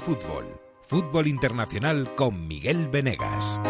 Fútbol. 0.00 0.46
Fútbol 0.82 1.26
Internacional 1.26 2.14
con 2.14 2.46
Miguel 2.46 2.88
Venegas. 2.88 3.60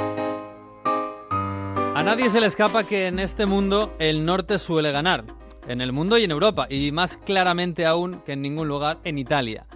A 1.94 2.02
nadie 2.04 2.30
se 2.30 2.40
le 2.40 2.46
escapa 2.46 2.84
que 2.84 3.06
en 3.06 3.18
este 3.18 3.46
mundo 3.46 3.94
el 3.98 4.24
norte 4.24 4.58
suele 4.58 4.92
ganar. 4.92 5.24
En 5.68 5.80
el 5.80 5.92
mundo 5.92 6.18
y 6.18 6.24
en 6.24 6.30
Europa, 6.30 6.66
y 6.68 6.90
más 6.90 7.16
claramente 7.16 7.86
aún 7.86 8.22
que 8.24 8.32
en 8.32 8.42
ningún 8.42 8.66
lugar 8.66 8.98
en 9.04 9.18
Italia. 9.18 9.66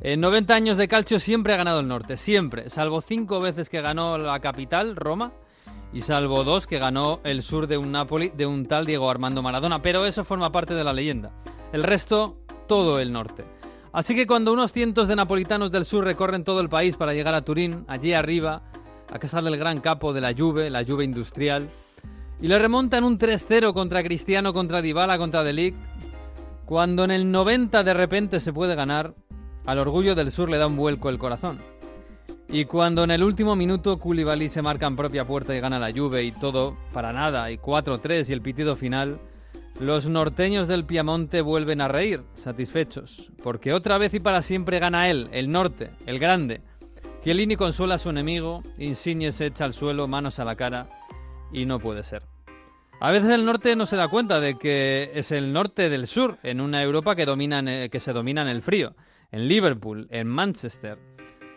En 0.00 0.20
90 0.20 0.54
años 0.54 0.76
de 0.76 0.88
calcio 0.88 1.18
siempre 1.18 1.52
ha 1.52 1.58
ganado 1.58 1.80
el 1.80 1.88
norte, 1.88 2.16
siempre, 2.16 2.70
salvo 2.70 3.00
cinco 3.00 3.40
veces 3.40 3.68
que 3.68 3.80
ganó 3.80 4.16
la 4.18 4.40
capital, 4.40 4.96
Roma, 4.96 5.32
y 5.92 6.00
salvo 6.00 6.44
dos 6.44 6.66
que 6.66 6.78
ganó 6.78 7.20
el 7.24 7.42
sur 7.42 7.66
de 7.66 7.78
un 7.78 7.92
Napoli 7.92 8.30
de 8.34 8.46
un 8.46 8.66
tal 8.66 8.86
Diego 8.86 9.10
Armando 9.10 9.42
Maradona, 9.42 9.80
pero 9.80 10.06
eso 10.06 10.24
forma 10.24 10.50
parte 10.50 10.74
de 10.74 10.84
la 10.84 10.92
leyenda. 10.92 11.32
El 11.72 11.82
resto, 11.82 12.36
todo 12.66 12.98
el 12.98 13.12
norte. 13.12 13.44
Así 13.94 14.16
que 14.16 14.26
cuando 14.26 14.52
unos 14.52 14.72
cientos 14.72 15.06
de 15.06 15.14
napolitanos 15.14 15.70
del 15.70 15.84
sur 15.84 16.02
recorren 16.02 16.42
todo 16.42 16.58
el 16.58 16.68
país 16.68 16.96
para 16.96 17.14
llegar 17.14 17.32
a 17.32 17.42
Turín, 17.42 17.84
allí 17.86 18.12
arriba, 18.12 18.62
a 19.12 19.20
casa 19.20 19.40
del 19.40 19.56
gran 19.56 19.78
capo 19.78 20.12
de 20.12 20.20
la 20.20 20.34
Juve, 20.36 20.68
la 20.68 20.84
Juve 20.84 21.04
industrial, 21.04 21.68
y 22.40 22.48
le 22.48 22.58
remontan 22.58 23.04
un 23.04 23.20
3-0 23.20 23.72
contra 23.72 24.02
Cristiano, 24.02 24.52
contra 24.52 24.82
Dybala, 24.82 25.16
contra 25.16 25.44
Delict, 25.44 25.78
cuando 26.64 27.04
en 27.04 27.12
el 27.12 27.30
90 27.30 27.84
de 27.84 27.94
repente 27.94 28.40
se 28.40 28.52
puede 28.52 28.74
ganar, 28.74 29.14
al 29.64 29.78
orgullo 29.78 30.16
del 30.16 30.32
sur 30.32 30.50
le 30.50 30.58
da 30.58 30.66
un 30.66 30.76
vuelco 30.76 31.08
el 31.08 31.18
corazón. 31.18 31.60
Y 32.48 32.64
cuando 32.64 33.04
en 33.04 33.12
el 33.12 33.22
último 33.22 33.54
minuto 33.54 34.00
Koulibaly 34.00 34.48
se 34.48 34.60
marca 34.60 34.88
en 34.88 34.96
propia 34.96 35.24
puerta 35.24 35.54
y 35.54 35.60
gana 35.60 35.78
la 35.78 35.92
Juve 35.92 36.24
y 36.24 36.32
todo 36.32 36.76
para 36.92 37.12
nada 37.12 37.48
y 37.52 37.58
4-3 37.58 38.28
y 38.28 38.32
el 38.32 38.42
pitido 38.42 38.74
final, 38.74 39.20
los 39.80 40.08
norteños 40.08 40.68
del 40.68 40.84
Piamonte 40.84 41.40
vuelven 41.40 41.80
a 41.80 41.88
reír, 41.88 42.22
satisfechos, 42.34 43.30
porque 43.42 43.72
otra 43.72 43.98
vez 43.98 44.14
y 44.14 44.20
para 44.20 44.42
siempre 44.42 44.78
gana 44.78 45.08
él, 45.10 45.28
el 45.32 45.50
norte, 45.50 45.90
el 46.06 46.18
grande. 46.18 46.60
Chiellini 47.22 47.56
consuela 47.56 47.96
a 47.96 47.98
su 47.98 48.10
enemigo, 48.10 48.62
Insigne 48.78 49.32
se 49.32 49.46
echa 49.46 49.64
al 49.64 49.72
suelo, 49.74 50.06
manos 50.06 50.38
a 50.38 50.44
la 50.44 50.56
cara, 50.56 50.88
y 51.52 51.64
no 51.66 51.78
puede 51.80 52.02
ser. 52.02 52.22
A 53.00 53.10
veces 53.10 53.30
el 53.30 53.44
norte 53.44 53.74
no 53.76 53.86
se 53.86 53.96
da 53.96 54.08
cuenta 54.08 54.40
de 54.40 54.56
que 54.56 55.10
es 55.14 55.32
el 55.32 55.52
norte 55.52 55.88
del 55.90 56.06
sur, 56.06 56.38
en 56.42 56.60
una 56.60 56.82
Europa 56.82 57.16
que, 57.16 57.26
domina 57.26 57.58
en- 57.58 57.90
que 57.90 58.00
se 58.00 58.12
domina 58.12 58.42
en 58.42 58.48
el 58.48 58.62
frío, 58.62 58.94
en 59.32 59.48
Liverpool, 59.48 60.06
en 60.10 60.28
Manchester, 60.28 60.98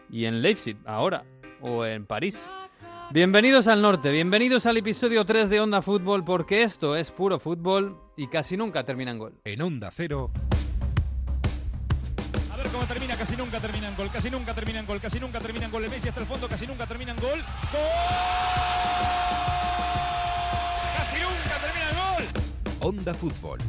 y 0.09 0.25
en 0.25 0.41
Leipzig 0.41 0.77
ahora, 0.85 1.23
o 1.61 1.85
en 1.85 2.05
París. 2.05 2.41
Bienvenidos 3.11 3.67
al 3.67 3.81
norte, 3.81 4.11
bienvenidos 4.11 4.65
al 4.65 4.75
episodio 4.75 5.23
3 5.25 5.49
de 5.49 5.61
Onda 5.61 5.81
Fútbol, 5.81 6.25
porque 6.25 6.63
esto 6.63 6.95
es 6.97 7.09
puro 7.11 7.39
fútbol 7.39 7.97
y 8.17 8.27
casi 8.27 8.57
nunca 8.57 8.83
termina 8.83 9.11
en 9.11 9.19
gol. 9.19 9.39
En 9.45 9.61
Onda 9.61 9.89
Cero, 9.93 10.29
A 12.51 12.57
ver 12.57 12.67
cómo 12.67 12.85
termina, 12.85 13.15
casi 13.15 13.37
nunca 13.37 13.61
termina 13.61 13.87
en 13.87 13.95
gol, 13.95 14.09
casi 14.11 14.29
nunca 14.29 14.53
termina 14.53 14.79
en 14.79 14.85
gol, 14.85 14.99
casi 14.99 15.19
nunca 15.21 15.39
termina 15.39 15.65
en 15.65 15.71
gol. 15.71 15.85
El 15.85 15.89
Messi 15.89 16.09
hasta 16.09 16.19
el 16.19 16.27
fondo, 16.27 16.49
casi 16.49 16.67
nunca 16.67 16.85
termina 16.85 17.13
en 17.13 17.17
gol. 17.17 17.39
¡Gol! 17.39 17.39
Casi 20.97 21.21
nunca 21.21 21.57
termina 21.61 21.89
en 21.89 21.95
gol. 21.95 22.23
Onda 22.81 23.13
Fútbol. 23.13 23.59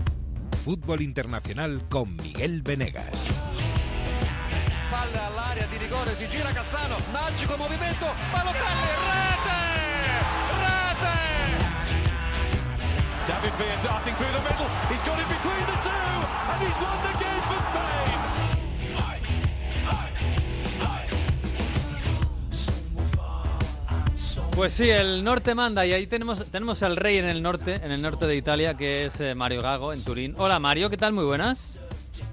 Fútbol 0.64 1.00
Internacional 1.00 1.88
con 1.88 2.16
Miguel 2.16 2.62
Venegas. 2.62 3.28
Palla 4.98 5.26
all'area 5.26 5.66
di 5.66 5.76
rigore, 5.76 6.12
si 6.12 6.26
gira 6.26 6.50
Cassano, 6.50 6.96
magico 7.12 7.56
movimento, 7.56 8.06
Balotelli, 8.32 8.90
rete! 9.06 9.60
Rete! 10.58 11.16
David 13.26 13.54
Villa 13.56 13.78
darting 13.80 14.16
through 14.16 14.32
the 14.32 14.40
middle. 14.42 14.66
He's 14.90 15.02
got 15.02 15.20
it 15.20 15.28
between 15.28 15.64
the 15.66 15.78
two, 15.86 16.18
and 16.50 16.66
he's 16.66 16.76
won 16.82 16.98
the 17.06 17.12
game 17.22 17.42
for 17.46 17.60
Spain. 17.62 18.18
Pues 24.56 24.72
sí, 24.72 24.90
el 24.90 25.22
norte 25.22 25.54
manda 25.54 25.86
y 25.86 25.92
ahí 25.92 26.08
tenemos, 26.08 26.44
tenemos 26.50 26.82
al 26.82 26.96
rey 26.96 27.18
en 27.18 27.26
el 27.26 27.40
norte, 27.40 27.76
en 27.76 27.92
el 27.92 28.02
norte 28.02 28.26
de 28.26 28.34
Italia, 28.34 28.74
que 28.74 29.04
es 29.04 29.20
eh, 29.20 29.36
Mario 29.36 29.62
Gago, 29.62 29.92
en 29.92 30.02
Turín. 30.02 30.34
Hola 30.38 30.58
Mario, 30.58 30.90
¿qué 30.90 30.96
tal? 30.96 31.12
Muy 31.12 31.24
buenas. 31.24 31.78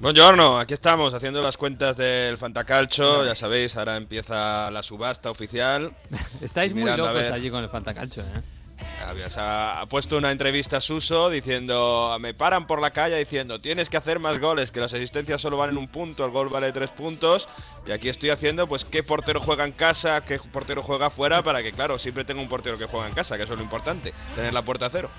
Buongiorno, 0.02 0.60
aquí 0.60 0.74
estamos 0.74 1.14
haciendo 1.14 1.42
las 1.42 1.58
cuentas 1.58 1.96
del 1.98 2.38
Fantacalcio, 2.38 3.26
ya 3.26 3.34
sabéis, 3.34 3.76
ahora 3.76 3.96
empieza 3.96 4.70
la 4.70 4.84
subasta 4.84 5.32
oficial. 5.32 5.94
Estáis 6.42 6.76
muy 6.76 6.92
locos 6.96 7.32
allí 7.32 7.50
con 7.50 7.64
el 7.64 7.70
Fantacalcio, 7.70 8.22
¿eh? 8.24 8.55
Habías- 9.04 9.38
Ha, 9.38 9.82
ha 9.82 9.86
puesto 9.88 10.18
una 10.18 10.32
entrevista 10.32 10.78
a 10.78 10.82
Suso 10.82 11.30
diciendo, 11.30 12.16
me 12.20 12.34
paran 12.34 12.66
por 12.68 12.82
la 12.82 12.92
calle 12.92 13.18
diciendo, 13.18 13.60
tienes 13.60 13.90
que 13.90 13.98
hacer 13.98 14.20
más 14.20 14.40
goles, 14.40 14.72
que 14.72 14.80
las 14.80 14.94
asistencias 14.94 15.42
solo 15.42 15.58
valen 15.58 15.78
un 15.78 15.88
punto, 15.88 16.26
el 16.26 16.32
gol 16.32 16.50
vale 16.50 16.72
tres 16.72 16.90
puntos, 16.92 17.48
y 17.86 17.92
aquí 17.92 18.10
estoy 18.10 18.30
haciendo, 18.30 18.66
pues, 18.68 18.86
qué 18.86 19.04
portero 19.04 19.40
juega 19.40 19.66
en 19.66 19.74
casa, 19.74 20.22
qué 20.22 20.40
portero 20.40 20.82
juega 20.82 21.10
fuera, 21.10 21.44
para 21.44 21.62
que, 21.62 21.72
claro, 21.72 21.98
siempre 22.00 22.24
tenga 22.24 22.42
un 22.42 22.50
portero 22.50 22.78
que 22.78 22.86
juega 22.86 23.08
en 23.08 23.14
casa, 23.14 23.38
que 23.38 23.44
eso 23.44 23.54
es 23.54 23.60
lo 23.60 23.64
importante, 23.66 24.14
tener 24.36 24.54
la 24.54 24.62
puerta 24.64 24.86
a 24.88 24.90
cero. 24.90 25.10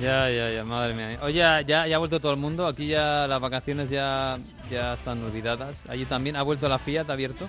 Ya, 0.00 0.30
ya, 0.30 0.50
ya, 0.50 0.64
madre 0.64 0.94
mía. 0.94 1.18
Oye, 1.22 1.34
ya, 1.34 1.60
ya 1.62 1.94
ha 1.94 1.98
vuelto 1.98 2.18
todo 2.18 2.32
el 2.32 2.38
mundo. 2.38 2.66
Aquí 2.66 2.88
ya 2.88 3.26
las 3.28 3.40
vacaciones 3.40 3.88
ya, 3.90 4.38
ya 4.70 4.94
están 4.94 5.22
olvidadas. 5.22 5.76
Allí 5.88 6.06
también 6.06 6.34
ha 6.36 6.42
vuelto 6.42 6.68
la 6.68 6.78
Fiat, 6.78 7.08
abierto. 7.10 7.48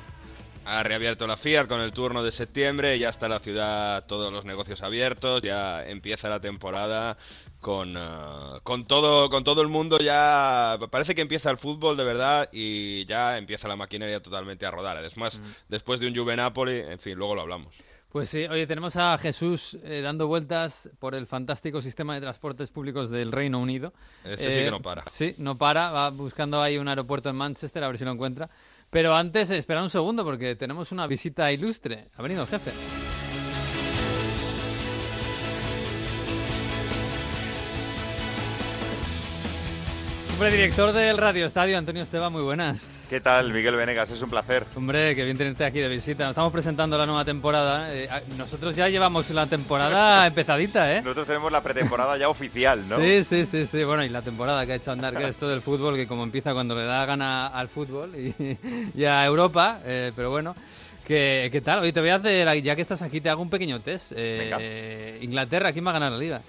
Ha 0.69 0.83
reabierto 0.83 1.25
la 1.25 1.37
Fiat 1.37 1.67
con 1.67 1.79
el 1.79 1.93
turno 1.93 2.21
de 2.21 2.31
septiembre, 2.31 2.99
ya 2.99 3.07
está 3.07 3.29
la 3.29 3.39
ciudad, 3.39 4.05
todos 4.05 4.33
los 4.33 4.43
negocios 4.43 4.83
abiertos, 4.83 5.41
ya 5.41 5.87
empieza 5.87 6.27
la 6.27 6.41
temporada 6.41 7.17
con, 7.61 7.95
eh, 7.95 8.59
con, 8.63 8.85
todo, 8.85 9.29
con 9.29 9.45
todo 9.45 9.61
el 9.61 9.69
mundo, 9.69 9.97
ya 9.97 10.77
parece 10.91 11.15
que 11.15 11.21
empieza 11.21 11.49
el 11.49 11.57
fútbol 11.57 11.95
de 11.95 12.03
verdad 12.03 12.49
y 12.51 13.05
ya 13.05 13.37
empieza 13.37 13.69
la 13.69 13.77
maquinaria 13.77 14.21
totalmente 14.21 14.65
a 14.65 14.71
rodar. 14.71 14.97
Además, 14.97 15.39
después 15.69 16.01
de 16.01 16.07
un 16.07 16.15
Juve 16.15 16.35
Napoli, 16.35 16.79
en 16.79 16.99
fin, 16.99 17.17
luego 17.17 17.33
lo 17.33 17.43
hablamos. 17.43 17.73
Pues 18.09 18.29
sí, 18.29 18.45
oye, 18.45 18.65
tenemos 18.65 18.95
a 18.95 19.17
Jesús 19.17 19.77
eh, 19.83 20.01
dando 20.01 20.27
vueltas 20.27 20.89
por 20.99 21.13
el 21.13 21.27
fantástico 21.27 21.81
sistema 21.81 22.15
de 22.15 22.21
transportes 22.21 22.71
públicos 22.71 23.09
del 23.09 23.31
Reino 23.31 23.59
Unido. 23.59 23.93
Ese 24.23 24.51
sí 24.51 24.59
que 24.59 24.71
no 24.71 24.81
para. 24.81 25.03
Sí, 25.11 25.35
no 25.37 25.57
para, 25.57 25.91
va 25.91 26.09
buscando 26.09 26.61
ahí 26.61 26.77
un 26.77 26.87
aeropuerto 26.87 27.29
en 27.29 27.35
Manchester 27.35 27.83
a 27.83 27.87
ver 27.87 27.97
si 27.97 28.05
lo 28.05 28.11
encuentra. 28.11 28.49
Pero 28.89 29.15
antes, 29.15 29.49
espera 29.49 29.83
un 29.83 29.89
segundo 29.89 30.23
porque 30.23 30.55
tenemos 30.55 30.91
una 30.91 31.07
visita 31.07 31.51
ilustre. 31.51 32.09
Ha 32.15 32.21
venido 32.21 32.43
el 32.43 32.47
jefe. 32.47 32.71
Hombre, 40.33 40.51
director 40.51 40.93
del 40.93 41.17
Radio 41.17 41.47
Estadio, 41.47 41.77
Antonio 41.77 42.03
Esteban, 42.03 42.31
muy 42.31 42.43
buenas. 42.43 42.96
¿Qué 43.09 43.21
tal, 43.21 43.53
Miguel 43.53 43.77
Venegas? 43.77 44.11
Es 44.11 44.21
un 44.21 44.29
placer. 44.29 44.65
Hombre, 44.75 45.15
qué 45.15 45.23
bien 45.23 45.37
tenerte 45.37 45.63
aquí 45.63 45.79
de 45.79 45.87
visita. 45.87 46.23
Nos 46.23 46.31
estamos 46.31 46.51
presentando 46.51 46.97
la 46.97 47.05
nueva 47.05 47.23
temporada. 47.23 47.87
Eh, 47.93 48.09
nosotros 48.37 48.75
ya 48.75 48.89
llevamos 48.89 49.29
la 49.29 49.47
temporada 49.47 50.27
empezadita, 50.27 50.93
¿eh? 50.93 51.01
Nosotros 51.01 51.25
tenemos 51.27 51.49
la 51.49 51.63
pretemporada 51.63 52.17
ya 52.17 52.27
oficial, 52.27 52.83
¿no? 52.89 52.99
Sí, 52.99 53.23
sí, 53.23 53.45
sí, 53.45 53.65
sí. 53.65 53.83
Bueno, 53.85 54.03
y 54.03 54.09
la 54.09 54.21
temporada 54.21 54.65
que 54.65 54.73
ha 54.73 54.75
hecho 54.75 54.91
andar, 54.91 55.15
que 55.15 55.23
es 55.23 55.29
esto 55.29 55.47
del 55.47 55.61
fútbol, 55.61 55.95
que 55.95 56.05
como 56.05 56.23
empieza 56.23 56.53
cuando 56.53 56.75
le 56.75 56.83
da 56.83 57.05
gana 57.05 57.47
al 57.47 57.69
fútbol 57.69 58.13
y, 58.13 58.57
y 58.93 59.05
a 59.05 59.25
Europa, 59.25 59.79
eh, 59.85 60.11
pero 60.15 60.29
bueno. 60.29 60.53
¿Qué, 61.05 61.47
¿Qué 61.53 61.61
tal? 61.61 61.79
Oye, 61.79 61.93
te 61.93 62.01
voy 62.01 62.09
a 62.09 62.15
hacer, 62.15 62.61
ya 62.61 62.75
que 62.75 62.81
estás 62.81 63.01
aquí, 63.01 63.21
te 63.21 63.29
hago 63.29 63.41
un 63.41 63.49
pequeño 63.49 63.79
test. 63.79 64.11
Eh, 64.13 65.19
Inglaterra, 65.21 65.71
¿quién 65.71 65.85
va 65.85 65.91
a 65.91 65.93
ganar 65.93 66.11
la 66.11 66.17
liga? 66.17 66.41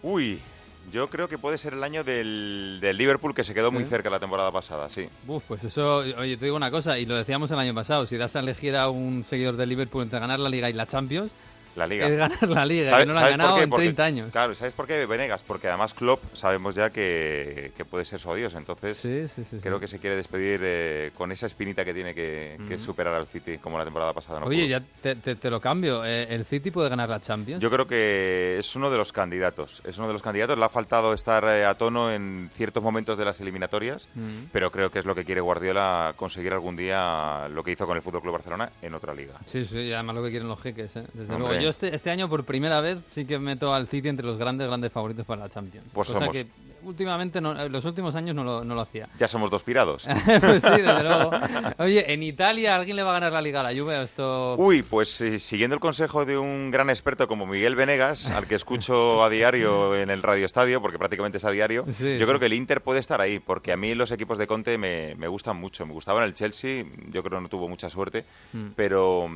Uy, 0.00 0.40
yo 0.90 1.08
creo 1.08 1.28
que 1.28 1.38
puede 1.38 1.58
ser 1.58 1.72
el 1.74 1.84
año 1.84 2.04
del, 2.04 2.78
del 2.80 2.96
Liverpool 2.96 3.34
que 3.34 3.44
se 3.44 3.54
quedó 3.54 3.70
muy 3.70 3.84
cerca 3.84 4.10
la 4.10 4.20
temporada 4.20 4.50
pasada, 4.52 4.88
sí. 4.88 5.08
Uf, 5.26 5.44
pues 5.46 5.64
eso, 5.64 5.96
oye, 5.96 6.36
te 6.36 6.46
digo 6.46 6.56
una 6.56 6.70
cosa, 6.70 6.98
y 6.98 7.06
lo 7.06 7.16
decíamos 7.16 7.50
el 7.50 7.58
año 7.58 7.74
pasado, 7.74 8.06
si 8.06 8.16
das 8.16 8.36
a 8.36 8.40
elegir 8.40 8.76
a 8.76 8.88
un 8.88 9.24
seguidor 9.24 9.56
del 9.56 9.68
Liverpool 9.68 10.02
entre 10.02 10.18
ganar 10.18 10.40
la 10.40 10.48
liga 10.48 10.68
y 10.70 10.72
la 10.72 10.86
Champions, 10.86 11.32
La 11.78 11.86
liga. 11.86 12.06
es 12.08 12.16
ganar 12.18 12.48
la 12.48 12.66
liga, 12.66 12.88
¿Sabe- 12.90 13.02
que 13.02 13.06
no 13.06 13.12
la 13.14 13.20
han 13.20 13.24
por 13.24 13.30
ganado 13.38 13.58
en 13.62 13.70
Porque- 13.70 13.84
30 13.86 14.04
años. 14.04 14.32
Claro, 14.32 14.54
¿sabes 14.54 14.72
por 14.74 14.86
qué, 14.86 15.06
Venegas? 15.06 15.42
Porque 15.44 15.68
además 15.68 15.94
Klopp 15.94 16.22
sabemos 16.34 16.74
ya 16.74 16.90
que, 16.90 17.72
que 17.76 17.84
puede 17.84 18.04
ser 18.04 18.20
su 18.20 18.30
adiós, 18.32 18.54
entonces 18.54 18.98
Sí, 18.98 19.28
sí, 19.28 19.44
sí. 19.44 19.56
sí. 19.56 19.58
creo 19.62 19.78
que 19.80 19.88
se 19.88 19.98
quiere 19.98 20.16
despedir 20.16 20.60
eh, 20.62 21.10
con 21.16 21.32
esa 21.32 21.46
espinita 21.46 21.84
que 21.84 21.94
tiene 21.94 22.14
que, 22.14 22.58
que 22.68 22.78
superar 22.78 23.14
al 23.14 23.26
City, 23.26 23.58
como 23.58 23.78
la 23.78 23.84
temporada 23.84 24.12
pasada. 24.12 24.40
No 24.40 24.46
Oye, 24.46 24.58
pudo. 24.62 24.68
ya 24.68 24.82
te, 25.02 25.14
te- 25.16 25.36
te 25.36 25.50
lo 25.50 25.60
cambio. 25.60 26.04
eh, 26.04 26.24
¿El 26.34 26.44
City 26.44 26.70
puede 26.70 26.88
ganar 26.88 27.08
la 27.08 27.20
Champions? 27.20 27.62
Yo 27.62 27.70
creo 27.70 27.86
que 27.86 28.56
es 28.58 28.76
uno 28.76 28.90
de 28.90 28.98
los 28.98 29.12
candidatos. 29.12 29.80
Es 29.84 29.98
uno 29.98 30.06
de 30.08 30.12
los 30.12 30.22
candidatos. 30.22 30.58
Le 30.58 30.64
ha 30.64 30.68
faltado 30.68 31.14
estar 31.14 31.44
eh, 31.44 31.64
a 31.64 31.74
tono 31.74 32.10
en 32.10 32.50
ciertos 32.54 32.82
momentos 32.82 33.16
de 33.16 33.24
las 33.24 33.40
eliminatorias, 33.40 34.08
Mm. 34.14 34.46
pero 34.52 34.70
creo 34.72 34.90
que 34.90 34.98
es 34.98 35.04
lo 35.04 35.14
que 35.14 35.24
quiere 35.24 35.40
Guardiola 35.40 36.14
conseguir 36.16 36.52
algún 36.52 36.76
día 36.76 37.48
lo 37.50 37.62
que 37.62 37.72
hizo 37.72 37.86
con 37.86 37.96
el 37.96 38.02
Fútbol 38.02 38.22
Club 38.22 38.32
Barcelona 38.32 38.70
en 38.82 38.94
otra 38.94 39.14
liga. 39.14 39.34
Sí, 39.46 39.64
sí, 39.64 39.78
y 39.78 39.92
además 39.92 40.16
lo 40.16 40.22
que 40.24 40.30
quieren 40.30 40.48
los 40.48 40.60
jeques, 40.60 40.96
¿eh? 40.96 41.04
Desde 41.12 41.32
Hombre. 41.34 41.48
luego. 41.50 41.62
Yo 41.62 41.67
este, 41.68 41.94
este 41.94 42.10
año 42.10 42.28
por 42.28 42.44
primera 42.44 42.80
vez 42.80 42.98
sí 43.06 43.24
que 43.24 43.38
meto 43.38 43.72
al 43.74 43.86
City 43.86 44.08
entre 44.08 44.26
los 44.26 44.38
grandes, 44.38 44.66
grandes 44.66 44.92
favoritos 44.92 45.26
para 45.26 45.42
la 45.42 45.48
Champions. 45.48 45.86
Pues 45.92 46.08
Cosa 46.08 46.20
somos. 46.20 46.32
que 46.32 46.46
últimamente, 46.82 47.40
no, 47.40 47.58
en 47.60 47.70
los 47.72 47.84
últimos 47.84 48.14
años 48.14 48.34
no 48.34 48.44
lo, 48.44 48.64
no 48.64 48.74
lo 48.74 48.80
hacía. 48.82 49.08
Ya 49.18 49.28
somos 49.28 49.50
dos 49.50 49.62
pirados. 49.62 50.06
pues 50.40 50.62
sí, 50.62 50.70
desde 50.70 51.02
luego. 51.02 51.30
Oye, 51.78 52.12
¿en 52.12 52.22
Italia 52.22 52.76
alguien 52.76 52.96
le 52.96 53.02
va 53.02 53.10
a 53.10 53.14
ganar 53.14 53.32
la 53.32 53.42
Liga 53.42 53.60
a 53.60 53.70
la 53.72 53.78
Juve? 53.78 54.02
Esto... 54.02 54.56
Uy, 54.56 54.82
pues 54.82 55.20
eh, 55.20 55.38
siguiendo 55.38 55.74
el 55.74 55.80
consejo 55.80 56.24
de 56.24 56.38
un 56.38 56.70
gran 56.70 56.90
experto 56.90 57.28
como 57.28 57.46
Miguel 57.46 57.74
Venegas, 57.76 58.30
al 58.30 58.46
que 58.46 58.54
escucho 58.54 59.22
a 59.22 59.30
diario 59.30 59.96
en 59.96 60.10
el 60.10 60.22
Radio 60.22 60.46
Estadio, 60.46 60.80
porque 60.80 60.98
prácticamente 60.98 61.38
es 61.38 61.44
a 61.44 61.50
diario, 61.50 61.84
Sí, 61.88 62.04
yo 62.12 62.18
sí. 62.18 62.24
creo 62.24 62.38
que 62.38 62.46
el 62.46 62.52
Inter 62.54 62.80
puede 62.82 63.00
estar 63.00 63.20
ahí, 63.20 63.38
porque 63.38 63.72
a 63.72 63.76
mí 63.76 63.94
los 63.94 64.10
equipos 64.12 64.38
de 64.38 64.46
Conte 64.46 64.78
me, 64.78 65.14
me 65.16 65.28
gustan 65.28 65.56
mucho. 65.56 65.86
Me 65.86 65.92
gustaban 65.92 66.24
el 66.24 66.34
Chelsea, 66.34 66.84
yo 67.10 67.22
creo 67.22 67.38
que 67.38 67.42
no 67.42 67.48
tuvo 67.48 67.68
mucha 67.68 67.90
suerte, 67.90 68.24
Mm. 68.52 68.68
pero, 68.76 69.28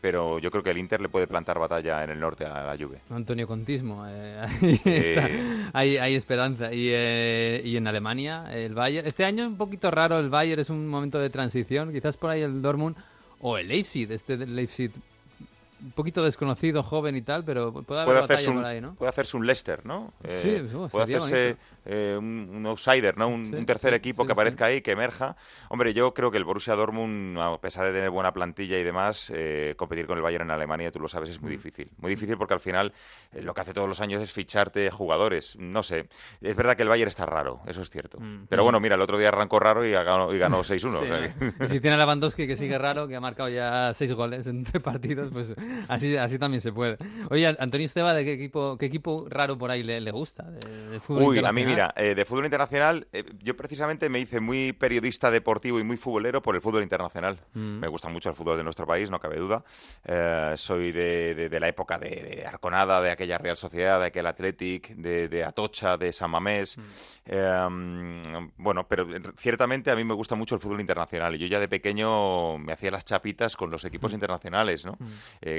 pero 0.00 0.38
yo 0.38 0.50
creo 0.50 0.62
que 0.62 0.70
el 0.70 0.78
Inter 0.78 1.00
le 1.00 1.08
puede 1.08 1.26
plantar 1.26 1.58
batalla 1.58 2.04
en 2.04 2.10
el 2.10 2.20
norte 2.20 2.44
a 2.44 2.64
la 2.64 2.76
Juve. 2.76 3.00
Antonio 3.10 3.46
Contismo, 3.46 4.04
eh, 4.08 4.40
ahí, 4.40 4.80
Eh. 4.84 5.14
está. 5.16 5.78
Hay, 5.78 5.96
hay 5.98 6.14
esperanza. 6.14 6.72
Y, 6.72 6.89
eh, 6.92 7.62
y 7.64 7.76
en 7.76 7.86
Alemania, 7.86 8.46
el 8.52 8.74
Bayern. 8.74 9.06
Este 9.06 9.24
año 9.24 9.46
un 9.46 9.56
poquito 9.56 9.90
raro 9.90 10.18
el 10.18 10.28
Bayern, 10.28 10.60
es 10.60 10.70
un 10.70 10.86
momento 10.86 11.18
de 11.18 11.30
transición. 11.30 11.92
Quizás 11.92 12.16
por 12.16 12.30
ahí 12.30 12.42
el 12.42 12.62
Dortmund 12.62 12.96
o 13.40 13.56
el 13.56 13.68
Leipzig, 13.68 14.10
este 14.10 14.36
Leipzig 14.36 14.92
un 15.82 15.92
poquito 15.92 16.22
desconocido, 16.24 16.82
joven 16.82 17.16
y 17.16 17.22
tal, 17.22 17.44
pero 17.44 17.72
puede 17.72 18.00
haber 18.02 18.12
Puede 18.14 18.24
hacerse, 18.24 18.50
un, 18.50 18.56
por 18.56 18.64
ahí, 18.66 18.80
¿no? 18.80 18.94
puede 18.94 19.08
hacerse 19.10 19.36
un 19.36 19.46
Leicester, 19.46 19.84
¿no? 19.86 20.12
Eh, 20.24 20.38
Sí, 20.42 20.50
eso 20.50 20.88
puede 20.88 21.04
hacerse 21.04 21.56
eh, 21.86 22.16
un, 22.18 22.50
un 22.54 22.66
outsider, 22.66 23.16
¿no? 23.16 23.28
Un, 23.28 23.44
Sí, 23.46 23.54
un 23.54 23.64
tercer 23.66 23.90
sí, 23.90 23.96
equipo 23.96 24.22
sí, 24.22 24.26
que 24.26 24.32
aparezca 24.32 24.66
ahí, 24.66 24.80
que 24.82 24.92
emerja. 24.92 25.36
Hombre, 25.70 25.94
yo 25.94 26.12
creo 26.14 26.30
que 26.30 26.36
el 26.36 26.44
Borussia 26.44 26.74
Dortmund, 26.74 27.38
a 27.38 27.58
pesar 27.58 27.86
de 27.86 27.92
tener 27.92 28.10
buena 28.10 28.32
plantilla 28.32 28.78
y 28.78 28.82
demás, 28.84 29.32
eh, 29.34 29.74
competir 29.76 30.06
con 30.06 30.16
el 30.18 30.22
Bayern 30.22 30.44
en 30.44 30.50
Alemania, 30.50 30.90
tú 30.92 31.00
lo 31.00 31.08
sabes, 31.08 31.30
Mm. 31.30 31.32
es 31.32 31.42
muy 31.42 31.50
difícil. 31.52 31.90
Muy 31.98 32.10
difícil 32.10 32.36
porque 32.36 32.54
al 32.54 32.60
final 32.60 32.92
eh, 33.32 33.42
lo 33.42 33.54
que 33.54 33.60
hace 33.62 33.72
todos 33.72 33.88
los 33.88 34.00
años 34.00 34.20
es 34.22 34.32
ficharte 34.32 34.90
jugadores. 34.90 35.56
No 35.58 35.82
sé. 35.82 36.08
Es 36.40 36.56
verdad 36.56 36.76
que 36.76 36.82
el 36.82 36.88
Bayern 36.88 37.08
está 37.08 37.26
raro, 37.26 37.60
eso 37.66 37.80
es 37.82 37.90
cierto. 37.90 38.18
Mm. 38.20 38.46
Pero 38.48 38.64
bueno, 38.64 38.80
mira, 38.80 38.96
el 38.96 39.00
otro 39.00 39.16
día 39.18 39.28
arrancó 39.28 39.58
raro 39.60 39.84
y 39.84 39.90
ganó, 39.92 40.34
y 40.34 40.38
ganó 40.38 40.58
6-1. 40.64 41.00
o 41.00 41.04
sea 41.06 41.34
que- 41.58 41.68
si 41.68 41.80
tiene 41.80 41.94
a 41.96 41.98
Lewandowski 41.98 42.46
que 42.46 42.56
sigue 42.56 42.76
raro, 42.78 43.08
que 43.08 43.16
ha 43.16 43.20
marcado 43.20 43.48
ya 43.48 43.92
seis 43.94 44.12
goles 44.12 44.46
en 44.46 44.64
tres 44.64 44.82
partidos, 44.82 45.30
pues 45.32 45.54
así, 45.88 46.16
así 46.16 46.38
también 46.38 46.60
se 46.60 46.72
puede. 46.72 46.96
Oye, 47.30 47.46
Antonio 47.46 47.84
Esteba, 47.86 48.14
¿de 48.14 48.24
qué 48.24 48.32
equipo, 48.34 48.76
qué 48.78 48.86
equipo 48.86 49.26
raro 49.28 49.56
por 49.58 49.70
ahí 49.70 49.82
le, 49.82 50.00
le 50.00 50.10
gusta? 50.10 50.44
De, 50.44 50.90
de 50.90 51.00
fútbol 51.00 51.22
Uy, 51.24 51.38
a 51.44 51.52
mí 51.52 51.64
mira, 51.64 51.92
eh, 51.96 52.14
de 52.14 52.24
fútbol 52.24 52.44
internacional, 52.44 53.06
eh, 53.12 53.24
yo 53.42 53.56
precisamente 53.56 54.08
me 54.08 54.18
hice 54.20 54.40
muy 54.40 54.72
periodista 54.72 55.30
deportivo 55.30 55.78
y 55.78 55.84
muy 55.84 55.96
futbolero 55.96 56.42
por 56.42 56.54
el 56.54 56.60
fútbol 56.60 56.82
internacional. 56.82 57.38
Mm. 57.54 57.80
Me 57.80 57.88
gusta 57.88 58.08
mucho 58.08 58.28
el 58.28 58.34
fútbol 58.34 58.56
de 58.56 58.64
nuestro 58.64 58.86
país, 58.86 59.10
no 59.10 59.18
cabe 59.20 59.36
duda. 59.38 59.64
Eh, 60.04 60.54
soy 60.56 60.92
de, 60.92 61.34
de- 61.34 61.48
de 61.48 61.60
la 61.60 61.68
época 61.68 61.98
de, 61.98 62.44
Arconada, 62.46 63.00
de 63.00 63.10
aquella 63.10 63.38
Real 63.38 63.56
Sociedad, 63.56 64.00
de 64.00 64.06
aquel 64.06 64.26
Athletic, 64.26 64.94
de, 64.96 65.44
Atocha, 65.44 65.96
de 65.96 66.12
San 66.12 66.30
Mamés. 66.30 66.78
Mm. 66.78 68.48
Bueno, 68.56 68.86
pero 68.88 69.06
ciertamente 69.36 69.90
a 69.90 69.96
mí 69.96 70.04
me 70.04 70.14
gusta 70.14 70.34
mucho 70.34 70.54
el 70.54 70.60
fútbol 70.60 70.80
internacional. 70.80 71.34
Y 71.34 71.38
yo 71.38 71.46
ya 71.46 71.60
de 71.60 71.68
pequeño 71.68 72.58
me 72.58 72.72
hacía 72.72 72.90
las 72.90 73.04
chapitas 73.04 73.56
con 73.56 73.70
los 73.70 73.84
Mm. 73.84 73.86
equipos 73.86 74.12
internacionales, 74.12 74.84
¿no? 74.84 74.96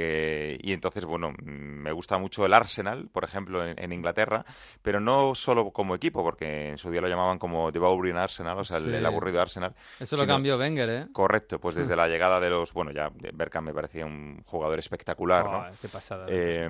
Eh, 0.04 0.58
y 0.60 0.72
entonces, 0.72 1.04
bueno, 1.04 1.32
me 1.42 1.92
gusta 1.92 2.18
mucho 2.18 2.44
el 2.44 2.52
Arsenal, 2.52 3.08
por 3.12 3.24
ejemplo, 3.24 3.64
en, 3.66 3.78
en 3.78 3.92
Inglaterra, 3.92 4.44
pero 4.82 5.00
no 5.00 5.34
solo 5.34 5.70
como 5.70 5.94
equipo, 5.94 6.22
porque 6.22 6.70
en 6.70 6.78
su 6.78 6.90
día 6.90 7.00
lo 7.00 7.08
llamaban 7.08 7.38
como 7.38 7.70
The 7.70 7.78
Boring 7.78 8.16
Arsenal, 8.16 8.58
o 8.58 8.64
sea, 8.64 8.78
el, 8.78 8.84
Sí. 8.84 8.94
el 8.94 9.06
aburrido 9.06 9.40
Arsenal. 9.40 9.74
Eso 10.00 10.16
lo 10.16 10.26
cambió 10.26 10.58
Wenger, 10.58 10.90
¿eh? 10.90 11.06
Correcto, 11.12 11.60
pues 11.60 11.74
desde 11.76 11.94
la 11.96 12.08
llegada 12.08 12.40
de 12.40 12.50
los, 12.50 12.72
bueno, 12.72 12.90
ya 12.90 13.10
Berkham 13.32 13.64
me 13.64 13.72
parecía 13.74 14.04
un 14.04 14.42
jugador 14.44 14.78
espectacular, 14.78 15.44
¿no? 15.44 15.64
Qué 15.80 15.88
pasada. 15.88 16.26
Eh, 16.28 16.68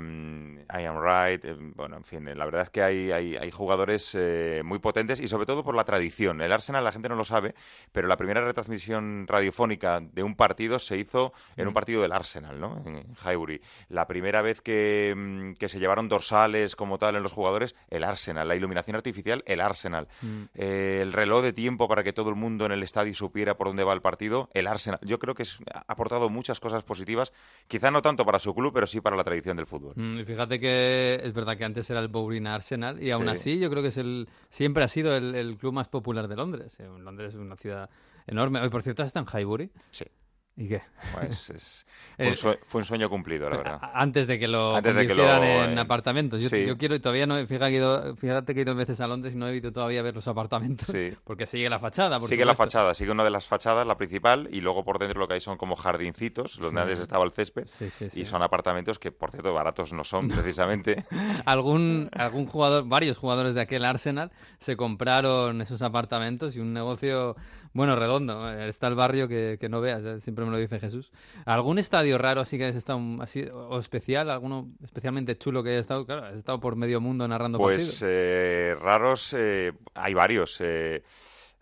Ian 0.72 0.98
Wright, 0.98 1.44
eh, 1.44 1.56
bueno, 1.74 1.96
en 1.96 2.04
fin, 2.04 2.28
eh, 2.28 2.34
la 2.34 2.44
verdad 2.44 2.62
es 2.62 2.70
que 2.70 2.82
hay, 2.82 3.10
hay, 3.12 3.36
hay 3.36 3.50
jugadores 3.50 4.14
eh, 4.18 4.62
muy 4.64 4.78
potentes 4.78 5.20
y 5.20 5.28
sobre 5.28 5.46
todo 5.46 5.64
por 5.64 5.74
la 5.74 5.84
tradición. 5.84 6.40
El 6.40 6.52
Arsenal, 6.52 6.84
la 6.84 6.92
gente 6.92 7.08
no 7.08 7.14
lo 7.16 7.24
sabe, 7.24 7.54
pero 7.92 8.08
la 8.08 8.16
primera 8.16 8.40
retransmisión 8.44 9.26
radiofónica 9.26 10.00
de 10.00 10.22
un 10.22 10.34
partido 10.36 10.78
se 10.78 10.96
hizo 10.98 11.32
en 11.56 11.68
un 11.68 11.74
partido 11.74 12.02
del 12.02 12.12
Arsenal, 12.12 12.60
¿no? 12.60 12.82
En 12.86 13.14
Highbury. 13.24 13.60
La 13.88 14.06
primera 14.06 14.42
vez 14.42 14.60
que, 14.60 15.14
mm, 15.16 15.52
que 15.54 15.68
se 15.68 15.78
llevaron 15.78 16.08
dorsales 16.08 16.76
como 16.76 16.98
tal 16.98 17.16
en 17.16 17.22
los 17.22 17.32
jugadores, 17.32 17.74
el 17.90 18.04
Arsenal. 18.04 18.48
La 18.48 18.56
iluminación 18.56 18.96
artificial, 18.96 19.42
el 19.46 19.60
Arsenal. 19.60 20.08
Mm. 20.22 20.42
Eh, 20.54 20.98
el 21.02 21.12
reloj 21.12 21.42
de 21.42 21.52
tiempo 21.52 21.88
para 21.88 22.02
que 22.02 22.12
todo 22.12 22.30
el 22.30 22.36
mundo 22.36 22.66
en 22.66 22.72
el 22.72 22.82
estadio 22.82 23.14
supiera 23.14 23.56
por 23.56 23.68
dónde 23.68 23.84
va 23.84 23.92
el 23.92 24.02
partido, 24.02 24.48
el 24.54 24.66
Arsenal. 24.66 24.98
Yo 25.02 25.18
creo 25.18 25.34
que 25.34 25.44
es- 25.44 25.58
ha 25.72 25.84
aportado 25.92 26.28
muchas 26.28 26.60
cosas 26.60 26.82
positivas, 26.82 27.32
quizá 27.68 27.90
no 27.90 28.02
tanto 28.02 28.24
para 28.24 28.38
su 28.38 28.54
club, 28.54 28.72
pero 28.74 28.86
sí 28.86 29.00
para 29.00 29.16
la 29.16 29.24
tradición 29.24 29.56
del 29.56 29.66
fútbol. 29.66 29.92
Mm, 29.96 30.18
y 30.20 30.24
fíjate 30.24 30.58
que 30.60 31.20
es 31.22 31.32
verdad 31.32 31.56
que 31.56 31.64
antes 31.64 31.88
era 31.90 32.00
el 32.00 32.08
Bowling 32.08 32.46
Arsenal 32.46 33.02
y 33.02 33.10
aún 33.10 33.24
Sí. 33.24 33.30
así 33.30 33.58
yo 33.58 33.70
creo 33.70 33.82
que 33.82 33.88
es 33.88 33.96
el 33.98 34.28
siempre 34.50 34.84
ha 34.84 34.88
sido 34.88 35.16
el, 35.16 35.34
el 35.34 35.56
club 35.56 35.72
más 35.72 35.88
popular 35.88 36.28
de 36.28 36.36
Londres. 36.36 36.78
Eh, 36.80 36.88
Londres 36.98 37.34
es 37.34 37.40
una 37.40 37.56
ciudad 37.56 37.88
enorme. 38.26 38.60
Hoy, 38.60 38.68
por 38.68 38.82
cierto, 38.82 39.02
está 39.02 39.20
en 39.20 39.26
Highbury. 39.26 39.70
Sí. 39.90 40.04
¿Y 40.54 40.68
qué? 40.68 40.82
Pues 41.14 41.48
es- 41.50 41.86
fue, 42.18 42.26
un 42.26 42.32
Eh, 42.56 42.58
fue 42.66 42.80
un 42.80 42.84
sueño 42.84 43.08
cumplido, 43.08 43.48
la 43.48 43.56
verdad. 43.56 43.80
Antes 43.94 44.26
de 44.26 44.38
que 44.38 44.46
lo 44.46 44.76
Antes 44.76 44.94
de 44.94 45.06
que 45.06 45.14
lo, 45.14 45.24
en 45.42 45.78
eh, 45.78 45.80
apartamentos. 45.80 46.40
Yo, 46.40 46.48
sí. 46.50 46.66
yo 46.66 46.76
quiero 46.76 46.94
y 46.94 47.00
todavía 47.00 47.26
no. 47.26 47.36
Fíjate 47.46 47.70
que, 47.70 47.74
he 47.74 47.78
ido, 47.78 48.16
fíjate 48.16 48.52
que 48.54 48.60
he 48.60 48.62
ido 48.64 48.74
veces 48.74 49.00
a 49.00 49.06
Londres 49.06 49.32
y 49.34 49.38
no 49.38 49.48
he 49.48 49.56
ido 49.56 49.72
todavía 49.72 50.02
ver 50.02 50.14
los 50.14 50.28
apartamentos. 50.28 50.88
Sí. 50.88 51.14
Porque 51.24 51.46
sigue 51.46 51.70
la 51.70 51.78
fachada. 51.78 52.20
por 52.20 52.28
Sigue 52.28 52.44
la 52.44 52.54
fachada, 52.54 52.92
sigue 52.92 53.10
una 53.12 53.24
de 53.24 53.30
las 53.30 53.48
fachadas, 53.48 53.86
la 53.86 53.96
principal, 53.96 54.48
y 54.52 54.60
luego 54.60 54.84
por 54.84 54.98
dentro 54.98 55.20
lo 55.20 55.26
que 55.26 55.34
hay 55.34 55.40
son 55.40 55.56
como 55.56 55.74
jardincitos, 55.74 56.58
donde 56.58 56.80
Sí. 56.80 56.82
antes 56.82 57.00
estaba 57.00 57.24
el 57.24 57.32
césped, 57.32 57.66
Sí, 57.68 57.88
sí, 57.88 58.10
sí. 58.10 58.20
y 58.20 58.24
son 58.26 58.42
apartamentos 58.42 58.98
que, 58.98 59.10
por 59.10 59.30
cierto, 59.30 59.54
baratos 59.54 59.92
no 59.94 60.04
son, 60.04 60.28
precisamente. 60.28 61.04
algún, 61.46 62.10
algún 62.12 62.46
jugador, 62.46 62.84
varios 62.86 63.16
jugadores 63.16 63.54
de 63.54 63.62
aquel 63.62 63.84
Arsenal 63.86 64.30
se 64.58 64.76
compraron 64.76 65.62
esos 65.62 65.80
apartamentos 65.82 66.56
y 66.56 66.60
un 66.60 66.72
negocio, 66.74 67.36
bueno, 67.72 67.96
redondo. 67.96 68.50
Eh, 68.52 68.68
Está 68.68 68.88
el 68.88 68.94
barrio 68.94 69.28
que, 69.28 69.56
que 69.60 69.68
no 69.68 69.80
veas, 69.80 70.02
eh, 70.04 70.20
siempre 70.20 70.44
me 70.44 70.50
lo 70.50 70.58
dice 70.58 70.78
Jesús. 70.80 71.10
¿Algún 71.44 71.78
estadio 71.78 72.18
raro 72.18 72.40
así 72.40 72.58
que 72.58 72.66
has 72.66 72.76
estado 72.76 73.00
así, 73.20 73.44
o 73.52 73.78
especial, 73.78 74.30
alguno 74.30 74.68
especialmente 74.82 75.36
chulo 75.38 75.62
que 75.62 75.70
haya 75.70 75.78
estado? 75.80 76.04
Claro, 76.06 76.24
has 76.26 76.34
estado 76.36 76.60
por 76.60 76.76
medio 76.76 77.00
mundo 77.00 77.26
narrando 77.28 77.58
Pues 77.58 77.82
partidos. 78.00 78.02
eh, 78.06 78.76
raros, 78.80 79.34
eh, 79.36 79.72
hay 79.94 80.14
varios. 80.14 80.60
eh, 80.60 81.02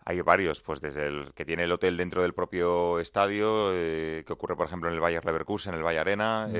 hay 0.03 0.19
varios, 0.21 0.61
pues 0.61 0.81
desde 0.81 1.05
el 1.05 1.31
que 1.35 1.45
tiene 1.45 1.63
el 1.65 1.71
hotel 1.71 1.95
dentro 1.95 2.23
del 2.23 2.33
propio 2.33 2.99
estadio, 2.99 3.69
eh, 3.71 4.23
que 4.25 4.33
ocurre, 4.33 4.55
por 4.55 4.65
ejemplo, 4.65 4.89
en 4.89 4.95
el 4.95 4.99
Bayer 5.01 5.23
Leverkusen, 5.23 5.73
en 5.73 5.77
el 5.77 5.83
Bayer 5.83 6.01
Arena, 6.01 6.47
Mm. 6.49 6.55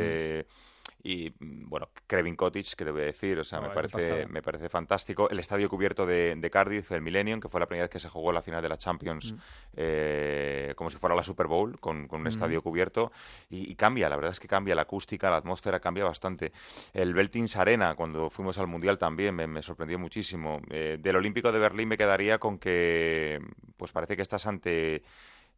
Y 1.04 1.34
mm, 1.40 1.68
bueno, 1.70 1.90
Krevin 2.08 2.36
Cottage, 2.36 2.76
que 2.78 2.86
te 2.86 2.92
voy 2.92 3.02
a 3.02 3.06
decir, 3.06 3.40
o 3.40 3.44
sea, 3.44 3.60
me, 3.62 3.70
parece, 3.70 4.28
me 4.28 4.42
parece 4.42 4.70
fantástico. 4.70 5.30
El 5.30 5.40
estadio 5.40 5.70
cubierto 5.70 6.06
de, 6.06 6.36
de 6.36 6.50
Cardiff, 6.50 6.92
el 6.92 7.02
Millennium, 7.02 7.40
que 7.40 7.50
fue 7.50 7.60
la 7.60 7.66
primera 7.66 7.86
vez 7.86 7.90
que 7.90 8.00
se 8.00 8.10
jugó 8.10 8.32
la 8.32 8.42
final 8.42 8.62
de 8.62 8.70
la 8.70 8.78
Champions, 8.78 9.34
Mm. 9.34 9.38
eh, 9.78 10.74
como 10.76 10.90
si 10.90 10.98
fuera 10.98 11.16
la 11.16 11.24
Super 11.24 11.48
Bowl, 11.48 11.80
con, 11.80 12.08
con 12.08 12.20
un 12.22 12.26
Mm. 12.26 12.30
estadio 12.30 12.62
cubierto, 12.62 13.12
y, 13.50 13.72
y 13.72 13.76
cambia, 13.76 14.10
la 14.10 14.16
verdad 14.16 14.32
es 14.32 14.40
que 14.40 14.48
cambia 14.48 14.76
la 14.76 14.84
acústica, 14.84 15.30
la 15.30 15.38
atmósfera 15.38 15.80
cambia 15.80 16.04
bastante. 16.04 16.52
El 16.94 17.14
Beltins 17.14 17.56
Arena, 17.58 17.96
cuando 17.96 18.30
fuimos 18.30 18.58
al 18.58 18.68
Mundial 18.68 18.98
también, 18.98 19.36
me, 19.36 19.48
me 19.48 19.62
sorprendió 19.62 19.98
muchísimo. 20.00 20.62
Eh, 20.70 20.98
del 21.00 21.16
Olímpico 21.16 21.52
de 21.52 21.60
Berlín 21.60 21.88
me 21.90 21.98
quedaría 21.98 22.38
con 22.38 22.58
que, 22.60 23.40
pues 23.78 23.92
parece 23.92 24.16
que 24.16 24.22
estás 24.22 24.46
ante 24.46 25.04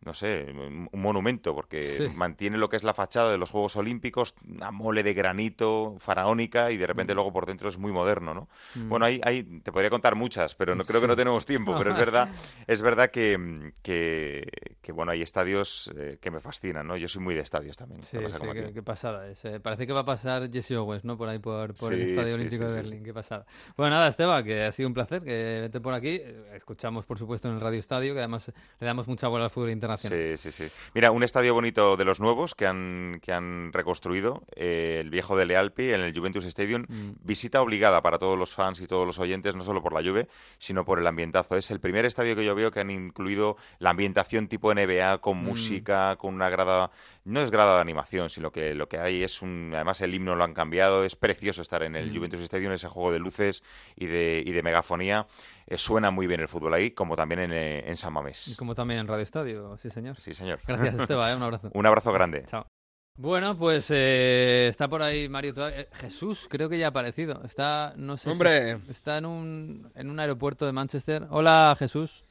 no 0.06 0.14
sé, 0.14 0.48
un 0.54 1.02
monumento, 1.02 1.54
porque 1.56 1.82
Sí. 1.98 2.08
mantiene 2.16 2.58
lo 2.58 2.70
que 2.70 2.76
es 2.76 2.84
la 2.84 2.94
fachada 2.94 3.32
de 3.32 3.38
los 3.38 3.50
Juegos 3.52 3.76
Olímpicos, 3.76 4.36
una 4.48 4.72
mole 4.72 5.04
de 5.04 5.14
granito 5.14 5.96
faraónica 6.00 6.72
y 6.72 6.78
de 6.78 6.88
repente 6.88 7.14
luego 7.14 7.32
por 7.32 7.46
dentro 7.46 7.70
es 7.70 7.78
muy 7.78 7.92
moderno, 7.92 8.34
¿no? 8.34 8.50
Mm. 8.76 8.90
Bueno, 8.90 9.06
ahí, 9.06 9.20
ahí 9.24 9.44
te 9.44 9.72
podría 9.72 9.90
contar 9.90 10.16
muchas, 10.16 10.56
pero 10.56 10.76
no 10.76 10.84
creo 10.84 11.02
que 11.02 11.08
no 11.08 11.16
tenemos 11.16 11.46
tiempo, 11.46 11.76
pero 11.78 11.92
es 11.92 11.98
verdad, 12.12 12.30
es 12.68 12.82
verdad 12.82 13.10
que, 13.12 13.72
que, 13.82 14.48
que, 14.82 14.92
bueno, 14.92 15.12
hay 15.12 15.22
estadios 15.22 15.92
eh, 15.98 16.18
que 16.22 16.32
me 16.32 16.40
fascinan, 16.40 16.88
¿no? 16.88 16.98
Yo 16.98 17.08
soy 17.08 17.22
muy 17.22 17.36
de 17.36 17.42
estadios 17.42 17.78
también. 17.78 18.04
Sí, 18.04 18.18
pasa 18.20 18.40
qué, 18.54 18.72
qué 18.74 18.84
pasada 18.84 19.28
es. 19.30 19.44
eh. 19.46 19.60
Parece 19.60 19.88
que 19.88 19.94
va 19.94 20.02
a 20.02 20.06
pasar 20.06 20.50
Jesse 20.52 20.72
Owens, 20.72 21.04
¿no? 21.06 21.18
Por 21.18 21.30
ahí, 21.30 21.40
por, 21.40 21.74
por 21.76 21.94
el 21.94 22.02
Estadio 22.02 22.36
Olímpico 22.36 22.66
de 22.66 22.74
Berlín. 22.76 23.04
Qué 23.04 23.14
pasada. 23.14 23.46
Bueno, 23.78 23.96
nada, 23.96 24.08
Esteba, 24.08 24.44
que 24.44 24.64
ha 24.64 24.72
sido 24.72 24.88
un 24.88 24.94
placer 24.94 25.22
que 25.24 25.60
vete 25.62 25.80
por 25.80 25.94
aquí. 25.94 26.20
Eh, 26.22 26.52
Escuchamos, 26.56 27.06
por 27.06 27.18
supuesto, 27.20 27.48
en 27.50 27.56
el 27.56 27.62
Radio 27.62 27.80
Estadio, 27.80 28.14
que 28.14 28.20
además 28.20 28.52
le 28.80 28.86
damos 28.88 29.08
mucha 29.08 29.28
bola 29.28 29.46
al 29.46 29.50
fútbol 29.52 29.70
internacional. 29.72 29.93
Sí, 30.02 30.38
sí, 30.38 30.52
sí. 30.52 30.68
Mira, 30.94 31.12
un 31.12 31.24
estadio 31.24 31.54
bonito 31.54 31.98
de 31.98 32.06
los 32.06 32.20
nuevos 32.20 32.56
que 32.56 32.66
han, 32.66 33.20
que 33.22 33.32
han 33.34 33.72
reconstruido, 33.74 34.44
eh, 34.56 35.00
el 35.02 35.10
viejo 35.10 35.36
de 35.38 35.46
Lealpi, 35.46 35.92
en 35.92 36.02
el 36.02 36.18
Juventus 36.18 36.46
Stadium. 36.46 36.86
Mm. 36.88 37.12
Visita 37.24 37.62
obligada 37.62 38.02
para 38.02 38.18
todos 38.18 38.38
los 38.38 38.54
fans 38.54 38.80
y 38.82 38.88
todos 38.88 39.06
los 39.06 39.20
oyentes, 39.20 39.56
no 39.56 39.64
solo 39.64 39.82
por 39.82 39.94
la 39.94 40.02
lluvia, 40.02 40.28
sino 40.58 40.86
por 40.86 41.00
el 41.00 41.08
ambientazo. 41.08 41.56
Es 41.56 41.72
el 41.72 41.80
primer 41.80 42.06
estadio 42.06 42.36
que 42.36 42.46
yo 42.46 42.56
veo 42.56 42.72
que 42.72 42.80
han 42.80 42.90
incluido 42.90 43.58
la 43.80 43.92
ambientación 43.92 44.48
tipo 44.48 44.74
NBA, 44.74 45.20
con 45.20 45.38
Mm. 45.38 45.44
música, 45.46 46.16
con 46.18 46.34
una 46.34 46.50
grada... 46.50 46.92
No 47.25 47.39
es 47.42 47.51
grada 47.51 47.75
de 47.75 47.82
animación, 47.82 48.30
sino 48.30 48.51
que 48.51 48.74
lo 48.75 48.89
que 48.89 49.00
hay 49.00 49.24
es 49.24 49.42
un... 49.42 49.72
Además, 49.74 50.01
el 50.01 50.13
himno 50.13 50.36
lo 50.36 50.44
han 50.44 50.53
cambiado. 50.53 51.06
Es 51.06 51.15
precioso 51.15 51.62
estar 51.62 51.82
en 51.84 51.96
el 51.96 52.12
Mm. 52.12 52.15
Juventus 52.18 52.42
Stadium, 52.42 52.74
ese 52.74 52.89
juego 52.89 53.12
de 53.13 53.20
luces 53.20 53.63
y 53.96 54.08
de, 54.08 54.44
y 54.46 54.51
de 54.51 54.62
megafonía. 54.62 55.25
Eh, 55.68 55.77
suena 55.77 56.12
muy 56.12 56.27
bien 56.27 56.42
el 56.42 56.50
fútbol 56.50 56.74
ahí, 56.74 56.92
como 56.92 57.15
también 57.15 57.39
en, 57.39 57.53
eh, 57.53 57.89
en 57.89 57.96
San 57.96 58.12
Y 58.12 58.13
Mamés. 58.15 58.56
como 58.60 58.75
también 58.75 59.00
en 59.00 59.08
Radio 59.08 59.24
Estadio, 59.24 59.77
sí, 59.77 59.89
señor. 59.89 60.20
Sí, 60.20 60.34
señor. 60.34 60.60
Gracias, 60.68 60.96
Esteba, 61.00 61.32
¿eh? 61.32 61.36
un 61.36 61.44
abrazo. 61.44 61.70
Un 61.74 61.86
abrazo 61.86 62.12
grande. 62.12 62.44
Chao. 62.46 62.68
Bueno, 63.15 63.56
pues 63.58 63.89
eh, 63.92 64.68
está 64.70 64.88
por 64.89 65.03
ahí 65.03 65.30
Mario 65.30 65.53
eh, 65.70 65.88
Jesús, 65.94 66.48
creo 66.50 66.68
que 66.68 66.80
ya 66.80 66.88
ha 66.88 66.89
aparecido. 66.89 67.42
Está, 67.46 67.94
no 67.96 68.18
sé 68.18 68.32
Hombre. 68.32 68.80
está 68.89 69.20
en 69.20 69.27
un, 69.27 69.88
en 69.96 70.10
un 70.10 70.20
aeropuerto 70.20 70.65
de 70.65 70.72
Manchester. 70.72 71.27
Hola, 71.30 71.75
Jesús. 71.77 72.25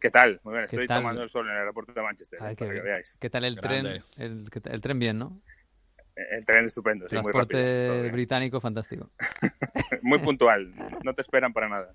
¿Qué 0.00 0.10
tal? 0.10 0.40
Muy 0.44 0.52
bien, 0.54 0.64
estoy 0.64 0.86
tomando 0.86 1.22
el 1.22 1.28
sol 1.28 1.46
en 1.46 1.52
el 1.52 1.58
aeropuerto 1.58 1.92
de 1.92 2.02
Manchester, 2.02 2.38
Ay, 2.42 2.56
para 2.56 2.70
qué, 2.70 2.76
que 2.78 2.82
veáis. 2.82 3.16
¿Qué 3.20 3.28
tal 3.30 3.44
el 3.44 3.56
Grande. 3.56 4.02
tren? 4.16 4.24
El, 4.32 4.48
el 4.72 4.80
tren 4.80 4.98
bien, 4.98 5.18
¿no? 5.18 5.40
El 6.16 6.44
tren 6.44 6.66
estupendo, 6.66 7.08
sí, 7.08 7.14
muy 7.16 7.32
Transporte 7.32 7.88
rápido. 7.88 8.12
británico 8.12 8.60
fantástico. 8.60 9.10
Muy 10.02 10.18
puntual, 10.18 10.72
no 11.04 11.14
te 11.14 11.20
esperan 11.22 11.52
para 11.52 11.68
nada. 11.68 11.94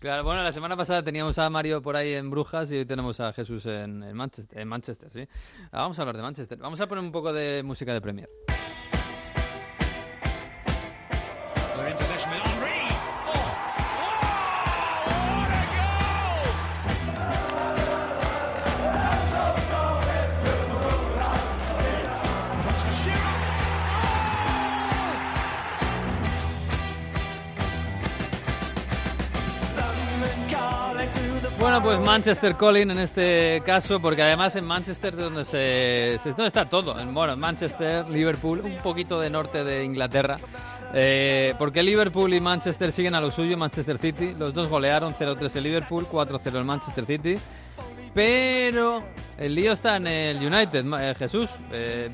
Claro, 0.00 0.24
bueno, 0.24 0.42
la 0.42 0.52
semana 0.52 0.76
pasada 0.76 1.02
teníamos 1.02 1.38
a 1.38 1.48
Mario 1.50 1.82
por 1.82 1.96
ahí 1.96 2.12
en 2.14 2.30
Brujas 2.30 2.70
y 2.72 2.76
hoy 2.78 2.86
tenemos 2.86 3.20
a 3.20 3.32
Jesús 3.32 3.66
en, 3.66 4.02
en 4.02 4.16
Manchester, 4.16 4.58
en 4.58 4.68
Manchester, 4.68 5.10
sí. 5.10 5.28
Ah, 5.72 5.82
vamos 5.82 5.98
a 5.98 6.02
hablar 6.02 6.16
de 6.16 6.22
Manchester. 6.22 6.58
Vamos 6.58 6.80
a 6.80 6.86
poner 6.86 7.04
un 7.04 7.12
poco 7.12 7.32
de 7.32 7.62
música 7.62 7.92
de 7.92 8.00
Premier. 8.00 8.28
Manchester 32.16 32.56
Calling 32.56 32.90
en 32.90 32.98
este 32.98 33.62
caso, 33.66 34.00
porque 34.00 34.22
además 34.22 34.56
en 34.56 34.64
Manchester 34.64 35.12
es 35.12 35.20
donde 35.20 35.44
se, 35.44 36.18
donde 36.24 36.46
está 36.46 36.64
todo. 36.64 36.98
En, 36.98 37.12
bueno, 37.12 37.34
en 37.34 37.38
Manchester, 37.38 38.08
Liverpool, 38.08 38.62
un 38.64 38.78
poquito 38.78 39.20
de 39.20 39.28
norte 39.28 39.62
de 39.62 39.84
Inglaterra. 39.84 40.38
Eh, 40.94 41.52
porque 41.58 41.82
Liverpool 41.82 42.32
y 42.32 42.40
Manchester 42.40 42.90
siguen 42.90 43.14
a 43.16 43.20
lo 43.20 43.30
suyo, 43.30 43.58
Manchester 43.58 43.98
City. 43.98 44.34
Los 44.38 44.54
dos 44.54 44.70
golearon 44.70 45.12
0-3 45.12 45.56
el 45.56 45.64
Liverpool, 45.64 46.06
4-0 46.10 46.56
el 46.56 46.64
Manchester 46.64 47.04
City. 47.04 47.36
Pero 48.14 49.02
el 49.36 49.54
lío 49.54 49.72
está 49.72 49.96
en 49.96 50.06
el 50.06 50.38
United, 50.38 50.86
eh, 50.98 51.14
Jesús. 51.18 51.50
Eh, 51.70 52.08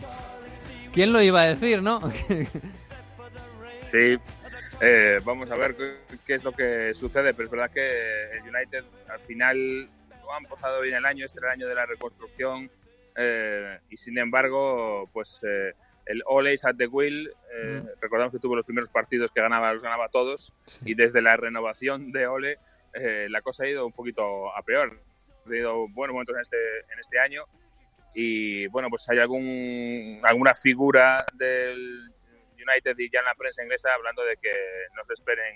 ¿Quién 0.93 1.13
lo 1.13 1.23
iba 1.23 1.43
a 1.43 1.55
decir, 1.55 1.81
no? 1.81 2.01
Sí, 3.83 4.17
eh, 4.83 5.21
vamos 5.25 5.51
a 5.51 5.57
ver 5.57 5.75
qué, 5.77 5.95
qué 6.27 6.35
es 6.35 6.45
lo 6.45 6.53
que 6.53 6.93
sucede, 6.93 7.33
pero 7.33 7.47
es 7.47 7.51
verdad 7.51 7.71
que 7.71 8.33
el 8.33 8.43
United 8.43 8.85
al 9.09 9.21
final 9.21 9.89
no 10.21 10.35
ha 10.35 10.39
empezado 10.39 10.81
bien 10.83 10.97
el 10.97 11.07
año, 11.07 11.25
este 11.25 11.39
era 11.39 11.49
el 11.49 11.61
año 11.61 11.69
de 11.69 11.75
la 11.75 11.87
reconstrucción 11.87 12.71
eh, 13.17 13.79
y 13.91 13.97
sin 13.97 14.19
embargo, 14.19 15.09
pues 15.13 15.45
eh, 15.47 15.75
el 16.07 16.23
Ole's 16.27 16.65
at 16.65 16.77
the 16.77 16.87
wheel, 16.87 17.33
eh, 17.55 17.83
recordamos 18.01 18.33
que 18.33 18.39
tuvo 18.39 18.57
los 18.57 18.65
primeros 18.65 18.91
partidos 18.91 19.31
que 19.31 19.41
ganaba, 19.41 19.73
los 19.73 19.83
ganaba 19.83 20.09
todos 20.09 20.53
y 20.85 20.95
desde 20.95 21.23
la 21.23 21.37
renovación 21.37 22.13
de 22.13 22.27
Ole 22.27 22.59
eh, 22.95 23.27
la 23.31 23.43
cosa 23.43 23.65
ha 23.65 23.69
ido 23.69 23.87
un 23.87 23.93
poquito 23.93 24.55
a 24.55 24.63
peor. 24.63 25.01
Ha 25.45 25.49
tenido 25.49 25.89
buenos 25.89 26.15
momentos 26.15 26.37
en 26.37 26.41
este, 26.41 26.79
en 26.93 26.99
este 26.99 27.19
año 27.19 27.45
y 28.15 28.67
bueno, 28.69 28.89
pues 28.91 29.09
hay 29.09 29.19
algún, 29.19 30.21
alguna 30.23 30.55
figura 30.55 31.25
del 31.35 32.13
United 32.63 32.95
y 32.99 33.11
ya 33.11 33.21
en 33.21 33.27
la 33.27 33.35
prensa 33.35 33.63
inglesa 33.63 33.93
hablando 33.95 34.25
de 34.25 34.37
que 34.37 34.51
no 34.97 35.05
se 35.05 35.15
esperen 35.15 35.55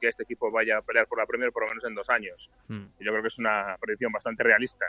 que 0.00 0.08
este 0.08 0.22
equipo 0.22 0.50
vaya 0.50 0.78
a 0.78 0.82
pelear 0.82 1.06
por 1.06 1.18
la 1.18 1.26
Premier 1.26 1.50
por 1.52 1.62
lo 1.64 1.68
menos 1.70 1.84
en 1.84 1.94
dos 1.94 2.08
años. 2.10 2.50
Mm. 2.68 2.86
Y 3.00 3.04
yo 3.04 3.10
creo 3.10 3.22
que 3.22 3.28
es 3.28 3.38
una 3.38 3.76
predicción 3.80 4.12
bastante 4.12 4.42
realista, 4.44 4.86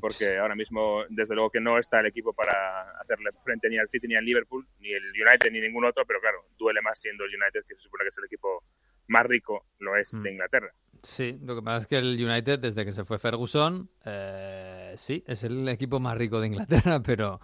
porque 0.00 0.38
ahora 0.38 0.54
mismo, 0.54 1.04
desde 1.10 1.34
luego 1.34 1.50
que 1.50 1.60
no 1.60 1.76
está 1.76 2.00
el 2.00 2.06
equipo 2.06 2.32
para 2.32 2.92
hacerle 3.00 3.30
frente 3.32 3.68
ni 3.68 3.76
al 3.76 3.88
City 3.88 4.06
ni 4.08 4.16
al 4.16 4.24
Liverpool, 4.24 4.66
ni 4.78 4.92
el 4.92 5.02
United 5.12 5.50
ni 5.50 5.60
ningún 5.60 5.84
otro, 5.84 6.06
pero 6.06 6.20
claro, 6.20 6.46
duele 6.58 6.80
más 6.80 6.98
siendo 7.00 7.24
el 7.24 7.30
United, 7.34 7.64
que 7.66 7.74
se 7.74 7.82
supone 7.82 8.04
que 8.04 8.08
es 8.08 8.18
el 8.18 8.24
equipo 8.24 8.64
más 9.08 9.26
rico, 9.26 9.66
lo 9.78 9.96
es 9.96 10.16
Mm. 10.16 10.22
de 10.22 10.30
Inglaterra. 10.32 10.72
Sí, 11.02 11.38
lo 11.42 11.56
que 11.56 11.62
pasa 11.62 11.78
es 11.78 11.86
que 11.86 11.96
el 11.96 12.24
United, 12.24 12.58
desde 12.60 12.84
que 12.84 12.92
se 12.92 13.04
fue 13.04 13.18
Ferguson, 13.18 13.90
eh, 14.04 14.94
sí, 14.96 15.24
es 15.26 15.44
el 15.44 15.66
equipo 15.68 15.98
más 15.98 16.16
rico 16.16 16.40
de 16.40 16.46
Inglaterra, 16.46 17.00
pero, 17.04 17.40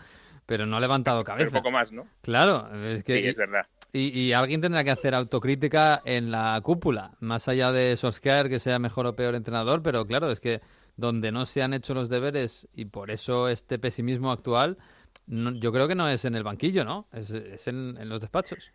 pero 0.46 0.64
no 0.66 0.76
ha 0.76 0.80
levantado 0.80 1.22
Pero 1.24 1.36
cabeza. 1.36 1.56
poco 1.58 1.70
más, 1.70 1.92
¿no? 1.92 2.08
Claro, 2.22 2.66
es 2.86 3.04
que 3.04 3.12
sí, 3.14 3.26
es 3.26 3.36
verdad. 3.36 3.66
y, 3.92 4.18
y 4.18 4.32
alguien 4.32 4.60
tendrá 4.60 4.84
que 4.84 4.90
hacer 4.90 5.14
autocrítica 5.14 6.00
en 6.04 6.30
la 6.30 6.60
cúpula, 6.62 7.12
más 7.20 7.48
allá 7.48 7.72
de 7.72 7.96
Solskjaer, 7.96 8.48
que 8.48 8.58
sea 8.58 8.78
mejor 8.78 9.06
o 9.06 9.16
peor 9.16 9.34
entrenador, 9.34 9.82
pero 9.82 10.06
claro, 10.06 10.30
es 10.30 10.40
que 10.40 10.60
donde 10.96 11.30
no 11.32 11.44
se 11.46 11.62
han 11.62 11.74
hecho 11.74 11.92
los 11.94 12.08
deberes 12.08 12.68
y 12.74 12.86
por 12.86 13.10
eso 13.10 13.48
este 13.48 13.78
pesimismo 13.78 14.30
actual, 14.32 14.78
no- 15.26 15.52
yo 15.60 15.72
creo 15.72 15.88
que 15.88 15.94
no 15.94 16.08
es 16.08 16.24
en 16.24 16.34
el 16.36 16.42
banquillo, 16.44 16.84
¿no? 16.84 17.08
Es, 17.12 17.30
es 17.30 17.66
en, 17.68 17.96
en 17.98 18.08
los 18.08 18.20
despachos. 18.20 18.72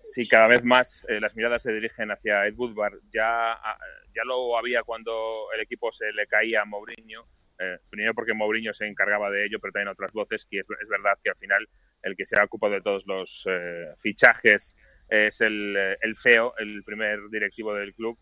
Sí, 0.00 0.28
cada 0.28 0.46
vez 0.46 0.62
más 0.64 1.04
eh, 1.08 1.20
las 1.20 1.34
miradas 1.36 1.62
se 1.62 1.72
dirigen 1.72 2.10
hacia 2.10 2.46
Ed 2.46 2.54
Woodward. 2.56 3.00
Ya, 3.12 3.52
ah, 3.52 3.78
ya 4.14 4.22
lo 4.24 4.56
había 4.56 4.82
cuando 4.84 5.12
el 5.54 5.60
equipo 5.60 5.90
se 5.90 6.12
le 6.12 6.26
caía 6.26 6.62
a 6.62 6.64
Mourinho. 6.64 7.26
Eh, 7.58 7.78
primero 7.90 8.14
porque 8.14 8.34
Mourinho 8.34 8.72
se 8.72 8.86
encargaba 8.86 9.30
de 9.30 9.44
ello, 9.44 9.58
pero 9.60 9.72
también 9.72 9.88
otras 9.88 10.12
voces, 10.12 10.46
que 10.48 10.58
es, 10.58 10.66
es 10.80 10.88
verdad 10.88 11.18
que 11.22 11.30
al 11.30 11.36
final 11.36 11.68
el 12.02 12.16
que 12.16 12.24
se 12.24 12.38
ha 12.40 12.44
ocupado 12.44 12.74
de 12.74 12.80
todos 12.80 13.06
los 13.06 13.46
eh, 13.50 13.92
fichajes 13.98 14.76
es 15.08 15.40
el, 15.40 15.76
eh, 15.76 15.96
el 16.02 16.14
CEO, 16.14 16.54
el 16.58 16.82
primer 16.84 17.18
directivo 17.30 17.74
del 17.74 17.92
club, 17.94 18.18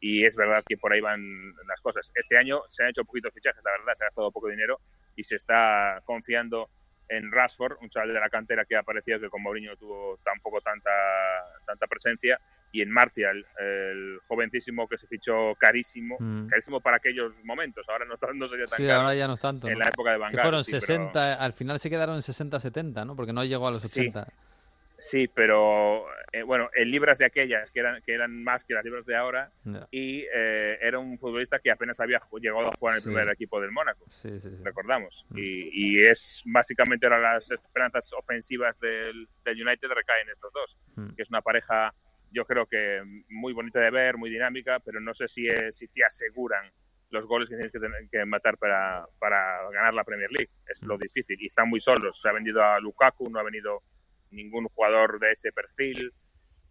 y 0.00 0.26
es 0.26 0.36
verdad 0.36 0.64
que 0.66 0.76
por 0.76 0.92
ahí 0.92 1.00
van 1.00 1.22
las 1.66 1.80
cosas. 1.80 2.10
Este 2.14 2.36
año 2.36 2.60
se 2.66 2.82
han 2.82 2.90
hecho 2.90 3.04
poquitos 3.04 3.32
fichajes, 3.32 3.62
la 3.64 3.70
verdad, 3.70 3.94
se 3.94 4.04
ha 4.04 4.08
gastado 4.08 4.32
poco 4.32 4.48
dinero 4.48 4.80
y 5.14 5.22
se 5.22 5.36
está 5.36 6.02
confiando 6.04 6.68
en 7.08 7.30
Rashford, 7.32 7.78
un 7.80 7.88
chaval 7.88 8.12
de 8.12 8.20
la 8.20 8.28
cantera 8.28 8.64
que 8.64 8.76
ha 8.76 8.80
aparecido 8.80 9.18
que 9.18 9.30
con 9.30 9.42
Mourinho 9.42 9.76
tuvo 9.76 10.18
tampoco 10.24 10.60
tanta, 10.60 10.90
tanta 11.64 11.86
presencia, 11.86 12.38
y 12.72 12.82
en 12.82 12.90
Martial, 12.90 13.46
el 13.58 14.18
jovencísimo 14.26 14.86
que 14.88 14.98
se 14.98 15.06
fichó 15.06 15.54
carísimo, 15.58 16.16
Mm. 16.20 16.46
carísimo 16.48 16.80
para 16.80 16.96
aquellos 16.98 17.42
momentos, 17.44 17.88
ahora 17.88 18.04
no, 18.04 18.14
no 18.34 18.48
sería 18.48 18.66
tan 18.66 18.76
Sí, 18.78 18.86
caro 18.86 19.00
ahora 19.00 19.14
ya 19.14 19.26
no 19.26 19.34
es 19.34 19.40
tanto. 19.40 19.66
en 19.68 19.74
¿no? 19.74 19.78
la 19.80 19.88
época 19.88 20.12
de 20.12 20.18
Van 20.18 20.32
Gaal, 20.32 20.42
fueron 20.44 20.64
sí, 20.64 20.72
pero- 20.72 20.80
60, 20.80 21.34
al 21.34 21.52
final 21.52 21.78
se 21.78 21.88
quedaron 21.90 22.16
en 22.16 22.22
60-70, 22.22 23.04
¿no? 23.06 23.16
Porque 23.16 23.32
no 23.32 23.44
llegó 23.44 23.68
a 23.68 23.70
los 23.72 23.82
Sí. 23.82 24.00
80. 24.00 24.26
Sí, 25.00 25.28
pero 25.32 26.06
eh, 26.32 26.42
bueno, 26.42 26.68
en 26.74 26.90
libras 26.90 27.18
de 27.18 27.24
aquellas 27.24 27.70
que 27.70 27.78
eran, 27.80 28.02
que 28.02 28.12
eran 28.12 28.42
más 28.42 28.64
que 28.64 28.74
las 28.74 28.84
libras 28.84 29.06
de 29.06 29.14
ahora, 29.16 29.50
Ya. 29.64 29.86
y 29.92 30.26
eh, 30.34 30.76
era 30.82 30.98
un 30.98 31.16
futbolista 31.18 31.60
que 31.60 31.70
apenas 31.70 32.00
había 32.00 32.20
llegado 32.40 32.66
a 32.66 32.76
jugar 32.76 32.94
en 32.94 32.96
el 32.96 33.02
Sí. 33.02 33.08
primer 33.08 33.28
equipo 33.30 33.60
del 33.60 33.70
Mónaco. 33.70 34.04
Sí, 34.10 34.28
sí, 34.40 34.48
sí. 34.50 34.56
recordamos. 34.64 35.24
Mm. 35.30 35.38
Y, 35.38 35.70
y 35.72 36.02
es 36.02 36.42
básicamente 36.46 37.06
ahora 37.06 37.32
las 37.34 37.48
esperanzas 37.50 38.12
ofensivas 38.12 38.78
del, 38.80 39.28
del 39.44 39.66
United 39.66 39.88
recaen 39.88 40.26
en 40.26 40.32
estos 40.32 40.52
dos, 40.52 40.76
Mm. 40.96 41.14
que 41.14 41.22
es 41.22 41.30
una 41.30 41.42
pareja, 41.42 41.94
yo 42.30 42.44
creo 42.44 42.66
que 42.66 43.00
muy 43.28 43.52
bonita 43.52 43.80
de 43.80 43.90
ver, 43.90 44.16
muy 44.16 44.30
dinámica, 44.30 44.80
pero 44.80 45.00
no 45.00 45.14
sé 45.14 45.28
si, 45.28 45.46
es- 45.48 45.76
si 45.76 45.88
te 45.88 46.04
aseguran 46.04 46.70
los 47.10 47.26
goles 47.26 47.48
que 47.48 47.56
tienes 47.56 47.72
que, 47.72 47.80
tener, 47.80 48.08
que 48.10 48.24
matar 48.26 48.58
para, 48.58 49.06
para 49.18 49.70
ganar 49.70 49.94
la 49.94 50.04
Premier 50.04 50.30
League. 50.30 50.50
Es 50.66 50.82
lo 50.82 50.98
difícil. 50.98 51.40
Y 51.40 51.46
están 51.46 51.68
muy 51.68 51.80
solos. 51.80 52.20
Se 52.20 52.28
ha 52.28 52.32
vendido 52.32 52.62
a 52.62 52.78
Lukaku, 52.80 53.30
no 53.30 53.38
ha 53.38 53.42
venido 53.42 53.82
ningún 54.30 54.66
jugador 54.68 55.18
de 55.18 55.30
ese 55.32 55.50
perfil. 55.52 56.12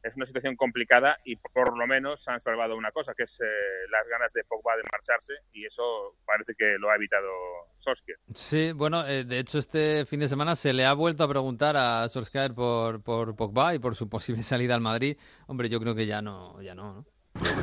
Es 0.08 0.16
una 0.16 0.26
situación 0.26 0.56
complicada 0.56 1.18
y 1.26 1.36
por 1.36 1.78
lo 1.78 1.86
menos 1.86 2.28
han 2.28 2.40
salvado 2.40 2.76
una 2.78 2.92
cosa, 2.92 3.14
que 3.16 3.24
es 3.24 3.40
eh, 3.42 3.46
las 3.92 4.08
ganas 4.08 4.32
de 4.34 4.44
Pogba 4.46 4.76
de 4.78 4.84
marcharse 4.92 5.34
y 5.54 5.66
eso 5.66 6.16
parece 6.26 6.54
que 6.58 6.78
lo 6.80 6.90
ha 6.90 6.96
evitado 6.96 7.28
Solskjaer. 7.76 8.18
Sí, 8.34 8.72
bueno, 8.72 9.06
eh, 9.06 9.26
de 9.26 9.40
hecho 9.40 9.60
este 9.60 10.06
fin 10.06 10.20
de 10.22 10.30
semana 10.30 10.56
se 10.56 10.72
le 10.74 10.86
ha 10.86 10.94
vuelto 10.94 11.24
a 11.24 11.28
preguntar 11.28 11.76
a 11.76 12.08
Solskjaer 12.10 12.54
por, 12.54 13.04
por 13.04 13.36
Pogba 13.36 13.76
y 13.76 13.80
por 13.80 13.96
su 13.96 14.08
posible 14.10 14.42
salida 14.44 14.76
al 14.76 14.82
Madrid. 14.82 15.18
Hombre, 15.48 15.68
yo 15.70 15.80
creo 15.80 15.94
que 15.94 16.06
ya 16.06 16.22
no, 16.22 16.62
ya 16.62 16.74
no, 16.74 16.94
¿no? 16.94 17.06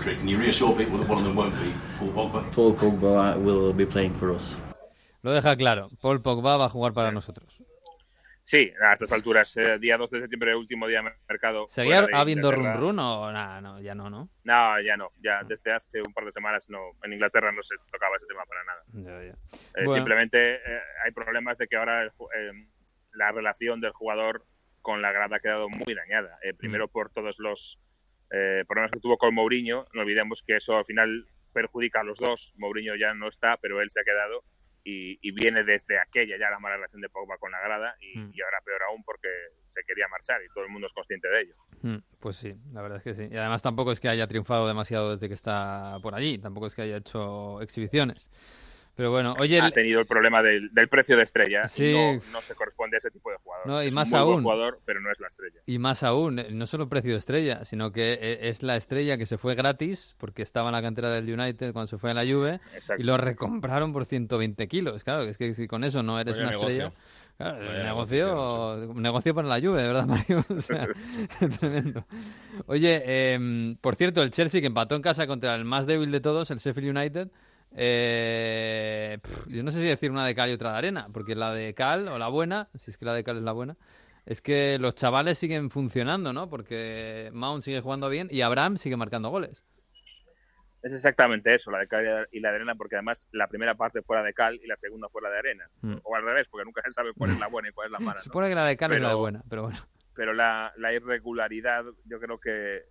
Can 0.04 0.28
you 0.28 0.38
reassure 0.38 0.72
people 0.76 0.98
that 0.98 1.08
one 1.10 1.18
of 1.18 1.24
them 1.24 1.34
won't 1.36 1.54
be 1.60 1.72
Paul 1.98 2.12
Pogba? 2.12 2.50
Paul 2.52 2.76
Pogba 2.76 3.36
will 3.38 3.72
be 3.74 3.84
playing 3.86 4.14
for 4.14 4.30
us. 4.30 4.56
Lo 5.22 5.32
deja 5.32 5.56
claro. 5.56 5.88
Paul 6.00 6.20
Pogba 6.22 6.56
va 6.58 6.66
a 6.66 6.68
jugar 6.68 6.92
para 6.92 7.08
Sí. 7.08 7.14
nosotros. 7.14 7.62
Sí, 8.44 8.70
a 8.78 8.92
estas 8.92 9.10
alturas, 9.10 9.56
eh, 9.56 9.78
día 9.78 9.96
2 9.96 10.10
de 10.10 10.20
septiembre, 10.20 10.54
último 10.54 10.86
día 10.86 11.00
de 11.00 11.10
mercado. 11.26 11.64
¿Seguía 11.70 12.02
de 12.02 12.08
habiendo 12.12 12.52
run 12.52 12.74
run 12.74 12.98
o 12.98 13.32
nada? 13.32 13.62
No, 13.62 13.80
ya 13.80 13.94
no, 13.94 14.10
¿no? 14.10 14.28
No, 14.44 14.80
ya 14.82 14.98
no. 14.98 15.12
Ya 15.22 15.42
desde 15.44 15.72
hace 15.72 16.02
un 16.02 16.12
par 16.12 16.26
de 16.26 16.32
semanas 16.32 16.68
no. 16.68 16.78
En 17.02 17.14
Inglaterra 17.14 17.52
no 17.52 17.62
se 17.62 17.74
tocaba 17.90 18.16
ese 18.16 18.26
tema 18.26 18.42
para 18.44 18.62
nada. 18.64 18.84
Ya, 18.92 19.28
ya. 19.28 19.32
Eh, 19.32 19.86
Bueno. 19.86 19.92
Simplemente 19.94 20.56
eh, 20.56 20.80
hay 21.06 21.12
problemas 21.12 21.56
de 21.56 21.66
que 21.66 21.76
ahora 21.76 22.02
el 22.02 22.12
la 23.14 23.32
relación 23.32 23.80
del 23.80 23.92
jugador 23.92 24.44
con 24.82 25.00
la 25.00 25.10
grada 25.10 25.36
ha 25.36 25.40
quedado 25.40 25.70
muy 25.70 25.94
dañada. 25.94 26.38
Mm. 26.44 26.56
primero 26.58 26.88
por 26.88 27.10
todos 27.10 27.38
los 27.38 27.80
problemas 28.66 28.90
que 28.90 29.00
tuvo 29.00 29.16
con 29.16 29.32
Mourinho. 29.32 29.86
No 29.94 30.02
olvidemos 30.02 30.42
que 30.46 30.56
eso 30.56 30.76
al 30.76 30.84
final 30.84 31.26
perjudica 31.54 32.00
a 32.00 32.04
los 32.04 32.18
dos. 32.18 32.52
Mourinho 32.58 32.94
ya 32.96 33.14
no 33.14 33.28
está, 33.28 33.56
pero 33.56 33.80
él 33.80 33.90
se 33.90 34.00
ha 34.00 34.04
quedado. 34.04 34.44
Y, 34.86 35.18
y 35.26 35.30
viene 35.32 35.64
desde 35.64 35.98
aquella 35.98 36.36
ya 36.38 36.50
la 36.50 36.58
mala 36.58 36.76
relación 36.76 37.00
de 37.00 37.08
Pogba 37.08 37.38
con 37.38 37.50
la 37.50 37.58
grada 37.60 37.96
y, 38.00 38.18
Mm. 38.18 38.32
y 38.34 38.42
ahora 38.42 38.58
peor 38.64 38.82
aún 38.90 39.02
porque 39.02 39.28
se 39.66 39.82
quería 39.84 40.06
marchar 40.08 40.42
y 40.44 40.48
todo 40.52 40.64
el 40.64 40.70
mundo 40.70 40.86
es 40.86 40.92
consciente 40.92 41.26
de 41.28 41.40
ello. 41.40 41.54
Mm, 41.82 41.96
Pues 42.20 42.36
sí, 42.36 42.54
la 42.72 42.82
verdad 42.82 42.98
es 42.98 43.04
que 43.04 43.14
sí. 43.14 43.28
Y 43.32 43.36
además 43.38 43.62
tampoco 43.62 43.92
es 43.92 44.00
que 44.00 44.08
haya 44.08 44.26
triunfado 44.26 44.68
demasiado 44.68 45.12
desde 45.12 45.28
que 45.28 45.34
está 45.34 45.96
por 46.02 46.14
allí. 46.14 46.38
Tampoco 46.38 46.66
es 46.66 46.74
que 46.74 46.82
haya 46.82 46.98
hecho 46.98 47.60
exhibiciones. 47.62 48.30
Pero 48.96 49.10
bueno, 49.10 49.34
oye... 49.40 49.60
Ha 49.60 49.70
tenido 49.70 50.00
el 50.00 50.06
problema 50.06 50.40
del, 50.40 50.72
del 50.72 50.88
precio 50.88 51.16
de 51.16 51.24
estrella. 51.24 51.66
Sí. 51.68 51.92
No, 51.92 52.20
no, 52.32 52.40
se 52.40 52.54
corresponde 52.54 52.96
a 52.96 52.98
ese 52.98 53.10
tipo 53.10 53.30
de 53.30 53.36
jugador. 53.38 53.66
No, 53.66 53.82
y 53.82 53.88
es 53.88 53.92
más 53.92 54.08
un 54.08 54.12
muy 54.12 54.20
aún. 54.20 54.32
buen 54.34 54.42
jugador, 54.44 54.80
pero 54.84 55.00
no 55.00 55.10
es 55.10 55.18
la 55.18 55.26
estrella. 55.26 55.60
Y 55.66 55.78
más 55.78 56.02
aún, 56.04 56.38
eh, 56.38 56.48
no 56.52 56.66
solo 56.66 56.88
precio 56.88 57.12
de 57.12 57.18
estrella, 57.18 57.64
sino 57.64 57.90
que 57.90 58.12
eh, 58.20 58.48
es 58.48 58.62
la 58.62 58.76
estrella 58.76 59.18
que 59.18 59.26
se 59.26 59.36
fue 59.36 59.54
gratis 59.56 60.14
porque 60.18 60.42
estaba 60.42 60.68
en 60.68 60.74
la 60.74 60.82
cantera 60.82 61.10
del 61.10 61.28
United 61.28 61.72
cuando 61.72 61.88
se 61.88 61.98
fue 61.98 62.12
a 62.12 62.14
la 62.14 62.22
Juve 62.24 62.60
Exacto. 62.74 63.02
y 63.02 63.06
lo 63.06 63.16
recompraron 63.16 63.92
por 63.92 64.04
120 64.04 64.68
kilos. 64.68 65.02
Claro, 65.02 65.22
es 65.22 65.38
que 65.38 65.54
si 65.54 65.66
con 65.66 65.82
eso 65.82 66.02
no 66.02 66.20
eres 66.20 66.38
una 66.38 66.50
negocio. 66.50 66.86
estrella... 66.86 66.92
Claro, 67.36 67.58
negocio, 67.82 68.94
negocio 68.94 69.34
para 69.34 69.48
la 69.48 69.58
Juve, 69.60 69.82
¿verdad, 69.82 70.06
Mario? 70.06 70.38
O 70.38 70.60
sea, 70.60 70.86
tremendo. 71.58 72.06
Oye, 72.66 73.02
eh, 73.04 73.76
por 73.80 73.96
cierto, 73.96 74.22
el 74.22 74.30
Chelsea 74.30 74.60
que 74.60 74.68
empató 74.68 74.94
en 74.94 75.02
casa 75.02 75.26
contra 75.26 75.56
el 75.56 75.64
más 75.64 75.86
débil 75.86 76.12
de 76.12 76.20
todos, 76.20 76.52
el 76.52 76.58
Sheffield 76.58 76.96
United. 76.96 77.30
Eh, 77.76 79.18
pff, 79.22 79.46
yo 79.48 79.62
no 79.62 79.70
sé 79.70 79.80
si 79.80 79.86
decir 79.86 80.10
una 80.10 80.24
de 80.26 80.34
cal 80.34 80.50
y 80.50 80.52
otra 80.52 80.72
de 80.72 80.78
arena, 80.78 81.08
porque 81.12 81.34
la 81.34 81.52
de 81.52 81.74
cal 81.74 82.06
o 82.08 82.18
la 82.18 82.28
buena, 82.28 82.68
si 82.74 82.90
es 82.90 82.96
que 82.96 83.04
la 83.04 83.14
de 83.14 83.24
cal 83.24 83.36
es 83.36 83.42
la 83.42 83.52
buena, 83.52 83.76
es 84.26 84.40
que 84.40 84.78
los 84.78 84.94
chavales 84.94 85.38
siguen 85.38 85.70
funcionando, 85.70 86.32
¿no? 86.32 86.48
Porque 86.48 87.30
Mount 87.34 87.62
sigue 87.62 87.80
jugando 87.80 88.08
bien 88.08 88.28
y 88.30 88.40
Abraham 88.40 88.76
sigue 88.78 88.96
marcando 88.96 89.28
goles. 89.30 89.62
Es 90.82 90.92
exactamente 90.92 91.54
eso, 91.54 91.70
la 91.70 91.78
de 91.78 91.88
cal 91.88 92.28
y 92.30 92.40
la 92.40 92.50
de 92.50 92.56
arena, 92.56 92.74
porque 92.74 92.96
además 92.96 93.26
la 93.32 93.48
primera 93.48 93.74
parte 93.74 94.02
fuera 94.02 94.22
de 94.22 94.34
cal 94.34 94.60
y 94.62 94.66
la 94.66 94.76
segunda 94.76 95.08
fuera 95.08 95.30
de 95.30 95.38
arena. 95.38 95.64
Mm. 95.80 95.94
O 96.02 96.14
al 96.14 96.22
revés, 96.24 96.46
porque 96.48 96.64
nunca 96.66 96.82
se 96.84 96.90
sabe 96.90 97.12
cuál 97.16 97.30
es 97.30 97.38
la 97.38 97.46
buena 97.48 97.70
y 97.70 97.72
cuál 97.72 97.86
es 97.86 97.92
la 97.92 97.98
mala. 98.00 98.16
¿no? 98.18 98.22
supone 98.22 98.48
que 98.50 98.54
la 98.54 98.66
de 98.66 98.76
cal 98.76 98.92
es 98.92 99.00
la 99.00 99.08
de 99.08 99.12
Pero- 99.12 99.18
buena, 99.18 99.42
pero 99.48 99.62
bueno. 99.62 99.78
Pero 100.14 100.32
la, 100.32 100.72
la 100.76 100.92
irregularidad 100.92 101.84
yo 102.04 102.20
creo 102.20 102.38
que 102.38 102.76
eh, 102.76 102.82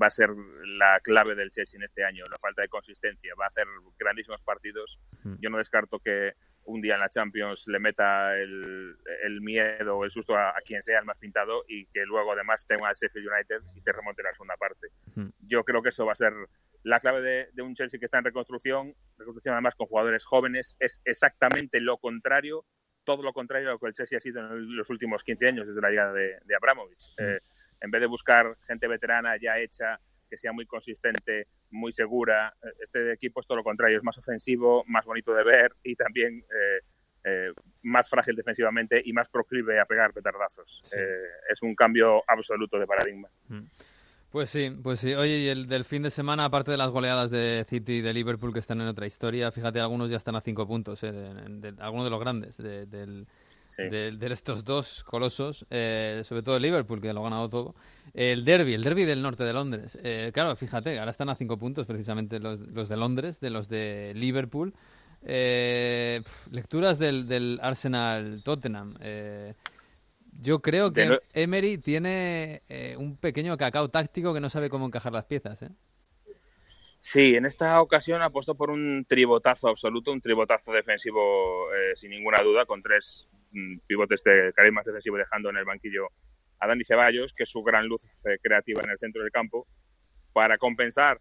va 0.00 0.06
a 0.06 0.10
ser 0.10 0.30
la 0.78 1.00
clave 1.00 1.34
del 1.34 1.50
Chelsea 1.50 1.78
en 1.78 1.84
este 1.84 2.04
año, 2.04 2.26
la 2.28 2.38
falta 2.38 2.62
de 2.62 2.68
consistencia. 2.68 3.34
Va 3.38 3.44
a 3.44 3.48
hacer 3.48 3.66
grandísimos 3.98 4.42
partidos. 4.42 4.98
Mm. 5.24 5.34
Yo 5.40 5.50
no 5.50 5.58
descarto 5.58 5.98
que 5.98 6.32
un 6.64 6.80
día 6.80 6.94
en 6.94 7.00
la 7.00 7.08
Champions 7.08 7.66
le 7.68 7.78
meta 7.78 8.36
el, 8.36 8.96
el 9.22 9.40
miedo 9.42 9.96
o 9.96 10.04
el 10.04 10.10
susto 10.10 10.34
a, 10.34 10.50
a 10.50 10.60
quien 10.64 10.82
sea 10.82 10.98
el 10.98 11.04
más 11.04 11.18
pintado 11.18 11.58
y 11.68 11.86
que 11.86 12.04
luego 12.06 12.32
además 12.32 12.66
tenga 12.66 12.88
al 12.88 12.94
Sheffield 12.94 13.28
United 13.28 13.60
y 13.74 13.82
te 13.82 13.92
remonte 13.92 14.22
la 14.22 14.32
segunda 14.32 14.56
parte. 14.56 14.88
Mm. 15.14 15.28
Yo 15.40 15.64
creo 15.64 15.82
que 15.82 15.90
eso 15.90 16.06
va 16.06 16.12
a 16.12 16.16
ser 16.16 16.32
la 16.82 17.00
clave 17.00 17.20
de, 17.22 17.48
de 17.52 17.62
un 17.62 17.74
Chelsea 17.74 17.98
que 17.98 18.06
está 18.06 18.18
en 18.18 18.24
reconstrucción, 18.24 18.94
reconstrucción 19.18 19.54
además 19.54 19.74
con 19.74 19.86
jugadores 19.86 20.24
jóvenes, 20.24 20.76
es 20.80 21.00
exactamente 21.04 21.80
lo 21.80 21.98
contrario 21.98 22.64
todo 23.04 23.22
lo 23.22 23.32
contrario 23.32 23.68
a 23.68 23.72
lo 23.72 23.78
que 23.78 23.86
el 23.86 23.92
Chelsea 23.92 24.16
ha 24.16 24.20
sido 24.20 24.40
en 24.40 24.76
los 24.76 24.90
últimos 24.90 25.22
15 25.22 25.48
años 25.48 25.66
desde 25.66 25.80
la 25.80 25.90
llegada 25.90 26.12
de, 26.12 26.38
de 26.44 26.56
Abramovich. 26.56 27.12
Eh, 27.18 27.40
en 27.80 27.90
vez 27.90 28.00
de 28.00 28.06
buscar 28.06 28.56
gente 28.66 28.88
veterana 28.88 29.36
ya 29.40 29.58
hecha, 29.58 30.00
que 30.28 30.36
sea 30.36 30.52
muy 30.52 30.66
consistente, 30.66 31.48
muy 31.70 31.92
segura, 31.92 32.54
eh, 32.62 32.68
este 32.80 33.12
equipo 33.12 33.40
es 33.40 33.46
todo 33.46 33.58
lo 33.58 33.64
contrario, 33.64 33.98
es 33.98 34.04
más 34.04 34.18
ofensivo, 34.18 34.84
más 34.86 35.04
bonito 35.04 35.34
de 35.34 35.44
ver 35.44 35.72
y 35.82 35.94
también 35.94 36.38
eh, 36.40 36.80
eh, 37.26 37.52
más 37.82 38.10
frágil 38.10 38.36
defensivamente 38.36 39.00
y 39.02 39.14
más 39.14 39.30
proclive 39.30 39.80
a 39.80 39.86
pegar 39.86 40.12
petardazos. 40.12 40.82
Sí. 40.84 40.96
Eh, 40.98 41.26
es 41.48 41.62
un 41.62 41.74
cambio 41.74 42.22
absoluto 42.26 42.78
de 42.78 42.86
paradigma. 42.86 43.30
Pues 44.34 44.50
sí, 44.50 44.68
pues 44.82 44.98
sí. 44.98 45.14
Oye, 45.14 45.38
y 45.38 45.46
el 45.46 45.68
del 45.68 45.84
fin 45.84 46.02
de 46.02 46.10
semana, 46.10 46.46
aparte 46.46 46.72
de 46.72 46.76
las 46.76 46.90
goleadas 46.90 47.30
de 47.30 47.64
City 47.68 47.92
y 47.92 48.00
de 48.00 48.12
Liverpool 48.12 48.52
que 48.52 48.58
están 48.58 48.80
en 48.80 48.88
otra 48.88 49.06
historia, 49.06 49.52
fíjate, 49.52 49.78
algunos 49.78 50.10
ya 50.10 50.16
están 50.16 50.34
a 50.34 50.40
cinco 50.40 50.66
puntos, 50.66 51.04
eh, 51.04 51.12
de, 51.12 51.70
de- 51.70 51.80
algunos 51.80 52.04
de 52.04 52.10
los 52.10 52.18
grandes, 52.18 52.56
de, 52.56 52.84
del- 52.86 53.28
Sí. 53.66 53.84
de, 53.84 54.18
estos 54.32 54.64
dos 54.64 55.04
colosos, 55.04 55.64
eh, 55.70 56.22
sobre 56.24 56.42
todo 56.42 56.56
el 56.56 56.62
Liverpool, 56.62 57.00
que 57.00 57.12
lo 57.12 57.20
ha 57.20 57.24
ganado 57.30 57.48
todo. 57.48 57.76
El 58.12 58.44
derby, 58.44 58.74
el 58.74 58.82
derby 58.82 59.04
del 59.04 59.22
norte 59.22 59.44
de 59.44 59.52
Londres. 59.52 59.96
Eh, 60.02 60.32
claro, 60.34 60.56
fíjate, 60.56 60.98
ahora 60.98 61.12
están 61.12 61.28
a 61.28 61.36
cinco 61.36 61.56
puntos 61.56 61.86
precisamente 61.86 62.40
los, 62.40 62.58
los 62.58 62.88
de 62.88 62.96
Londres, 62.96 63.38
de 63.38 63.50
los 63.50 63.68
de 63.68 64.14
Liverpool. 64.16 64.74
Eh, 65.24 66.22
lecturas 66.50 66.98
del, 66.98 67.28
del 67.28 67.60
Arsenal-Tottenham. 67.62 68.96
Eh, 69.00 69.54
yo 70.40 70.60
creo 70.60 70.92
que 70.92 71.20
Emery 71.32 71.78
tiene 71.78 72.62
eh, 72.68 72.96
un 72.98 73.16
pequeño 73.16 73.56
cacao 73.56 73.88
táctico 73.90 74.34
que 74.34 74.40
no 74.40 74.50
sabe 74.50 74.70
cómo 74.70 74.86
encajar 74.86 75.12
las 75.12 75.24
piezas. 75.24 75.62
¿eh? 75.62 75.70
Sí, 76.98 77.34
en 77.34 77.44
esta 77.44 77.80
ocasión 77.82 78.22
ha 78.22 78.30
puesto 78.30 78.54
por 78.54 78.70
un 78.70 79.04
tribotazo 79.06 79.68
absoluto, 79.68 80.10
un 80.10 80.22
tribotazo 80.22 80.72
defensivo 80.72 81.72
eh, 81.74 81.94
sin 81.94 82.10
ninguna 82.10 82.42
duda, 82.42 82.64
con 82.64 82.80
tres 82.80 83.28
mm, 83.52 83.80
pivotes 83.86 84.22
de 84.24 84.52
carisma 84.54 84.82
defensivo 84.84 85.18
dejando 85.18 85.50
en 85.50 85.58
el 85.58 85.66
banquillo 85.66 86.08
a 86.60 86.66
Dani 86.66 86.82
Ceballos, 86.82 87.34
que 87.34 87.42
es 87.42 87.50
su 87.50 87.62
gran 87.62 87.86
luz 87.86 88.24
eh, 88.24 88.38
creativa 88.42 88.82
en 88.82 88.90
el 88.90 88.98
centro 88.98 89.22
del 89.22 89.30
campo, 89.30 89.66
para 90.32 90.56
compensar 90.56 91.20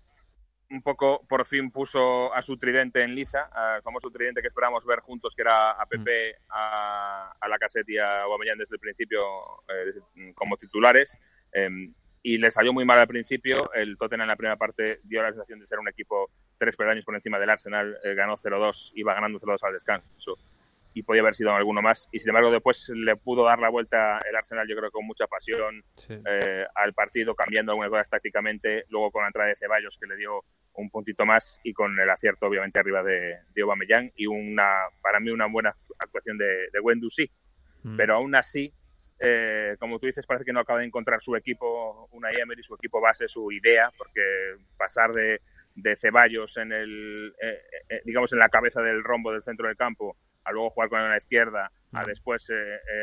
un 0.70 0.82
poco, 0.82 1.25
por 1.27 1.46
fin 1.46 1.70
puso 1.72 2.34
a 2.34 2.41
su 2.41 2.58
tridente 2.58 3.01
en 3.01 3.13
liza, 3.13 3.49
al 3.52 3.82
famoso 3.82 4.10
tridente 4.10 4.41
que 4.41 4.47
esperábamos 4.47 4.86
ver 4.86 4.99
juntos, 4.99 5.36
que 5.36 5.41
era 5.43 5.71
a 5.71 5.86
Pepe, 5.86 6.36
a, 6.49 7.34
a 7.39 7.47
la 7.47 7.58
y 7.88 7.97
a 7.97 8.21
Aubameyang 8.23 8.58
desde 8.58 8.76
el 8.76 8.80
principio 8.80 9.21
eh, 9.67 10.34
como 10.36 10.58
titulares. 10.58 11.19
eh, 11.54 11.69
y 12.26 12.38
le 12.38 12.49
salió 12.49 12.71
muy 12.71 12.86
mal 12.86 12.97
al 12.99 13.08
principio. 13.08 13.71
El 13.73 13.97
Tottenham 13.97 14.23
en 14.23 14.28
la 14.30 14.36
primera 14.38 14.56
parte 14.56 15.02
dio 15.04 15.21
la 15.21 15.34
sensación 15.34 15.60
de 15.60 15.65
ser 15.65 15.80
un 15.80 15.89
equipo 15.89 16.32
tres 16.58 16.78
peldaños 16.78 17.04
por 17.04 17.15
encima 17.15 17.38
del 17.38 17.49
Arsenal. 17.49 17.97
eh, 18.02 18.15
ganó 18.15 18.36
0-2, 18.36 18.93
iba 18.95 19.13
ganando 19.13 19.38
0-2 19.38 19.62
al 19.63 19.73
descanso 19.73 20.38
y 20.93 21.03
podía 21.03 21.21
haber 21.21 21.34
sido 21.34 21.53
alguno 21.56 21.82
más. 21.82 22.08
Y 22.12 22.19
sin 22.19 22.29
embargo, 22.29 22.51
después 22.51 22.89
le 22.95 23.15
pudo 23.15 23.43
dar 23.45 23.60
la 23.60 23.69
vuelta 23.69 24.19
el 24.29 24.36
Arsenal, 24.36 24.67
yo 24.67 24.75
creo, 24.75 24.91
con 24.91 25.06
mucha 25.06 25.27
pasión 25.27 25.84
Sí. 25.97 26.13
eh, 26.25 26.65
al 26.75 26.93
partido, 26.93 27.36
cambiando 27.36 27.71
algunas 27.71 27.89
cosas 27.91 28.10
tácticamente. 28.10 28.86
Luego 28.89 29.12
con 29.12 29.23
la 29.23 29.27
entrada 29.29 29.49
de 29.49 29.56
Ceballos, 29.56 29.97
que 29.99 30.08
le 30.08 30.15
dio 30.17 30.43
un 30.73 30.89
puntito 30.89 31.25
más, 31.25 31.60
y 31.63 31.73
con 31.73 31.99
el 31.99 32.10
acierto, 32.10 32.47
obviamente, 32.47 32.79
arriba 32.79 33.03
de, 33.03 33.38
de 33.53 33.62
Aubameyang. 33.62 34.12
Y 34.15 34.27
una, 34.27 34.69
para 35.01 35.19
mí, 35.19 35.29
una 35.29 35.47
buena 35.47 35.73
actuación 35.99 36.38
de, 36.38 36.45
de 36.45 36.79
Guendouzi. 36.84 37.29
Mm. 37.84 37.97
Pero 37.97 38.15
aún 38.15 38.36
así, 38.36 38.73
eh, 39.19 39.75
como 39.79 39.99
tú 39.99 40.06
dices, 40.08 40.25
parece 40.25 40.45
que 40.45 40.53
no 40.53 40.60
acaba 40.60 40.79
de 40.79 40.86
encontrar 40.86 41.21
su 41.21 41.36
equipo, 41.36 42.08
una 42.12 42.29
Emery, 42.32 42.62
su 42.63 42.75
equipo 42.75 42.99
base, 43.01 43.27
su 43.27 43.51
idea, 43.51 43.89
porque 43.97 44.21
pasar 44.77 45.12
de, 45.13 45.41
de 45.75 45.95
Ceballos 45.95 46.58
en 46.58 46.71
el, 46.71 47.34
eh, 47.41 47.60
eh, 47.89 48.01
digamos, 48.06 48.34
en 48.34 48.39
la 48.39 48.49
cabeza 48.49 48.82
del 48.82 49.03
rombo 49.03 49.32
del 49.32 49.41
centro 49.43 49.67
del 49.67 49.77
campo, 49.77 50.17
a 50.45 50.51
luego 50.51 50.69
jugar 50.69 50.89
con 50.89 50.99
la 51.10 51.17
izquierda, 51.17 51.71
a 51.93 52.06
después 52.06 52.49
eh, 52.49 52.53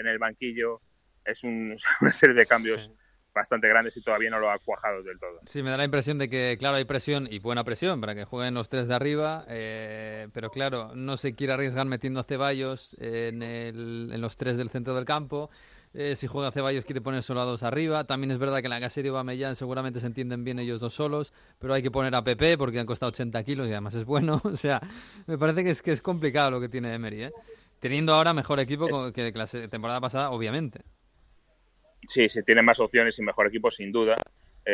en 0.00 0.07
el 0.07 0.18
banquillo, 0.18 0.81
es 1.24 1.42
un- 1.44 1.74
una 2.00 2.12
serie 2.12 2.35
de 2.35 2.46
cambios 2.46 2.90
bastante 3.33 3.68
grandes 3.68 3.96
y 3.96 4.03
todavía 4.03 4.29
no 4.31 4.40
lo 4.40 4.50
ha 4.50 4.59
cuajado 4.59 5.03
del 5.05 5.18
todo. 5.18 5.40
Sí, 5.46 5.62
me 5.62 5.70
da 5.70 5.76
la 5.76 5.85
impresión 5.85 6.18
de 6.18 6.29
que, 6.29 6.57
claro, 6.59 6.76
hay 6.76 6.85
presión 6.85 7.29
y 7.31 7.38
buena 7.38 7.62
presión 7.62 8.00
para 8.00 8.14
que 8.14 8.24
jueguen 8.24 8.55
los 8.55 8.68
tres 8.68 8.88
de 8.88 8.94
arriba, 8.94 9.44
eh, 9.48 10.29
pero 10.33 10.50
claro, 10.50 10.94
no 10.96 11.16
se 11.16 11.35
quiere 11.37 11.53
arriesgar 11.53 11.87
metiendo 11.87 12.18
a 12.20 12.24
Ceballos 12.24 12.96
en, 12.98 13.42
el- 13.42 14.11
en 14.12 14.20
los 14.20 14.37
tres 14.37 14.57
del 14.57 14.70
centro 14.70 14.94
del 14.96 15.05
campo. 15.05 15.48
Eh, 15.92 16.14
si 16.14 16.26
juega 16.29 16.53
Ceballos 16.53 16.85
quiere 16.85 17.00
poner 17.00 17.22
solo 17.22 17.40
a 17.40 17.44
dos 17.44 17.62
arriba. 17.64 18.05
También 18.05 18.31
es 18.31 18.38
verdad 18.38 18.61
que 18.61 18.66
en 18.66 18.70
la 18.70 18.81
casa 18.81 19.03
de 19.03 19.09
Aubameyang 19.09 19.57
seguramente 19.57 20.00
se 20.00 20.07
entienden 20.07 20.44
bien 20.44 20.59
ellos 20.61 20.79
dos 20.81 20.94
solos, 20.94 21.33
pero 21.59 21.74
hay 21.74 21.83
que 21.83 21.90
poner 21.90 22.14
a 22.14 22.22
Pepe 22.22 22.57
porque 22.57 22.79
han 22.79 22.87
costado 22.87 23.11
80 23.11 23.42
kilos 23.44 23.66
y 23.68 23.72
además 23.72 23.94
es 23.94 24.05
bueno. 24.05 24.40
O 24.44 24.57
sea, 24.57 24.81
me 25.26 25.37
parece 25.38 25.64
que 25.64 25.70
es, 25.70 25.83
que 25.83 25.90
es 25.92 26.03
complicado 26.03 26.50
lo 26.53 26.61
que 26.61 26.68
tiene 26.68 26.94
Emery, 26.94 27.24
¿eh? 27.24 27.33
Teniendo 27.81 28.14
ahora 28.14 28.33
mejor 28.35 28.61
equipo 28.61 28.87
Es- 28.88 29.12
que 29.12 29.33
la 29.33 29.46
se- 29.46 29.68
temporada 29.68 30.00
pasada, 30.00 30.31
obviamente. 30.31 30.83
Sí, 32.07 32.29
sí, 32.29 32.42
tiene 32.44 32.62
más 32.62 32.81
opciones 32.81 33.18
y 33.18 33.22
mejor 33.22 33.46
equipo, 33.48 33.70
sin 33.70 33.92
duda, 33.92 34.14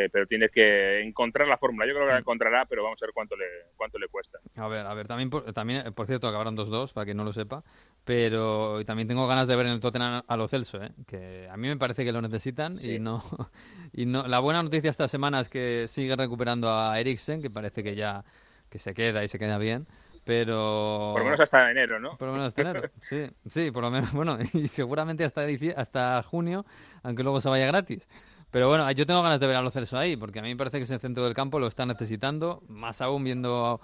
eh, 0.05 0.09
pero 0.13 0.27
tiene 0.27 0.49
que 0.49 1.01
encontrar 1.03 1.49
la 1.49 1.57
fórmula. 1.57 1.87
Yo 1.87 1.95
creo 1.95 2.07
que 2.07 2.13
la 2.13 2.19
encontrará, 2.19 2.67
pero 2.67 2.83
vamos 2.83 3.03
a 3.03 3.07
ver 3.07 3.13
cuánto 3.15 3.37
le, 3.37 3.47
cuánto 3.77 3.99
le 3.99 4.09
cuesta. 4.09 4.39
A 4.57 4.69
ver, 4.69 4.87
a 4.87 4.93
ver, 4.95 5.07
también 5.07 5.31
por, 5.31 5.53
también, 5.53 5.87
eh, 5.87 5.93
por 5.93 6.07
cierto, 6.07 6.29
acabaron 6.29 6.57
2-2, 6.57 6.93
para 6.93 7.05
quien 7.05 7.17
no 7.17 7.25
lo 7.25 7.33
sepa, 7.33 7.63
pero 8.05 8.85
también 8.85 9.09
tengo 9.09 9.27
ganas 9.27 9.49
de 9.49 9.57
ver 9.57 9.67
en 9.67 9.73
el 9.73 9.81
Tottenham 9.81 10.23
a 10.27 10.37
lo 10.37 10.49
Celso, 10.49 10.83
¿eh? 10.83 10.93
que 11.07 11.49
a 11.51 11.57
mí 11.57 11.69
me 11.69 11.77
parece 11.77 12.05
que 12.05 12.13
lo 12.13 12.23
necesitan 12.23 12.73
Sí. 12.75 12.95
y 12.95 12.99
no 12.99 13.23
y 13.93 14.07
no 14.07 14.27
la 14.27 14.39
buena 14.39 14.63
noticia 14.63 14.91
esta 14.91 15.09
semana 15.09 15.41
es 15.41 15.49
que 15.49 15.89
sigue 15.89 16.15
recuperando 16.15 16.71
a 16.71 16.99
Eriksen, 17.01 17.43
que 17.43 17.51
parece 17.51 17.83
que 17.83 17.95
ya 17.95 18.25
que 18.71 18.79
se 18.79 18.95
queda 18.95 19.25
y 19.25 19.29
se 19.29 19.39
queda 19.39 19.59
bien, 19.59 19.87
pero 20.25 21.11
Por 21.13 21.21
lo 21.21 21.25
menos 21.25 21.41
hasta 21.41 21.71
enero, 21.71 22.01
¿no? 22.01 22.17
por 22.17 22.29
lo 22.29 22.33
menos 22.35 22.49
hasta 22.49 22.63
enero. 22.63 22.83
Sí, 23.01 23.27
sí, 23.49 23.71
por 23.71 23.83
lo 23.83 23.91
menos, 23.91 24.13
bueno, 24.13 24.39
y 24.53 24.69
seguramente 24.69 25.25
hasta 25.25 25.43
hasta 25.77 26.23
junio, 26.23 26.67
aunque 27.03 27.23
luego 27.23 27.41
se 27.41 27.49
vaya 27.49 27.67
gratis. 27.67 28.09
Pero 28.57 28.69
bueno, 28.71 28.91
yo 28.93 29.05
tengo 29.05 29.21
ganas 29.23 29.39
de 29.39 29.47
ver 29.47 29.57
a 29.57 29.61
los 29.61 29.75
Celso 29.75 29.99
ahí, 29.99 30.17
porque 30.17 30.39
a 30.39 30.43
mí 30.43 30.49
me 30.49 30.57
parece 30.57 30.79
que 30.79 30.85
ese 30.85 30.99
centro 30.99 31.23
del 31.25 31.35
campo 31.35 31.59
lo 31.61 31.67
está 31.67 31.85
necesitando, 31.85 32.63
más 32.69 33.03
aún 33.03 33.23
viendo 33.23 33.83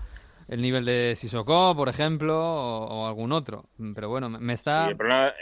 el 0.48 0.62
nivel 0.62 0.87
de 0.87 1.12
Sissoko, 1.14 1.76
por 1.76 1.90
ejemplo, 1.90 2.38
o, 2.42 3.02
o 3.02 3.06
algún 3.06 3.32
otro. 3.32 3.66
Pero 3.94 4.08
bueno, 4.08 4.30
me- 4.30 4.38
me 4.38 4.54
está... 4.54 4.85
Sí, 4.85 4.90
el, 4.92 4.96
problema, 4.96 5.35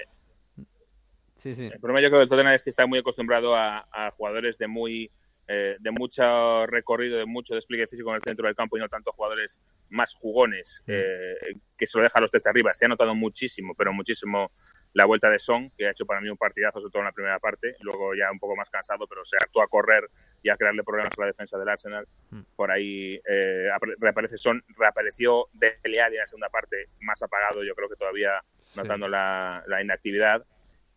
Sí, 1.37 1.55
sí. 1.55 1.71
el 1.73 1.79
problema 1.79 2.01
yo 2.03 2.09
creo 2.09 2.19
del 2.19 2.29
Tottenham 2.29 2.55
es 2.55 2.65
que 2.65 2.71
está 2.71 2.87
muy 2.87 2.99
acostumbrado 2.99 3.55
a, 3.55 3.87
a 3.93 4.11
jugadores 4.17 4.59
de 4.59 4.67
muy 4.67 5.13
eh, 5.53 5.77
de 5.81 5.91
mucho 5.91 6.65
recorrido, 6.67 7.19
de 7.19 7.27
mucho 7.27 7.57
despliegue 7.57 7.89
físico 7.89 8.11
en 8.11 8.17
el 8.17 8.23
centro 8.23 8.47
del 8.47 8.55
campo 8.55 8.77
y 8.77 8.81
no 8.81 8.89
tanto 8.89 9.11
jugadores 9.11 9.61
más 9.89 10.15
jugones 10.15 10.85
eh, 10.87 11.35
que 11.77 11.89
se 11.89 11.99
lo 11.99 12.05
deja 12.05 12.21
a 12.21 12.23
los 12.23 12.31
test 12.31 12.45
de 12.45 12.51
arriba. 12.51 12.73
Se 12.73 12.85
ha 12.85 12.89
notado 12.89 13.17
muchísimo, 13.17 13.75
pero 13.75 13.93
muchísimo 13.93 14.53
la 14.93 15.07
vuelta 15.07 15.29
de 15.29 15.41
Son, 15.41 15.71
que 15.77 15.89
ha 15.89 15.91
hecho 15.91 16.07
para 16.07 16.21
mí 16.21 16.29
un 16.29 16.37
partidazo, 16.37 16.81
sobre 16.81 16.93
todo 16.93 17.01
en 17.01 17.07
la 17.07 17.13
primera 17.13 17.41
parte. 17.41 17.75
Luego 17.81 18.15
ya 18.15 18.31
un 18.31 18.39
poco 18.39 18.55
más 18.55 18.71
cansado, 18.71 19.09
pero 19.09 19.25
se 19.25 19.39
actuó 19.39 19.63
a 19.63 19.67
correr 19.67 20.09
y 20.41 20.51
a 20.51 20.57
crearle 20.57 20.85
problemas 20.85 21.13
a 21.19 21.21
la 21.21 21.27
defensa 21.27 21.59
del 21.59 21.69
Arsenal. 21.69 22.07
Por 22.55 22.71
ahí 22.71 23.21
eh, 23.29 23.69
reaparece 23.99 24.39
Son, 24.39 24.63
reapareció 24.79 25.49
Dele 25.53 26.01
Alli 26.01 26.15
en 26.15 26.21
la 26.21 26.27
segunda 26.29 26.49
parte, 26.49 26.91
más 27.01 27.21
apagado, 27.25 27.65
yo 27.65 27.75
creo 27.75 27.89
que 27.89 27.97
todavía 27.97 28.41
notando 28.77 29.09
la, 29.09 29.65
la 29.67 29.83
inactividad. 29.83 30.47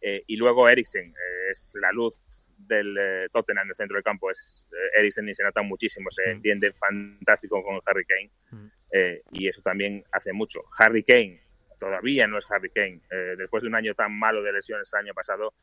Eh, 0.06 0.22
y 0.28 0.36
luego 0.36 0.68
Eriksen, 0.68 1.12
eh, 1.12 1.50
es 1.50 1.74
la 1.80 1.90
luz 1.94 2.20
del 2.58 2.98
eh, 2.98 3.28
Tottenham 3.32 3.64
en 3.64 3.70
el 3.70 3.76
centro 3.76 3.96
del 3.96 4.04
campo, 4.04 4.30
es 4.30 4.68
Eriksen 4.98 5.30
y 5.30 5.34
se 5.34 5.44
nota 5.44 5.62
muchísimo, 5.62 6.12
se 6.12 6.30
entiende 6.30 6.74
fantástico 6.74 7.64
con 7.64 7.80
Harry 7.86 8.06
Kane. 8.06 8.32
Y 9.32 9.48
eso 9.48 9.62
también 9.62 10.04
hace 10.12 10.34
mucho. 10.34 10.62
Harry 10.78 11.04
Kane 11.04 11.42
todavía 11.84 12.28
no 12.28 12.38
es 12.38 12.50
Harry 12.50 12.70
Kane, 12.70 13.02
después 13.38 13.62
de 13.62 13.68
un 13.68 13.76
año 13.76 13.94
tan 13.94 14.18
malo 14.18 14.42
de 14.42 14.54
lesiones 14.54 14.90
el 14.94 15.00
año 15.00 15.14
pasado, 15.14 15.54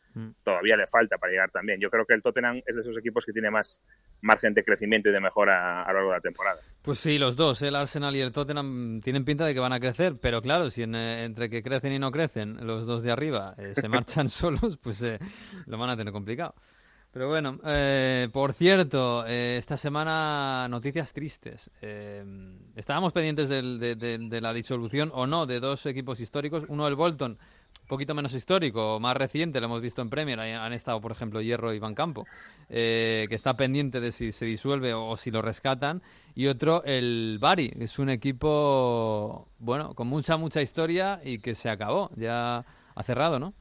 todavía 0.43 0.77
le 0.77 0.87
falta 0.87 1.17
para 1.17 1.33
llegar 1.33 1.51
también. 1.51 1.81
Yo 1.81 1.89
creo 1.89 2.05
que 2.05 2.13
el 2.13 2.21
Tottenham 2.21 2.61
es 2.67 2.77
de 2.77 2.81
esos 2.81 2.99
equipos 2.99 3.25
que 3.25 3.33
tiene 3.33 3.51
más 3.51 3.83
margen 4.21 4.53
de 4.53 4.63
crecimiento 4.63 5.09
y 5.09 5.13
de 5.13 5.21
mejora 5.21 5.83
a 5.83 5.89
lo 5.89 5.95
largo 5.95 6.11
de 6.11 6.17
la 6.17 6.21
temporada. 6.21 6.61
Pues 6.83 6.99
sí, 6.99 7.19
los 7.19 7.37
dos, 7.37 7.63
el 7.63 7.75
Arsenal 7.75 8.15
y 8.15 8.21
el 8.21 8.33
Tottenham, 8.33 9.01
tienen 9.01 9.25
pinta 9.25 9.47
de 9.47 9.55
que 9.55 9.61
van 9.61 9.73
a 9.73 9.81
crecer, 9.81 10.17
pero 10.21 10.43
claro, 10.43 10.69
si 10.69 10.83
entre 10.83 11.49
que 11.49 11.63
crecen 11.63 11.93
y 11.93 11.99
no 11.99 12.11
crecen, 12.11 12.67
los 12.67 12.87
dos 12.87 13.03
de 13.03 13.13
arriba 13.13 13.55
eh, 13.57 13.75
se 13.75 13.89
marchan 13.89 14.29
solos, 14.29 14.77
pues 14.77 15.01
eh, 15.03 15.19
lo 15.67 15.79
van 15.79 15.91
a 15.91 15.97
tener 15.97 16.13
complicado. 16.13 16.55
Pero 17.13 17.29
bueno, 17.29 17.59
eh, 17.65 18.29
por 18.33 18.53
cierto, 18.53 19.27
esta 19.27 19.77
semana 19.77 20.69
noticias 20.69 21.13
tristes. 21.13 21.71
estábamos 22.77 23.13
pendientes 23.13 23.49
de, 23.49 23.97
de, 23.97 24.41
la 24.41 24.53
disolución 24.53 25.11
o 25.13 25.27
no 25.27 25.47
de 25.47 25.59
dos 25.59 25.87
equipos 25.87 26.21
históricos, 26.21 26.65
uno 26.69 26.87
el 26.87 26.95
Bolton 26.95 27.39
poquito 27.91 28.15
menos 28.15 28.33
histórico, 28.35 29.01
más 29.01 29.17
reciente, 29.17 29.59
lo 29.59 29.67
hemos 29.67 29.81
visto 29.81 30.01
en 30.01 30.09
Premier, 30.09 30.39
han 30.39 30.73
estado, 30.73 31.01
por 31.01 31.11
ejemplo, 31.11 31.43
Hierro 31.43 31.75
y 31.75 31.81
Van 31.81 31.95
Campo, 31.97 32.25
eh, 32.69 33.27
que 33.29 33.35
está 33.35 33.55
pendiente 33.55 33.99
de 33.99 34.13
si 34.13 34.31
se 34.31 34.45
disuelve 34.45 34.95
o, 34.95 35.17
si 35.17 35.33
lo 35.33 35.43
rescatan, 35.43 36.01
y 36.37 36.47
otro, 36.47 36.85
el 36.85 37.39
Bari, 37.41 37.71
que 37.71 37.85
es 37.85 37.99
un 37.99 38.09
equipo, 38.09 39.49
bueno, 39.59 39.95
con 39.95 40.07
mucha, 40.07 40.37
mucha 40.37 40.63
historia 40.63 41.21
y 41.25 41.39
que 41.39 41.57
se 41.57 41.69
acabó, 41.69 42.11
ya 42.15 42.65
ha 42.95 43.03
cerrado, 43.03 43.41
¿no? 43.41 43.55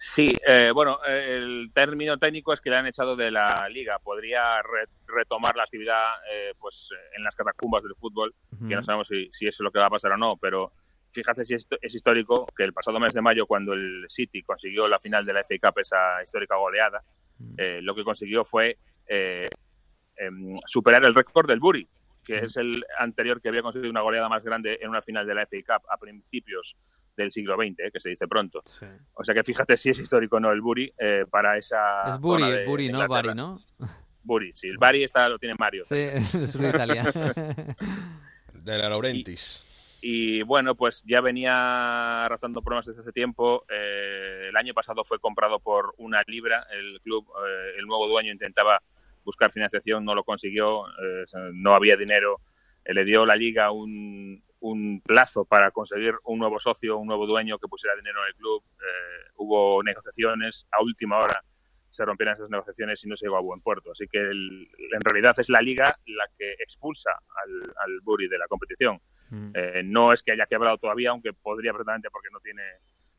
Sí, 0.00 0.32
eh, 0.46 0.70
bueno, 0.72 1.00
el 1.04 1.72
término 1.74 2.18
técnico 2.18 2.52
es 2.52 2.60
que 2.60 2.70
le 2.70 2.76
han 2.76 2.86
echado 2.86 3.16
de 3.16 3.32
la 3.32 3.68
liga. 3.68 3.98
Podría 3.98 4.62
retomar 5.08 5.56
la 5.56 5.64
actividad 5.64 6.12
eh, 6.32 6.52
pues 6.56 6.90
en 7.16 7.24
las 7.24 7.34
catacumbas 7.34 7.82
del 7.82 7.96
fútbol, 7.96 8.32
que 8.68 8.76
no 8.76 8.82
sabemos 8.84 9.08
si, 9.08 9.28
si, 9.32 9.48
eso 9.48 9.56
es 9.56 9.64
lo 9.64 9.72
que 9.72 9.80
va 9.80 9.86
a 9.86 9.90
pasar 9.90 10.12
o 10.12 10.16
no, 10.16 10.36
pero 10.36 10.70
fíjate 11.10 11.44
si 11.44 11.54
es, 11.54 11.66
es, 11.80 11.94
histórico 11.96 12.46
que 12.56 12.62
el 12.62 12.72
pasado 12.72 13.00
mes 13.00 13.12
de 13.12 13.22
mayo, 13.22 13.46
cuando 13.46 13.72
el 13.72 14.04
City 14.06 14.44
consiguió 14.44 14.86
la 14.86 15.00
final 15.00 15.26
de 15.26 15.32
la 15.32 15.42
FA 15.42 15.56
Cup, 15.60 15.80
esa 15.80 16.22
histórica 16.22 16.54
goleada, 16.54 17.02
eh, 17.56 17.80
lo 17.82 17.92
que 17.96 18.04
consiguió 18.04 18.44
fue 18.44 18.78
eh, 19.08 19.48
em, 20.16 20.54
superar 20.64 21.04
el 21.04 21.14
récord 21.16 21.48
del 21.48 21.58
Buri, 21.58 21.88
que 22.28 22.44
es 22.44 22.56
el 22.58 22.84
anterior 22.98 23.40
que 23.40 23.48
había 23.48 23.62
conseguido 23.62 23.90
una 23.90 24.02
goleada 24.02 24.28
más 24.28 24.44
grande 24.44 24.78
en 24.82 24.90
una 24.90 25.00
final 25.00 25.26
de 25.26 25.34
la 25.34 25.46
FA 25.46 25.56
Cup 25.66 25.86
a 25.90 25.96
principios 25.96 26.76
del 27.16 27.30
siglo 27.30 27.56
XX, 27.56 27.78
eh, 27.78 27.90
que 27.90 28.00
se 28.00 28.10
dice 28.10 28.28
pronto. 28.28 28.62
O 29.14 29.24
sea 29.24 29.34
que 29.34 29.42
fíjate 29.42 29.78
si 29.78 29.90
es 29.90 29.98
histórico 29.98 30.38
no 30.38 30.52
el 30.52 30.60
Buri 30.60 30.92
para 31.30 31.56
esa. 31.56 32.14
Es 32.14 32.20
Buri, 32.20 32.44
el 32.44 32.66
Buri, 32.66 32.92
no 32.92 33.08
Bari, 33.08 33.34
¿no? 33.34 33.60
Buri, 34.22 34.52
sí, 34.54 34.68
el 34.68 34.76
Bari 34.76 35.04
está, 35.04 35.26
lo 35.28 35.38
tiene 35.38 35.54
Mario. 35.58 35.84
Sí, 35.86 35.94
es 35.96 36.54
una 36.54 36.68
Italia. 36.68 37.04
de 38.52 38.78
la 38.78 38.90
Laurentis. 38.90 39.64
Y 40.00 40.42
bueno, 40.42 40.76
pues 40.76 41.04
ya 41.06 41.20
venía 41.20 42.24
arrastrando 42.24 42.62
problemas 42.62 42.86
desde 42.86 43.00
hace 43.00 43.12
tiempo. 43.12 43.64
Eh, 43.68 44.46
el 44.48 44.56
año 44.56 44.72
pasado 44.72 45.04
fue 45.04 45.18
comprado 45.18 45.58
por 45.58 45.94
una 45.98 46.22
libra. 46.26 46.66
El 46.70 47.00
club, 47.00 47.26
eh, 47.44 47.72
el 47.78 47.86
nuevo 47.86 48.06
dueño 48.06 48.30
intentaba 48.30 48.80
buscar 49.28 49.52
financiación, 49.52 50.04
no 50.04 50.14
lo 50.14 50.24
consiguió, 50.24 50.86
eh, 50.88 51.24
no 51.52 51.74
había 51.74 51.96
dinero. 51.96 52.40
le 52.84 53.04
dio 53.04 53.26
la 53.26 53.36
liga 53.36 53.70
un, 53.70 54.42
un, 54.60 55.02
plazo 55.02 55.44
para 55.44 55.70
conseguir 55.70 56.14
un 56.24 56.38
nuevo 56.38 56.58
socio, 56.58 56.96
un 56.96 57.06
nuevo 57.06 57.26
dueño 57.26 57.58
que 57.58 57.68
pusiera 57.68 57.94
dinero 57.96 58.20
en 58.22 58.28
el 58.28 58.34
club. 58.34 58.62
hubo 59.36 59.82
negociaciones 59.82 60.66
a 60.72 60.82
última 60.82 61.18
hora 61.18 61.42
se 61.90 62.04
rompieran 62.04 62.34
esas 62.34 62.50
negociaciones 62.50 63.04
y 63.04 63.08
no 63.08 63.16
se 63.16 63.26
llegó 63.26 63.38
a 63.38 63.40
buen 63.40 63.60
puerto. 63.60 63.90
Así 63.90 64.06
que 64.08 64.18
en 64.20 65.00
realidad 65.00 65.34
es 65.38 65.48
la 65.48 65.60
liga 65.60 65.98
la 66.06 66.24
que 66.38 66.52
expulsa 66.52 67.10
al, 67.10 67.72
al 67.84 68.00
Buri 68.02 68.28
de 68.28 68.38
la 68.38 68.46
competición. 68.46 69.00
Mm. 69.30 69.50
Eh, 69.54 69.82
no 69.84 70.12
es 70.12 70.22
que 70.22 70.32
haya 70.32 70.46
quebrado 70.46 70.78
todavía, 70.78 71.10
aunque 71.10 71.32
podría 71.32 71.72
perfectamente 71.72 72.10
porque 72.10 72.28
no 72.32 72.40
tiene 72.40 72.62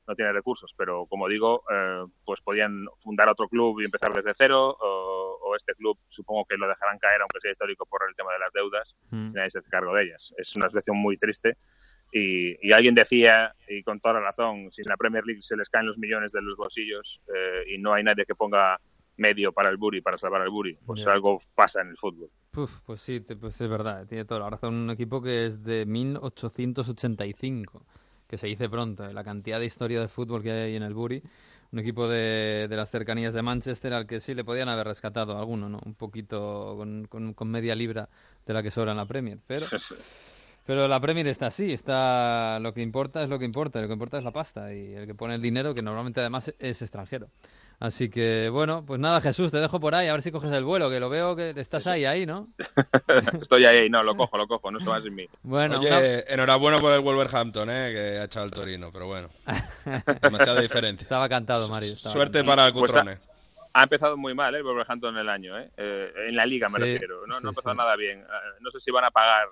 no 0.10 0.16
tiene 0.16 0.34
recursos, 0.34 0.74
pero 0.76 1.06
como 1.06 1.28
digo, 1.28 1.64
eh, 1.72 2.04
pues 2.26 2.42
podían 2.42 2.88
fundar 2.98 3.30
otro 3.30 3.48
club 3.48 3.80
y 3.80 3.86
empezar 3.86 4.12
desde 4.12 4.34
cero, 4.34 4.76
o, 4.80 5.56
este 5.56 5.74
club 5.74 5.98
supongo 6.08 6.46
que 6.46 6.58
lo 6.58 6.68
dejarán 6.68 7.00
caer, 7.00 7.22
aunque 7.22 7.40
sea 7.40 7.52
histórico, 7.52 7.86
por 7.86 8.02
el 8.08 8.16
tema 8.16 8.32
de 8.34 8.40
las 8.40 8.54
deudas, 8.54 8.96
mm. 9.12 9.30
si 9.30 9.34
nadie 9.34 9.50
se 9.50 9.60
hace 9.60 9.70
cargo 9.70 9.94
de 9.94 10.04
ellas. 10.04 10.34
Es 10.38 10.56
una 10.56 10.68
situación 10.68 10.98
muy 10.98 11.18
triste 11.18 11.58
y, 12.12 12.72
alguien 12.72 12.96
decía, 12.96 13.54
y 13.68 13.84
con 13.84 14.00
toda 14.00 14.16
la 14.16 14.22
razón, 14.22 14.70
si 14.70 14.84
en 14.84 14.90
la 14.90 14.98
Premier 14.98 15.26
League 15.26 15.42
se 15.42 15.58
les 15.58 15.70
caen 15.70 15.88
los 15.88 15.98
millones 15.98 16.32
de 16.32 16.42
los 16.42 16.56
bolsillos 16.56 17.22
eh, 17.28 17.74
y 17.74 17.78
no 17.80 17.94
hay 17.94 18.04
nadie 18.04 18.26
que 18.26 18.36
ponga 18.36 18.80
medio 19.18 19.52
para 19.52 19.70
el 19.70 19.78
Buri, 19.78 20.02
para 20.02 20.18
salvar 20.18 20.42
al 20.42 20.50
Buri, 20.50 20.78
pues 20.86 21.06
algo 21.08 21.40
pasa 21.54 21.82
en 21.82 21.90
el 21.90 21.98
fútbol. 21.98 22.30
pues 22.86 23.02
sí, 23.02 23.20
pues 23.20 23.60
es 23.60 23.70
verdad, 23.70 24.08
tiene 24.08 24.26
toda 24.26 24.42
la 24.42 24.50
razón. 24.52 24.76
Un 24.76 24.90
equipo 24.92 25.22
que 25.22 25.48
es 25.48 25.64
de 25.64 25.86
1885, 25.86 27.86
que 28.30 28.38
se 28.38 28.48
dice 28.48 28.70
pronto, 28.70 29.06
eh, 29.06 29.14
la 29.14 29.24
cantidad 29.24 29.60
de 29.60 29.66
historia 29.66 30.00
de 30.00 30.08
fútbol 30.08 30.44
que 30.44 30.52
hay 30.52 30.76
en 30.76 30.84
el 30.84 30.94
Buri. 30.94 31.22
Un 31.72 31.80
equipo 31.80 32.08
de, 32.08 32.68
de, 32.70 32.76
las 32.76 32.90
cercanías 32.90 33.34
de 33.34 33.42
Manchester 33.42 33.94
al 33.94 34.08
que 34.08 34.20
sí 34.20 34.34
le 34.34 34.44
podían 34.44 34.70
haber 34.70 34.88
rescatado 34.88 35.38
alguno, 35.38 35.70
¿no? 35.70 35.80
Un 35.86 35.94
poquito 35.94 36.76
con, 36.78 37.06
con, 37.08 37.34
con 37.34 37.48
media 37.50 37.76
libra 37.76 38.10
de 38.46 38.54
la 38.54 38.64
que 38.64 38.72
sobra 38.72 38.92
en 38.92 38.98
la 38.98 39.06
Premier, 39.06 39.40
pero... 39.46 39.66
Pero 40.66 40.88
la 40.88 41.00
Premier 41.00 41.26
está 41.26 41.48
así, 41.48 41.74
está 41.74 42.60
lo 42.60 42.76
que 42.76 42.84
importa 42.84 43.24
es 43.24 43.30
lo 43.30 43.40
que 43.40 43.46
importa, 43.46 43.82
lo 43.82 43.88
que 43.88 43.94
importa 43.94 44.20
es 44.20 44.24
la 44.24 44.32
pasta 44.32 44.72
y 44.72 44.94
el 44.94 45.08
que 45.08 45.16
pone 45.16 45.34
el 45.34 45.42
dinero, 45.42 45.74
que 45.74 45.82
normalmente 45.82 46.20
además 46.20 46.54
es 46.60 46.82
extranjero. 46.84 47.30
Así 47.80 48.10
que 48.10 48.50
bueno, 48.50 48.84
pues 48.86 49.00
nada, 49.00 49.22
Jesús, 49.22 49.52
te 49.52 49.58
dejo 49.58 49.80
por 49.80 49.96
ahí, 49.96 50.10
a 50.10 50.12
ver 50.12 50.22
si 50.22 50.32
coges 50.32 50.52
el 50.52 50.66
vuelo, 50.66 50.90
que 50.90 51.00
lo 51.00 51.10
veo 51.10 51.34
que 51.38 51.52
estás 51.56 51.88
ahí, 51.88 52.04
ahí, 52.04 52.26
¿no? 52.26 52.50
Estoy 53.42 53.64
ahí, 53.64 53.90
no, 53.90 54.04
lo 54.04 54.18
cojo, 54.18 54.38
lo 54.38 54.48
cojo, 54.48 54.70
no 54.70 54.82
se 54.82 54.90
va 54.90 55.00
sin 55.00 55.16
mí. 55.16 55.26
Bueno, 55.44 55.80
Oye, 55.80 56.26
enhorabuena 56.32 56.80
por 56.80 56.92
el 56.92 57.00
Wolverhampton, 57.00 57.70
¿eh? 57.70 57.92
que 57.94 58.20
ha 58.20 58.24
echado 58.26 58.46
el 58.46 58.52
Torino, 58.52 58.92
pero 58.92 59.08
bueno, 59.08 59.30
demasiado 60.22 60.60
diferente. 60.60 61.04
Estaba 61.04 61.30
cantado, 61.30 61.70
Mario. 61.70 61.96
Suerte 61.96 62.44
para 62.44 62.68
el 62.68 62.74
pues 62.74 62.92
Cutrone. 62.92 63.18
ha, 63.72 63.84
empezado 63.84 64.18
muy 64.18 64.34
mal 64.34 64.54
¿eh? 64.56 64.58
el 64.58 64.64
Wolverhampton 64.66 65.16
en 65.16 65.22
el 65.22 65.30
año, 65.30 65.58
¿eh? 65.58 65.72
eh 65.78 66.12
en 66.28 66.36
la 66.36 66.46
liga 66.46 66.68
me 66.68 66.80
refiero, 66.80 67.26
no, 67.28 67.40
no 67.40 67.48
ha 67.48 67.52
empezado 67.52 67.76
nada 67.76 67.96
bien. 67.96 68.20
Eh, 68.20 68.58
no 68.60 68.72
sé 68.72 68.82
si 68.82 68.92
van 68.92 69.06
a 69.06 69.12
pagar 69.12 69.48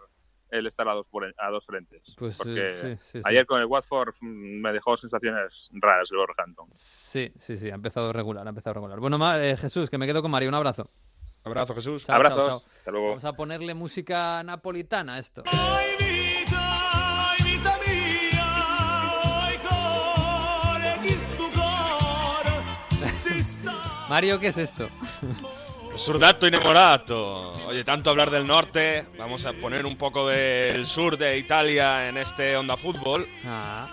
el 0.49 0.67
estar 0.67 0.87
a 0.87 0.93
dos, 0.93 1.09
a 1.37 1.49
dos 1.49 1.65
frentes. 1.65 2.15
Pues, 2.17 2.37
porque 2.37 2.97
ayer 3.23 3.45
con 3.45 3.59
el 3.59 3.65
Watford 3.65 4.13
mm, 4.21 4.61
me 4.61 4.71
dejó 4.73 4.95
sensaciones 4.97 5.69
raras 5.73 6.11
el 6.11 6.17
Wolverhampton. 6.17 6.67
Sí, 6.71 7.31
sí, 7.39 7.57
sí, 7.57 7.69
ha 7.69 7.75
empezado 7.75 8.13
regular, 8.13 8.45
ha 8.45 8.49
empezado 8.49 8.75
regular. 8.75 8.99
Bueno, 8.99 9.35
eh, 9.35 9.57
Jesús, 9.57 9.89
que 9.89 9.97
me 9.97 10.05
quedo 10.05 10.21
con 10.21 10.31
Mario, 10.31 10.49
un 10.49 10.55
abrazo. 10.55 10.89
Abrazo, 11.43 11.73
Jesús. 11.75 12.09
Abrazos. 12.09 12.65
Hasta 12.65 12.91
luego. 12.91 13.09
Vamos 13.09 13.25
a 13.25 13.33
ponerle 13.33 13.73
música 13.73 14.43
napolitana 14.43 15.15
a 15.15 15.19
esto. 15.19 15.43
Mario, 24.09 24.39
¿qué 24.39 24.47
es 24.47 24.57
esto? 24.57 24.89
Surdato 25.97 26.45
enamorato. 26.45 27.51
Oye, 27.67 27.83
tanto 27.83 28.09
hablar 28.09 28.29
del 28.29 28.45
norte, 28.45 29.05
vamos 29.17 29.45
a 29.45 29.53
poner 29.53 29.85
un 29.85 29.97
poco 29.97 30.27
del 30.27 30.85
sur 30.85 31.17
de 31.17 31.37
Italia 31.37 32.07
en 32.07 32.17
este 32.17 32.55
Onda 32.55 32.77
Fútbol. 32.77 33.27
Ah. 33.45 33.87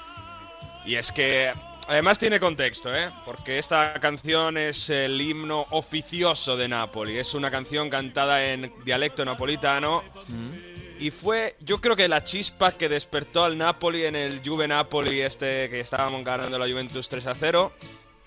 Y 0.85 0.97
es 0.97 1.11
que 1.13 1.51
además 1.89 2.19
tiene 2.19 2.39
contexto, 2.39 2.95
¿eh? 2.95 3.11
Porque 3.25 3.59
esta 3.59 3.95
canción 3.95 4.59
es 4.59 4.91
el 4.91 5.21
himno 5.21 5.67
oficioso 5.71 6.57
de 6.57 6.69
Napoli. 6.69 7.19
Es 7.19 7.35
una 7.35 7.51
canción 7.51 7.89
cantada 7.89 8.45
en 8.45 8.73
dialecto 8.85 9.25
napolitano. 9.25 10.05
Mm. 10.29 10.75
Y 11.01 11.11
fue, 11.11 11.57
yo 11.61 11.81
creo 11.81 11.97
que 11.97 12.07
la 12.07 12.23
chispa 12.23 12.73
que 12.73 12.89
despertó 12.89 13.45
al 13.45 13.59
Napoli 13.59 14.05
en 14.05 14.15
el 14.15 14.43
Juve 14.45 14.69
Napoli, 14.69 15.23
este 15.23 15.69
que 15.69 15.81
estábamos 15.81 16.23
ganando 16.25 16.59
la 16.59 16.69
Juventus 16.69 17.09
3 17.09 17.27
a 17.27 17.35
0. 17.35 17.73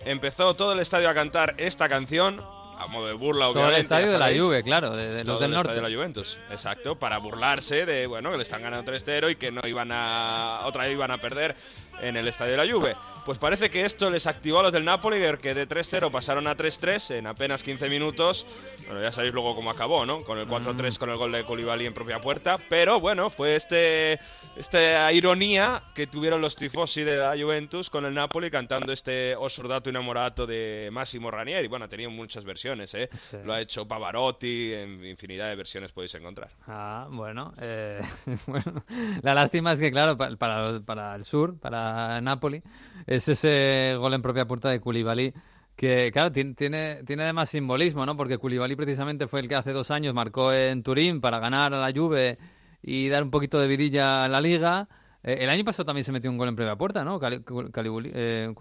Empezó 0.03 0.53
todo 0.55 0.73
el 0.73 0.79
estadio 0.79 1.09
a 1.09 1.13
cantar 1.13 1.55
esta 1.57 1.87
canción 1.87 2.41
a 2.77 2.87
modo 2.87 3.07
de 3.07 3.13
burla, 3.13 3.51
Todo 3.51 3.69
el 3.69 3.75
estadio 3.75 4.11
de 4.11 4.19
la. 4.19 4.27
Juve, 4.37 4.63
claro, 4.63 4.95
de, 4.95 5.07
de 5.07 5.23
los 5.23 5.39
del 5.39 5.49
el 5.51 5.55
norte. 5.55 5.73
de 5.73 5.81
la 5.81 5.89
Juventus, 5.89 6.37
exacto, 6.51 6.95
para 6.97 7.17
burlarse 7.17 7.85
de, 7.85 8.05
bueno, 8.07 8.29
que 8.31 8.37
le 8.37 8.43
están 8.43 8.61
ganando 8.61 8.91
3-0 8.91 9.31
y 9.31 9.35
que 9.35 9.51
no 9.51 9.61
iban 9.65 9.89
a, 9.91 10.61
otra 10.65 10.83
vez 10.83 10.93
iban 10.93 11.11
a 11.11 11.17
perder 11.17 11.55
en 12.01 12.17
el 12.17 12.27
estadio 12.27 12.57
de 12.57 12.65
la 12.65 12.71
Juve. 12.71 12.95
Pues 13.25 13.37
parece 13.37 13.69
que 13.69 13.83
esto 13.83 14.09
les 14.09 14.25
activó 14.25 14.59
a 14.59 14.63
los 14.63 14.71
del 14.71 14.85
Napoli, 14.85 15.19
que 15.41 15.53
de 15.53 15.67
3-0 15.67 16.09
pasaron 16.11 16.47
a 16.47 16.55
3-3 16.55 17.15
en 17.15 17.27
apenas 17.27 17.61
15 17.61 17.89
minutos. 17.89 18.45
Bueno, 18.85 19.01
ya 19.01 19.11
sabéis 19.11 19.33
luego 19.33 19.53
cómo 19.53 19.69
acabó, 19.69 20.05
¿no? 20.05 20.23
Con 20.23 20.37
el 20.37 20.47
4-3 20.47 20.97
con 20.97 21.09
el 21.09 21.17
gol 21.17 21.33
de 21.33 21.43
Koulibaly 21.43 21.85
en 21.85 21.93
propia 21.93 22.21
puerta. 22.21 22.57
Pero 22.69 23.01
bueno, 23.01 23.29
fue 23.29 23.57
este 23.57 24.19
esta 24.55 25.11
ironía 25.11 25.83
que 25.93 26.07
tuvieron 26.07 26.39
los 26.41 26.55
tifosi 26.55 27.03
de 27.03 27.17
la 27.17 27.35
Juventus 27.37 27.89
con 27.91 28.05
el 28.05 28.13
Napoli 28.13 28.49
cantando 28.49 28.91
este 28.93 29.35
O 29.35 29.49
Sordato 29.49 29.89
innamorato 29.89 30.47
de 30.47 30.87
Massimo 30.91 31.29
Ranieri. 31.29 31.67
Bueno, 31.67 31.85
ha 31.85 31.89
tenido 31.89 32.09
muchas 32.09 32.45
versiones, 32.45 32.93
¿eh? 32.93 33.09
Sí. 33.29 33.37
Lo 33.43 33.51
ha 33.53 33.59
hecho 33.61 33.85
Pavarotti, 33.87 34.73
en 34.73 35.03
infinidad 35.05 35.49
de 35.49 35.55
versiones 35.57 35.91
podéis 35.91 36.15
encontrar. 36.15 36.49
Ah, 36.65 37.07
bueno, 37.11 37.53
eh, 37.59 38.01
bueno. 38.47 38.83
La 39.21 39.33
lástima 39.33 39.73
es 39.73 39.79
que, 39.81 39.91
claro, 39.91 40.17
pa- 40.17 40.33
para, 40.37 40.79
para 40.79 41.13
el 41.13 41.25
sur, 41.25 41.59
para 41.59 41.86
Napoli, 42.21 42.61
es 43.05 43.27
ese 43.27 43.95
gol 43.97 44.13
en 44.13 44.21
propia 44.21 44.45
puerta 44.45 44.69
de 44.69 44.79
Koulibaly 44.79 45.33
que, 45.75 46.09
claro, 46.11 46.31
tiene, 46.31 46.53
tiene, 46.55 47.23
además 47.23 47.49
simbolismo, 47.49 48.05
¿no? 48.05 48.17
Porque 48.17 48.37
Koulibaly 48.39 48.75
precisamente 48.75 49.27
fue 49.27 49.41
el 49.41 49.47
que 49.47 49.55
hace 49.55 49.71
dos 49.73 49.91
años 49.91 50.13
marcó 50.13 50.51
en 50.51 50.81
Turín 50.81 51.21
para 51.21 51.39
ganar 51.39 51.73
a 51.73 51.79
la 51.79 51.91
Juve 51.91 52.37
y 52.81 53.09
dar 53.09 53.23
un 53.23 53.29
poquito 53.31 53.59
de 53.59 53.67
vidilla 53.67 54.23
a 54.23 54.27
la 54.27 54.41
Liga. 54.41 54.87
Eh, 55.23 55.37
el 55.41 55.49
año 55.49 55.63
pasado 55.63 55.85
también 55.85 56.03
se 56.03 56.11
metió 56.11 56.31
un 56.31 56.37
gol 56.37 56.49
en 56.49 56.55
propia 56.55 56.75
puerta, 56.75 57.03
¿no? 57.03 57.19
Cali- 57.19 57.43
Calibuli- 57.43 58.11
eh. 58.13 58.51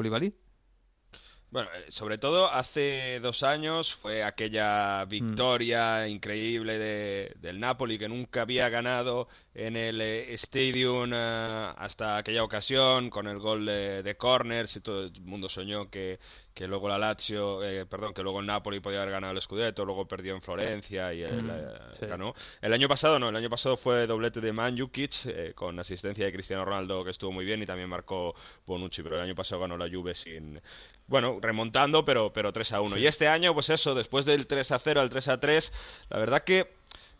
Bueno, 1.57 1.71
eh, 1.75 1.91
sobre 1.91 2.19
todo 2.19 2.53
hace 2.53 3.19
dos 3.21 3.43
años 3.43 3.95
fue 3.95 4.23
aquella 4.23 5.03
victoria 5.07 6.07
increíble 6.07 6.77
de- 6.79 7.33
del 7.41 7.59
Napoli 7.59 7.99
que 7.99 8.11
nunca 8.11 8.43
había 8.43 8.69
ganado 8.69 9.27
en 9.55 9.75
el 9.75 9.99
eh, 10.03 10.35
Stadium 10.35 11.13
eh, 11.15 11.73
hasta 11.79 12.19
aquella 12.19 12.45
ocasión 12.45 13.09
con 13.09 13.27
el 13.27 13.39
gol 13.39 13.65
de, 13.65 14.03
de 14.03 14.17
corners 14.19 14.77
y 14.77 14.81
todo 14.83 15.05
el 15.05 15.13
mundo 15.23 15.49
soñó 15.49 15.89
que, 15.91 16.19
que 16.53 16.67
luego 16.69 16.91
la 16.91 16.99
Lazio, 16.99 17.65
eh, 17.65 17.87
perdón, 17.87 18.13
que 18.13 18.23
luego 18.23 18.41
el 18.41 18.47
Napoli 18.47 18.81
podía 18.81 19.01
haber 19.01 19.13
ganado 19.13 19.33
el 19.33 19.41
Scudetto, 19.41 19.87
luego 19.87 20.07
perdió 20.07 20.35
en 20.35 20.43
Florencia 20.43 21.15
y 21.15 21.23
él, 21.23 21.43
Mm, 21.43 21.51
eh, 21.53 21.79
sí. 21.99 22.05
ganó. 22.05 22.35
El 22.61 22.75
año 22.75 22.87
pasado 22.87 23.19
no, 23.19 23.31
el 23.31 23.37
año 23.37 23.49
pasado 23.49 23.79
fue 23.79 24.07
doblete 24.07 24.43
de 24.43 24.53
Mandzukic 24.53 25.25
eh, 25.25 25.53
con 25.55 25.79
asistencia 25.81 26.27
de 26.27 26.33
Cristiano 26.35 26.67
Ronaldo 26.67 27.03
que 27.03 27.13
estuvo 27.13 27.33
muy 27.33 27.47
bien 27.47 27.63
y 27.63 27.67
también 27.67 27.89
marcó 27.89 28.35
Bonucci, 28.67 29.03
pero 29.03 29.17
el 29.17 29.23
año 29.23 29.35
pasado 29.35 29.63
ganó 29.63 29.79
la 29.79 29.89
Juve 29.89 30.15
sin 30.15 30.61
bueno, 31.07 31.39
remontando, 31.41 32.05
pero 32.05 32.33
pero 32.33 32.53
3 32.53 32.73
a 32.73 32.81
1. 32.81 32.99
Y 32.99 33.07
este 33.07 33.29
año 33.29 33.55
pues 33.55 33.71
eso, 33.71 33.95
después 33.95 34.25
del 34.27 34.47
3 34.47 34.73
a 34.73 34.79
0 34.79 35.01
al 35.01 35.11
3 35.11 35.29
a 35.29 35.41
3, 35.41 35.73
la 36.11 36.19
verdad 36.19 36.45
que 36.45 36.77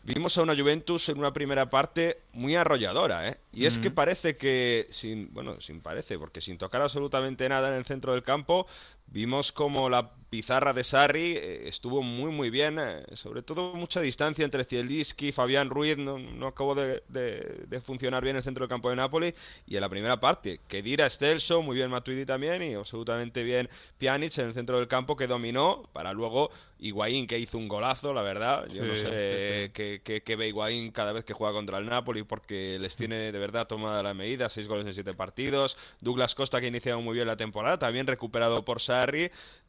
Vimos 0.07 0.37
a 0.37 0.41
una 0.41 0.55
Juventus 0.55 1.09
en 1.09 1.17
una 1.17 1.33
primera 1.33 1.69
parte 1.69 2.21
muy 2.31 2.55
arrolladora, 2.55 3.27
¿eh? 3.27 3.37
Y 3.51 3.65
es 3.65 3.77
que 3.77 3.91
parece 3.91 4.37
que, 4.37 4.87
sin, 4.89 5.33
bueno, 5.33 5.59
sin 5.59 5.81
parece, 5.81 6.17
porque 6.17 6.39
sin 6.39 6.57
tocar 6.57 6.81
absolutamente 6.81 7.49
nada 7.49 7.67
en 7.67 7.73
el 7.73 7.83
centro 7.83 8.13
del 8.13 8.23
campo, 8.23 8.67
vimos 9.07 9.51
como 9.51 9.89
la 9.89 10.11
pizarra 10.29 10.73
de 10.73 10.83
Sarri 10.83 11.33
eh, 11.37 11.67
estuvo 11.69 12.03
muy, 12.03 12.31
muy 12.31 12.49
bien, 12.49 12.77
eh, 12.79 13.05
sobre 13.13 13.41
todo 13.41 13.73
mucha 13.73 14.01
distancia 14.01 14.43
entre 14.43 14.65
Zielinski, 14.65 15.31
Fabián 15.31 15.69
Ruiz, 15.69 15.97
no, 15.97 16.19
no 16.19 16.47
acabó 16.47 16.75
de, 16.75 17.03
de- 17.07 17.65
de 17.67 17.81
funcionar 17.81 18.23
bien 18.23 18.35
el 18.35 18.43
centro 18.43 18.63
del 18.63 18.69
campo 18.69 18.89
de 18.89 18.97
Napoli, 18.97 19.33
y 19.65 19.75
en 19.75 19.81
la 19.81 19.89
primera 19.89 20.19
parte, 20.19 20.59
que 20.67 20.81
Dira 20.81 21.09
Stelso, 21.09 21.61
muy 21.61 21.75
bien 21.77 21.89
Matuidi 21.89 22.25
también, 22.25 22.61
y 22.61 22.73
absolutamente 22.73 23.43
bien 23.43 23.69
Pjanic 23.97 24.37
en 24.39 24.47
el 24.47 24.53
centro 24.53 24.77
del 24.79 24.87
campo, 24.87 25.15
que 25.15 25.27
dominó, 25.27 25.83
para 25.93 26.11
luego 26.13 26.49
Higuaín, 26.79 27.25
que 27.25 27.39
hizo 27.39 27.57
un 27.57 27.67
golazo, 27.67 28.13
la 28.13 28.21
verdad, 28.21 28.67
yo 28.69 28.85
no 28.85 28.95
Sí, 28.95 28.97
sé 28.97 29.09
sí, 29.29 29.39
sí. 29.47 29.53
que, 29.73 30.01
que, 30.03 30.21
que 30.21 30.35
ve 30.35 30.49
Higuaín 30.49 30.91
cada 30.91 31.11
vez 31.13 31.23
que 31.25 31.33
juega 31.33 31.53
contra 31.53 31.77
el 31.79 31.85
Napoli 31.87 32.23
porque 32.23 32.77
les 32.79 32.95
tiene 32.95 33.31
de 33.31 33.39
verdad 33.39 33.65
tomada 33.67 34.03
la 34.03 34.13
medida, 34.13 34.49
seis 34.49 34.67
goles 34.67 34.85
en 34.85 34.93
siete 34.93 35.13
partidos. 35.13 35.77
Douglas 36.01 36.35
Costa 36.35 36.59
que 36.59 36.65
ha 36.67 36.69
iniciado 36.69 37.01
muy 37.01 37.15
bien 37.15 37.27
la 37.27 37.37
temporada, 37.37 37.79
también 37.79 38.05
recuperado 38.07 38.63
por 38.63 38.79
Sarri. 38.81 38.96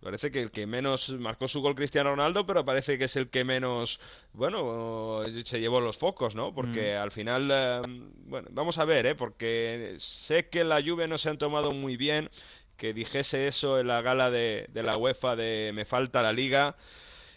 Parece 0.01 0.31
que 0.31 0.41
el 0.41 0.51
que 0.53 0.67
menos 0.67 1.11
marcó 1.11 1.49
su 1.49 1.61
gol 1.61 1.75
Cristiano 1.75 2.11
Ronaldo, 2.11 2.47
pero 2.47 2.65
parece 2.65 2.99
que 2.99 3.05
es 3.05 3.17
el 3.17 3.31
que 3.31 3.43
menos, 3.43 3.99
bueno, 4.33 5.23
se 5.45 5.59
llevó 5.59 5.81
los 5.81 5.99
focos, 5.99 6.37
¿no? 6.37 6.55
Porque 6.55 6.95
al 6.95 7.11
final, 7.11 7.51
eh, 7.53 7.83
bueno, 8.27 8.49
vamos 8.53 8.79
a 8.79 8.85
ver, 8.85 9.07
¿eh? 9.07 9.15
Porque 9.17 9.97
sé 9.99 10.49
que 10.49 10.63
la 10.63 10.81
Juve 10.81 11.09
no 11.09 11.19
se 11.19 11.31
han 11.31 11.39
tomado 11.39 11.73
muy 11.73 11.97
bien 11.97 12.31
que 12.77 12.95
dijese 12.95 13.49
eso 13.49 13.81
en 13.81 13.89
la 13.89 14.01
gala 14.01 14.31
de, 14.31 14.67
de 14.69 14.83
la 14.85 14.97
UEFA 14.97 15.35
de 15.35 15.73
me 15.75 15.85
falta 15.85 16.23
la 16.23 16.33
liga. 16.33 16.77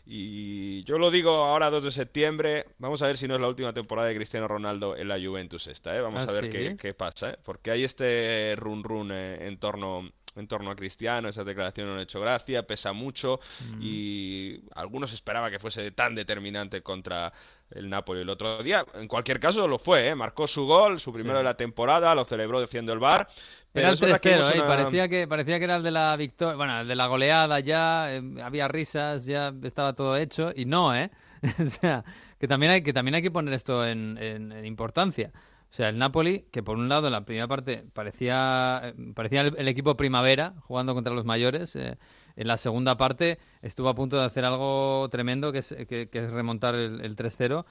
Y 0.05 0.83
yo 0.83 0.97
lo 0.97 1.11
digo 1.11 1.31
ahora 1.31 1.69
2 1.69 1.83
de 1.83 1.91
septiembre, 1.91 2.65
vamos 2.79 3.01
a 3.01 3.07
ver 3.07 3.17
si 3.17 3.27
no 3.27 3.35
es 3.35 3.41
la 3.41 3.47
última 3.47 3.73
temporada 3.73 4.07
de 4.07 4.15
Cristiano 4.15 4.47
Ronaldo 4.47 4.95
en 4.95 5.07
la 5.07 5.19
Juventus 5.19 5.67
esta, 5.67 5.95
¿eh? 5.95 6.01
Vamos 6.01 6.27
¿Ah, 6.27 6.29
a 6.29 6.33
ver 6.33 6.45
sí? 6.45 6.49
qué, 6.51 6.77
qué 6.77 6.93
pasa, 6.93 7.31
¿eh? 7.31 7.37
Porque 7.43 7.71
hay 7.71 7.83
este 7.83 8.55
run 8.57 8.83
run 8.83 9.11
eh, 9.11 9.47
en 9.47 9.57
torno 9.57 10.11
en 10.35 10.47
torno 10.47 10.71
a 10.71 10.75
Cristiano, 10.75 11.27
esas 11.29 11.45
declaraciones 11.45 11.89
no 11.89 11.95
han 11.97 12.03
hecho 12.03 12.19
gracia, 12.21 12.63
pesa 12.63 12.93
mucho 12.93 13.39
Mm. 13.71 13.79
y 13.81 14.61
algunos 14.75 15.11
esperaban 15.13 15.51
que 15.51 15.59
fuese 15.59 15.91
tan 15.91 16.15
determinante 16.15 16.81
contra 16.81 17.31
el 17.71 17.89
Napoli 17.89 18.21
el 18.21 18.29
otro 18.29 18.61
día. 18.63 18.85
En 18.95 19.07
cualquier 19.07 19.39
caso 19.39 19.67
lo 19.67 19.77
fue, 19.79 20.09
¿eh? 20.09 20.15
Marcó 20.15 20.47
su 20.47 20.65
gol, 20.65 20.99
su 20.99 21.11
primero 21.13 21.37
Sí. 21.37 21.39
de 21.39 21.43
la 21.43 21.53
temporada, 21.55 22.13
lo 22.15 22.23
celebró 22.25 22.59
diciendo 22.61 22.91
el 22.93 22.99
bar. 22.99 23.27
Pero 23.73 23.83
Era 23.83 23.89
el 23.89 23.93
es 23.95 24.01
verdad 24.01 24.19
que 24.19 24.29
3-0, 24.29 24.37
vimos 24.39 24.55
¿eh? 24.55 24.59
Una- 24.59 24.67
parecía 24.67 25.07
que, 25.07 25.27
parecía 25.27 25.57
que 25.59 25.63
era 25.65 25.75
el 25.77 25.83
de 25.83 25.91
la 25.91 26.15
victoria, 26.17 26.55
bueno, 26.55 26.81
el 26.81 26.87
de 26.87 26.95
la 26.95 27.07
goleada 27.07 27.59
ya, 27.61 28.13
eh, 28.13 28.21
había 28.43 28.67
risas, 28.67 29.25
ya 29.25 29.53
estaba 29.63 29.93
todo 29.93 30.17
hecho, 30.17 30.51
y 30.55 30.65
no, 30.65 30.93
¿eh? 30.95 31.09
o 31.59 31.65
sea, 31.65 32.03
que 32.39 32.47
también 32.47 32.71
hay 32.73 32.83
que, 32.83 32.91
también 32.93 33.15
hay 33.15 33.21
que 33.21 33.31
poner 33.31 33.53
esto 33.53 33.85
en, 33.85 34.17
en- 34.17 34.51
en 34.51 34.65
importancia. 34.65 35.31
O 35.71 35.73
sea, 35.73 35.87
el 35.87 35.97
Napoli, 35.97 36.47
que 36.51 36.61
por 36.61 36.77
un 36.77 36.89
lado 36.89 37.07
en 37.07 37.13
la 37.13 37.23
primera 37.23 37.47
parte 37.47 37.85
parecía, 37.93 38.81
eh, 38.83 38.93
parecía 39.15 39.41
el, 39.41 39.55
el 39.57 39.67
equipo 39.69 39.95
primavera 39.95 40.53
jugando 40.67 40.93
contra 40.93 41.13
los 41.13 41.23
mayores, 41.23 41.77
eh, 41.77 41.97
en 42.35 42.47
la 42.47 42.57
segunda 42.57 42.97
parte 42.97 43.39
estuvo 43.61 43.87
a 43.87 43.95
punto 43.95 44.17
de 44.17 44.25
hacer 44.25 44.43
algo 44.43 45.07
tremendo, 45.09 45.53
que 45.53 45.59
es, 45.59 45.73
que, 45.87 46.09
es 46.11 46.31
remontar 46.31 46.75
el, 46.75 46.99
el 47.01 47.15
3-0. 47.15 47.65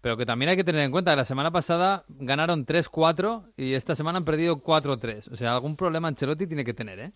Pero 0.00 0.16
que 0.16 0.26
también 0.26 0.48
hay 0.48 0.56
que 0.56 0.64
tener 0.64 0.80
en 0.82 0.90
cuenta 0.90 1.12
que 1.12 1.18
la 1.18 1.24
semana 1.24 1.50
pasada 1.50 2.04
ganaron 2.08 2.66
3-4 2.66 3.52
y 3.56 3.74
esta 3.74 3.94
semana 3.94 4.18
han 4.18 4.24
perdido 4.24 4.62
4-3. 4.62 5.30
O 5.30 5.36
sea, 5.36 5.52
algún 5.52 5.76
problema 5.76 6.08
Ancelotti 6.08 6.46
tiene 6.46 6.64
que 6.64 6.74
tener, 6.74 6.98
¿eh? 6.98 7.12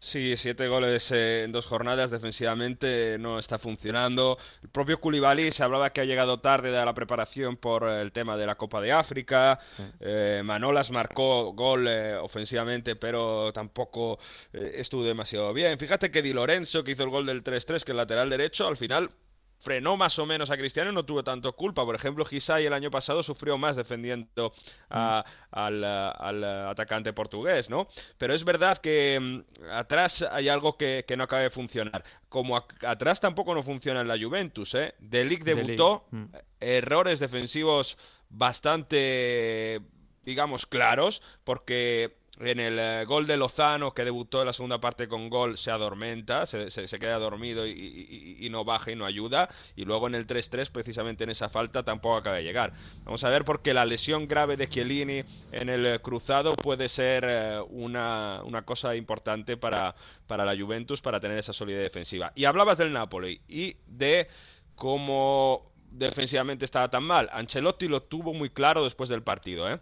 Sí, 0.00 0.36
siete 0.36 0.68
goles 0.68 1.10
en 1.10 1.50
dos 1.50 1.66
jornadas 1.66 2.12
defensivamente 2.12 3.18
no 3.18 3.38
está 3.38 3.58
funcionando. 3.58 4.38
El 4.62 4.68
propio 4.68 5.00
Koulibaly 5.00 5.50
se 5.50 5.64
hablaba 5.64 5.90
que 5.90 6.00
ha 6.00 6.04
llegado 6.04 6.38
tarde 6.38 6.70
de 6.70 6.84
la 6.84 6.94
preparación 6.94 7.56
por 7.56 7.88
el 7.88 8.12
tema 8.12 8.36
de 8.36 8.46
la 8.46 8.54
Copa 8.54 8.80
de 8.80 8.92
África. 8.92 9.58
Eh, 9.98 10.40
Manolas 10.44 10.92
marcó 10.92 11.52
gol 11.52 11.88
eh, 11.88 12.14
ofensivamente, 12.14 12.94
pero 12.94 13.52
tampoco 13.52 14.20
eh, 14.52 14.74
estuvo 14.76 15.02
demasiado 15.02 15.52
bien. 15.52 15.76
Fíjate 15.80 16.12
que 16.12 16.22
Di 16.22 16.32
Lorenzo, 16.32 16.84
que 16.84 16.92
hizo 16.92 17.02
el 17.02 17.10
gol 17.10 17.26
del 17.26 17.42
3-3, 17.42 17.82
que 17.82 17.90
es 17.90 17.96
lateral 17.96 18.30
derecho, 18.30 18.68
al 18.68 18.76
final 18.76 19.10
frenó 19.60 19.96
más 19.96 20.18
o 20.18 20.26
menos 20.26 20.50
a 20.50 20.56
Cristiano 20.56 20.92
no 20.92 21.04
tuvo 21.04 21.24
tanto 21.24 21.52
culpa. 21.54 21.84
Por 21.84 21.94
ejemplo, 21.94 22.24
Gisay 22.24 22.66
el 22.66 22.72
año 22.72 22.90
pasado 22.90 23.22
sufrió 23.22 23.58
más 23.58 23.76
defendiendo 23.76 24.52
a- 24.90 25.24
al, 25.50 25.84
al, 25.84 26.44
atacante 26.68 27.12
portugués, 27.12 27.68
¿no? 27.68 27.88
Pero 28.18 28.34
es 28.34 28.44
verdad 28.44 28.78
que 28.78 29.18
mm, 29.20 29.70
atrás 29.72 30.22
hay 30.30 30.48
algo 30.48 30.76
que, 30.76 31.04
que 31.06 31.16
no 31.16 31.24
acaba 31.24 31.42
de 31.42 31.50
funcionar. 31.50 32.04
Como 32.28 32.56
atrás 32.56 33.20
tampoco 33.20 33.54
no 33.54 33.62
funciona 33.62 34.00
en 34.00 34.08
la 34.08 34.18
Juventus, 34.18 34.74
¿eh? 34.74 34.94
De 34.98 35.24
Ligt 35.24 35.44
De 35.44 35.54
Ligt, 35.54 35.66
debutó, 35.66 36.04
mm. 36.10 36.24
errores 36.60 37.18
defensivos 37.18 37.98
bastante, 38.30 39.80
digamos, 40.24 40.66
claros, 40.66 41.22
porque 41.44 42.16
en 42.40 42.60
el 42.60 42.78
eh, 42.78 43.04
gol 43.04 43.26
de 43.26 43.36
Lozano, 43.36 43.92
que 43.92 44.04
debutó 44.04 44.40
en 44.40 44.46
la 44.46 44.52
segunda 44.52 44.80
parte 44.80 45.08
con 45.08 45.28
gol, 45.28 45.58
se 45.58 45.70
adormenta, 45.70 46.46
se, 46.46 46.68
queda 46.98 47.18
dormido 47.18 47.66
y 47.66 48.48
no 48.50 48.64
baja 48.64 48.92
y 48.92 48.96
no 48.96 49.04
ayuda. 49.04 49.48
Y 49.76 49.84
luego 49.84 50.06
en 50.06 50.14
el 50.14 50.26
3-3, 50.26 50.70
precisamente 50.70 51.24
en 51.24 51.30
esa 51.30 51.48
falta, 51.48 51.82
tampoco 51.82 52.16
acaba 52.16 52.36
de 52.36 52.44
llegar. 52.44 52.72
Vamos 53.04 53.24
a 53.24 53.30
ver, 53.30 53.44
porque 53.44 53.74
la 53.74 53.84
lesión 53.84 54.28
grave 54.28 54.56
de 54.56 54.68
Chiellini 54.68 55.22
en 55.52 55.68
el 55.68 55.86
eh, 55.86 55.98
cruzado 56.00 56.54
puede 56.54 56.88
ser 56.88 57.24
eh, 57.26 57.60
una, 57.70 58.40
una 58.44 58.62
cosa 58.62 58.94
importante 58.94 59.56
para, 59.56 59.94
para 60.26 60.44
la 60.44 60.56
Juventus, 60.56 61.00
para 61.00 61.20
tener 61.20 61.38
esa 61.38 61.52
solidez 61.52 61.82
defensiva. 61.82 62.32
Y 62.34 62.44
hablabas 62.44 62.78
del 62.78 62.92
Napoli 62.92 63.40
y 63.48 63.76
de 63.86 64.28
cómo 64.74 65.72
defensivamente 65.90 66.64
estaba 66.64 66.88
tan 66.88 67.02
mal. 67.02 67.28
Ancelotti 67.32 67.88
lo 67.88 68.02
tuvo 68.02 68.34
muy 68.34 68.50
claro 68.50 68.84
después 68.84 69.08
del 69.08 69.22
partido, 69.22 69.68
¿eh? 69.70 69.80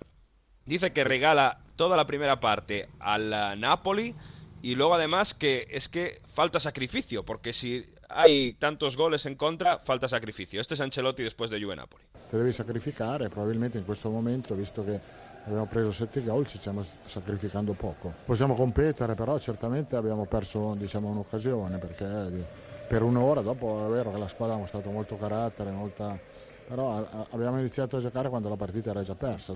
Dice 0.67 0.93
que 0.93 1.05
regala 1.05 1.59
toda 1.77 1.97
la 1.97 2.07
primera 2.07 2.41
parte 2.41 2.89
al 2.99 3.33
eh, 3.33 3.57
Napoli 3.57 4.15
y 4.63 4.75
luego 4.75 4.95
además 4.95 5.33
que 5.33 5.69
es 5.71 5.89
que 5.89 6.21
falta 6.35 6.59
sacrificio, 6.59 7.23
porque 7.23 7.53
si 7.53 7.87
hay 8.09 8.55
tantos 8.55 8.97
goles 8.97 9.27
en 9.27 9.37
contra, 9.37 9.79
falta 9.79 10.09
sacrificio. 10.09 10.61
Este 10.61 10.75
es 10.75 10.81
Ancelotti 10.81 11.23
después 11.23 11.51
de 11.51 11.61
Juve 11.61 11.77
Napoli. 11.77 12.03
Ti 12.31 12.37
devi 12.37 12.53
sacrificare, 12.53 13.29
probabilmente 13.29 13.79
in 13.79 13.85
questo 13.85 14.11
momento, 14.11 14.55
visto 14.57 14.85
che 14.85 14.99
abbiamo 15.45 15.67
preso 15.67 15.93
sette 15.93 16.23
gol, 16.23 16.45
ci 16.47 16.59
stiamo 16.59 16.85
sacrificando 17.05 17.75
poco. 17.75 18.13
Possiamo 18.25 18.55
competere, 18.55 19.15
però 19.15 19.39
certamente 19.39 19.95
abbiamo 19.95 20.27
perso 20.27 20.75
diciamo, 20.77 21.09
un'occasione 21.11 21.79
perché 21.79 22.31
di- 22.31 22.45
per 22.89 23.03
un'ora, 23.03 23.41
dopo 23.41 23.87
è 23.87 23.91
vero 23.91 24.11
che 24.13 24.19
la 24.19 24.29
squadra 24.29 24.57
ha 24.57 24.59
mostrato 24.59 24.91
molto 24.91 25.17
carattere, 25.17 25.71
molta... 25.71 26.19
però 26.67 27.07
abbiamo 27.31 27.59
iniziato 27.59 27.99
a 27.99 28.01
giocare 28.01 28.29
quando 28.29 28.49
la 28.49 28.57
partita 28.57 28.91
era 28.91 29.03
già 29.03 29.15
persa. 29.15 29.55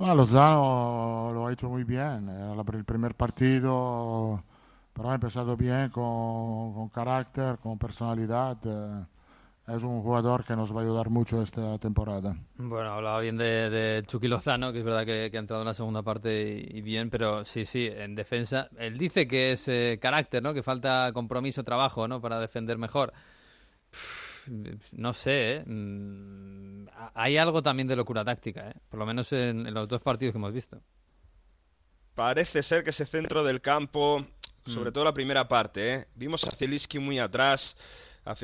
Ah, 0.00 0.14
Lozano 0.14 1.32
lo 1.34 1.46
ha 1.46 1.52
hecho 1.52 1.68
muy 1.68 1.82
bien, 1.82 2.28
era 2.28 2.54
el 2.54 2.84
primer 2.84 3.16
partido, 3.16 4.44
pero 4.92 5.10
ha 5.10 5.14
empezado 5.14 5.56
bien, 5.56 5.90
con, 5.90 6.72
con 6.72 6.88
carácter, 6.90 7.58
con 7.58 7.78
personalidad. 7.78 8.58
Eh, 8.64 9.04
es 9.76 9.82
un 9.82 10.00
jugador 10.02 10.44
que 10.44 10.54
nos 10.54 10.74
va 10.74 10.80
a 10.80 10.84
ayudar 10.84 11.10
mucho 11.10 11.42
esta 11.42 11.78
temporada. 11.78 12.36
Bueno, 12.56 12.92
hablaba 12.92 13.20
bien 13.20 13.36
de, 13.36 13.68
de 13.70 14.02
Chucky 14.06 14.28
Lozano, 14.28 14.72
que 14.72 14.78
es 14.78 14.84
verdad 14.84 15.04
que, 15.04 15.30
ha 15.34 15.38
entrado 15.38 15.62
en 15.62 15.68
la 15.68 15.74
segunda 15.74 16.02
parte 16.02 16.64
y, 16.70 16.80
bien, 16.80 17.10
pero 17.10 17.44
sí, 17.44 17.64
sí, 17.64 17.86
en 17.86 18.14
defensa. 18.14 18.68
Él 18.78 18.96
dice 18.98 19.26
que 19.26 19.52
es 19.52 19.66
eh, 19.66 19.98
carácter, 20.00 20.44
¿no? 20.44 20.54
Que 20.54 20.62
falta 20.62 21.10
compromiso, 21.12 21.64
trabajo, 21.64 22.06
¿no? 22.06 22.20
Para 22.20 22.38
defender 22.38 22.78
mejor. 22.78 23.12
No 24.92 25.12
sé, 25.12 25.56
¿eh? 25.56 25.64
Mm, 25.64 26.86
hay 27.14 27.36
algo 27.36 27.62
también 27.62 27.88
de 27.88 27.96
locura 27.96 28.24
táctica, 28.24 28.70
¿eh? 28.70 28.74
Por 28.88 28.98
lo 28.98 29.06
menos 29.06 29.32
en, 29.32 29.72
los 29.72 29.88
dos 29.88 30.00
partidos 30.00 30.32
que 30.32 30.38
hemos 30.38 30.52
visto. 30.52 30.80
Parece 32.14 32.62
ser 32.62 32.82
que 32.82 32.90
ese 32.90 33.06
centro 33.06 33.44
del 33.44 33.60
campo, 33.60 34.26
sobre 34.66 34.90
mm. 34.90 34.92
todo 34.92 35.04
la 35.04 35.14
primera 35.14 35.46
parte, 35.48 35.94
¿eh? 35.94 36.08
Vimos 36.14 36.44
a 36.44 36.50
Zielinski 36.50 36.98
muy 36.98 37.18
atrás 37.18 37.76
a 38.24 38.34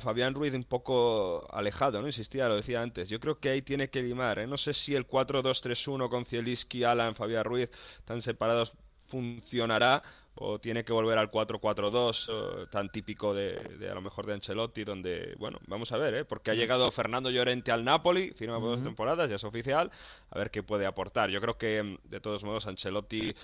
Fabián, 0.00 0.34
Ruiz 0.34 0.54
un 0.54 0.62
poco 0.62 1.48
alejado, 1.52 2.00
¿no? 2.00 2.06
Insistía, 2.06 2.46
lo 2.46 2.56
decía 2.56 2.80
antes. 2.80 3.08
Yo 3.08 3.18
creo 3.18 3.40
que 3.40 3.48
ahí 3.48 3.62
tiene 3.62 3.90
que 3.90 4.00
limar. 4.00 4.46
No 4.46 4.56
sé 4.56 4.72
si 4.72 4.94
el 4.94 5.08
4-2-3-1 5.08 6.08
con 6.08 6.24
Zielinski, 6.24 6.84
Alan, 6.84 7.16
Fabián 7.16 7.42
Ruiz 7.44 7.68
tan 8.04 8.22
separados 8.22 8.74
funcionará 9.08 10.02
o 10.34 10.58
tiene 10.58 10.84
que 10.84 10.92
volver 10.92 11.18
al 11.18 11.30
4-4-2 11.30 12.70
tan 12.70 12.88
típico 12.90 13.34
de, 13.34 13.60
a 13.90 13.94
lo 13.94 14.00
mejor 14.00 14.26
de 14.26 14.34
Ancelotti 14.34 14.84
donde 14.84 15.34
bueno 15.38 15.58
vamos 15.66 15.92
a 15.92 15.98
ver 15.98 16.14
¿eh? 16.14 16.24
porque 16.24 16.50
ha 16.50 16.54
llegado 16.54 16.90
Fernando 16.90 17.30
Llorente 17.30 17.70
al 17.70 17.84
Napoli 17.84 18.30
firma 18.32 18.58
por 18.58 18.70
dos 18.70 18.82
temporadas 18.82 19.28
ya 19.28 19.36
es 19.36 19.44
oficial 19.44 19.90
a 20.30 20.38
ver 20.38 20.50
qué 20.50 20.62
puede 20.62 20.86
aportar. 20.86 21.30
Yo 21.30 21.40
creo 21.40 21.58
que 21.58 21.98
de 22.04 22.20
todos 22.20 22.42
modos 22.44 22.66
Ancelotti 22.66 23.34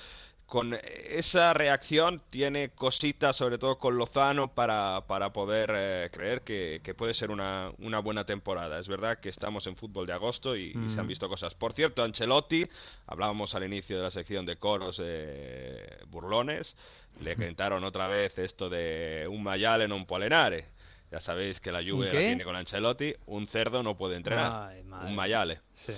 con 0.49 0.79
esa 0.83 1.53
reacción 1.53 2.23
tiene 2.31 2.71
cositas, 2.71 3.37
sobre 3.37 3.59
todo 3.59 3.79
con 3.79 3.99
Lozano, 3.99 4.49
para, 4.55 5.03
para 5.07 5.31
poder 5.31 5.71
eh, 5.77 6.09
creer 6.11 6.41
que, 6.41 6.95
puede 6.97 7.13
ser 7.13 7.31
una, 7.31 7.71
una, 7.81 7.99
buena 7.99 8.25
temporada. 8.25 8.79
Es 8.79 8.89
verdad 8.89 9.19
que 9.19 9.29
estamos 9.29 9.67
en 9.67 9.77
fútbol 9.77 10.07
de 10.07 10.15
agosto 10.15 10.57
y, 10.57 10.73
se 10.73 10.99
han 10.99 11.05
mm. 11.05 11.09
visto 11.09 11.29
cosas. 11.29 11.55
Por 11.55 11.75
cierto, 11.75 12.03
Ancelotti, 12.03 12.67
hablábamos 13.07 13.55
al 13.55 13.65
inicio 13.65 13.99
de 13.99 14.05
la 14.05 14.11
sección 14.11 14.47
de 14.47 14.57
coros 14.57 14.97
de 14.97 15.99
burlones, 16.07 16.79
le 17.21 17.37
cantaron 17.37 17.85
otra 17.85 18.09
vez 18.09 18.39
esto 18.39 18.71
de 18.71 19.27
un 19.31 19.43
maiale 19.43 19.85
en 19.85 19.93
un 19.93 20.07
polenare. 20.07 20.65
Ya 21.11 21.21
sabéis 21.21 21.61
que 21.61 21.71
la 21.71 21.83
lluvia 21.83 22.11
la 22.11 22.21
tiene 22.21 22.45
con 22.45 22.57
Ancelotti, 22.57 23.15
un 23.27 23.47
cerdo 23.49 23.83
no 23.83 23.99
puede 23.99 24.17
entrenar, 24.17 24.75
un 25.05 25.15
maiale. 25.15 25.61
Sí. 25.75 25.93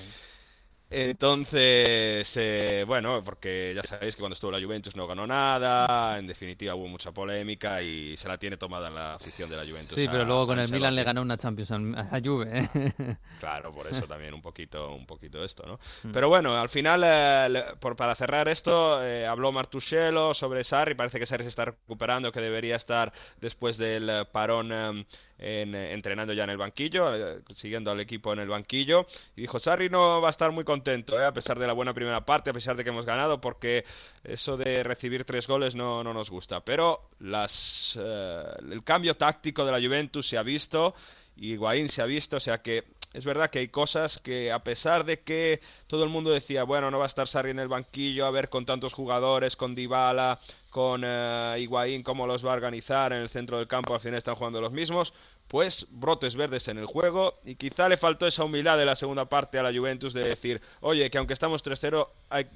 Entonces, 0.92 2.37
eh, 2.37 2.85
bueno, 2.85 3.22
porque 3.22 3.72
ya 3.76 3.83
sabéis 3.85 4.16
que 4.16 4.20
cuando 4.20 4.35
estuvo 4.35 4.50
la 4.50 4.61
Juventus 4.61 4.96
no 4.96 5.07
ganó 5.07 5.24
nada, 5.24 6.18
en 6.18 6.26
definitiva 6.26 6.74
hubo 6.74 6.88
mucha 6.88 7.12
polémica 7.12 7.81
y 7.81 8.16
se 8.16 8.26
la 8.26 8.37
tiene 8.37 8.57
tomada 8.57 8.88
en 8.88 8.96
la 8.96 9.14
afición 9.14 9.48
de 9.48 9.57
la 9.57 9.62
Juventus. 9.62 9.94
Sí, 9.94 10.09
pero 10.11 10.24
luego 10.24 10.48
con 10.48 10.59
el 10.59 10.68
Milan 10.68 10.96
le 10.96 11.05
ganó 11.05 11.22
una 11.22 11.37
Champions 11.37 11.70
a 11.70 12.20
Juve. 12.22 12.68
¿eh? 12.74 13.16
Claro, 13.38 13.72
por 13.72 13.87
eso 13.87 14.03
también 14.07 14.35
un 14.35 14.42
poquito, 14.42 14.92
un 14.92 15.07
poquito 15.07 15.44
esto, 15.44 15.64
¿no? 15.64 15.79
Mm. 16.03 16.12
Pero 16.12 16.29
bueno, 16.29 16.57
al 16.57 16.68
final, 16.68 17.03
eh, 17.05 17.64
por, 17.79 17.94
para 17.94 18.14
cerrar 18.16 18.48
esto, 18.48 18.96
habló 18.96 19.53
Martuscello 19.53 20.35
sobre 20.35 20.64
Sarri, 20.64 20.94
parece 20.94 21.20
que 21.20 21.26
Sarri 21.26 21.44
se 21.44 21.48
está 21.50 21.66
recuperando, 21.66 22.33
que 22.33 22.40
debería 22.40 22.74
estar 22.74 23.12
después 23.40 23.79
del 23.79 24.26
parón 24.33 25.07
em, 25.42 25.74
entrenando 25.74 26.35
ya 26.35 26.44
en 26.44 26.50
el 26.50 26.59
banquillo, 26.59 27.14
eh, 27.14 27.40
siguiendo 27.55 27.90
al 27.90 28.00
equipo 28.00 28.33
en 28.33 28.40
el 28.40 28.48
banquillo. 28.48 29.07
Y 29.35 29.42
dijo, 29.42 29.59
Sarri 29.59 29.88
no 29.88 30.20
va 30.20 30.29
a 30.29 30.31
estar 30.31 30.53
muy 30.53 30.64
contento, 30.64 31.18
eh, 31.18 31.24
a 31.24 31.33
pesar 31.33 31.59
de 31.59 31.66
la 31.66 31.72
buena 31.72 31.94
primera 31.94 32.24
parte, 32.26 32.50
a 32.50 32.53
pesar 32.53 32.76
de 32.76 32.85
que 32.85 32.90
hemos 32.90 33.07
ganado, 33.07 33.40
porque 33.40 33.85
eso 34.22 34.59
de 34.59 34.83
recibir 34.83 35.24
tres 35.24 35.46
goles 35.46 35.74
no, 35.74 36.05
no 36.05 36.12
nos 36.12 36.31
gusta. 36.31 36.61
Pero 36.61 37.09
eh, 37.20 38.44
el 38.70 38.85
cambio 38.85 39.16
táctico 39.16 39.64
de 39.64 39.72
la 39.72 39.81
Juventus 39.81 40.29
se 40.29 40.37
ha 40.37 40.42
visto 40.42 40.94
y 41.37 41.53
Higuaín 41.53 41.88
se 41.88 42.03
ha 42.03 42.07
visto, 42.07 42.37
o 42.37 42.40
sea 42.40 42.59
que 42.59 42.85
es 43.12 43.24
verdad 43.24 43.50
que 43.50 43.59
hay 43.59 43.68
cosas 43.68 44.18
que 44.18 44.53
a 44.53 44.62
pesar 44.62 45.05
de 45.05 45.20
que 45.20 45.61
todo 45.87 46.05
el 46.05 46.11
mundo 46.11 46.31
decía, 46.31 46.62
bueno, 46.62 46.90
no 46.90 46.98
va 46.98 47.05
a 47.05 47.09
estar 47.09 47.26
Sarri 47.26 47.50
en 47.50 47.59
el 47.59 47.68
banquillo, 47.68 48.26
a 48.26 48.31
ver 48.31 48.48
con 48.48 48.64
tantos 48.64 48.92
jugadores, 48.92 49.57
con 49.57 49.74
Dybala, 49.74 50.38
con 50.70 51.04
uh, 51.04 51.56
Higuaín, 51.56 52.02
cómo 52.02 52.26
los 52.26 52.44
va 52.44 52.52
a 52.52 52.54
organizar 52.54 53.12
en 53.12 53.20
el 53.20 53.28
centro 53.28 53.59
del 53.59 53.66
campo, 53.66 53.92
al 53.92 54.00
final 54.00 54.18
están 54.18 54.37
jugando 54.37 54.61
los 54.61 54.72
mismos, 54.72 55.12
pues 55.48 55.87
brotes 55.90 56.37
verdes 56.37 56.68
en 56.68 56.78
el 56.78 56.87
juego 56.87 57.35
y 57.44 57.56
quizá 57.56 57.88
le 57.88 57.96
faltó 57.96 58.26
esa 58.26 58.44
humildad 58.44 58.78
de 58.78 58.87
la 58.87 58.94
segunda 58.94 59.24
parte 59.26 59.59
a 59.59 59.62
la 59.62 59.76
Juventus 59.76 60.12
de 60.12 60.24
decir, 60.24 60.61
oye, 60.80 61.11
que 61.11 61.18
aunque 61.18 61.35
estamos 61.35 61.64
3-0 61.64 62.06
hay 62.30 62.46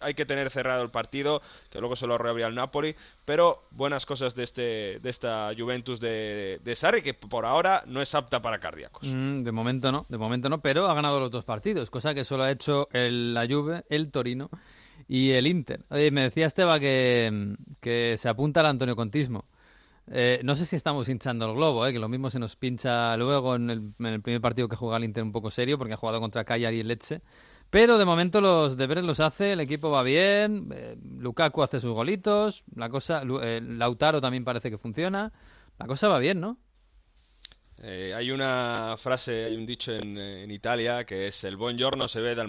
hay 0.00 0.14
que 0.14 0.26
tener 0.26 0.50
cerrado 0.50 0.82
el 0.82 0.90
partido, 0.90 1.42
que 1.70 1.78
luego 1.78 1.94
se 1.94 2.06
lo 2.06 2.18
reabría 2.18 2.46
el 2.46 2.54
Napoli, 2.54 2.96
pero 3.24 3.64
buenas 3.70 4.06
cosas 4.06 4.34
de 4.34 4.42
este 4.42 4.98
de 4.98 5.10
esta 5.10 5.50
Juventus 5.56 6.00
de, 6.00 6.58
de 6.64 6.74
Sarri, 6.76 7.02
que 7.02 7.14
por 7.14 7.44
ahora 7.44 7.84
no 7.86 8.00
es 8.00 8.14
apta 8.14 8.40
para 8.40 8.58
cardíacos. 8.58 9.06
Mm, 9.06 9.42
de 9.42 9.52
momento 9.52 9.92
no, 9.92 10.06
de 10.08 10.18
momento 10.18 10.48
no, 10.48 10.60
pero 10.60 10.88
ha 10.88 10.94
ganado 10.94 11.20
los 11.20 11.30
dos 11.30 11.44
partidos, 11.44 11.90
cosa 11.90 12.14
que 12.14 12.24
solo 12.24 12.44
ha 12.44 12.50
hecho 12.50 12.88
el, 12.92 13.34
la 13.34 13.46
Juve, 13.46 13.84
el 13.90 14.10
Torino 14.10 14.50
y 15.08 15.30
el 15.30 15.46
Inter. 15.46 15.84
Oye, 15.90 16.10
me 16.10 16.22
decía 16.22 16.46
Esteba 16.46 16.78
que, 16.80 17.56
que 17.80 18.16
se 18.18 18.28
apunta 18.28 18.60
al 18.60 18.66
Antonio 18.66 18.96
Contismo. 18.96 19.46
Eh, 20.12 20.40
no 20.42 20.54
sé 20.54 20.66
si 20.66 20.76
estamos 20.76 21.08
hinchando 21.08 21.46
el 21.46 21.54
globo, 21.54 21.86
eh, 21.86 21.92
que 21.92 21.98
lo 21.98 22.08
mismo 22.08 22.30
se 22.30 22.38
nos 22.38 22.56
pincha 22.56 23.16
luego 23.16 23.54
en 23.54 23.70
el, 23.70 23.78
en 23.98 24.06
el, 24.06 24.22
primer 24.22 24.40
partido 24.40 24.68
que 24.68 24.74
juega 24.74 24.96
el 24.96 25.04
Inter 25.04 25.22
un 25.22 25.32
poco 25.32 25.50
serio, 25.50 25.78
porque 25.78 25.94
ha 25.94 25.96
jugado 25.96 26.20
contra 26.20 26.44
Cagliari 26.44 26.80
y 26.80 26.82
Leche. 26.82 27.22
Pero 27.70 27.98
de 27.98 28.04
momento 28.04 28.40
los 28.40 28.76
deberes 28.76 29.04
los 29.04 29.20
hace, 29.20 29.52
el 29.52 29.60
equipo 29.60 29.90
va 29.90 30.02
bien, 30.02 30.70
eh, 30.74 30.96
Lukaku 31.18 31.62
hace 31.62 31.78
sus 31.78 31.92
golitos, 31.92 32.64
la 32.74 32.88
cosa, 32.88 33.22
eh, 33.42 33.60
Lautaro 33.62 34.20
también 34.20 34.44
parece 34.44 34.70
que 34.70 34.78
funciona, 34.78 35.32
la 35.78 35.86
cosa 35.86 36.08
va 36.08 36.18
bien, 36.18 36.40
¿no? 36.40 36.58
Eh, 37.80 38.12
hay 38.14 38.32
una 38.32 38.96
frase, 38.98 39.44
hay 39.44 39.56
un 39.56 39.66
dicho 39.66 39.92
en, 39.92 40.50
Italia 40.50 41.04
que 41.04 41.28
es 41.28 41.44
el 41.44 41.56
buen 41.56 41.78
giorno 41.78 42.08
se 42.08 42.20
ve 42.20 42.34
dal 42.34 42.48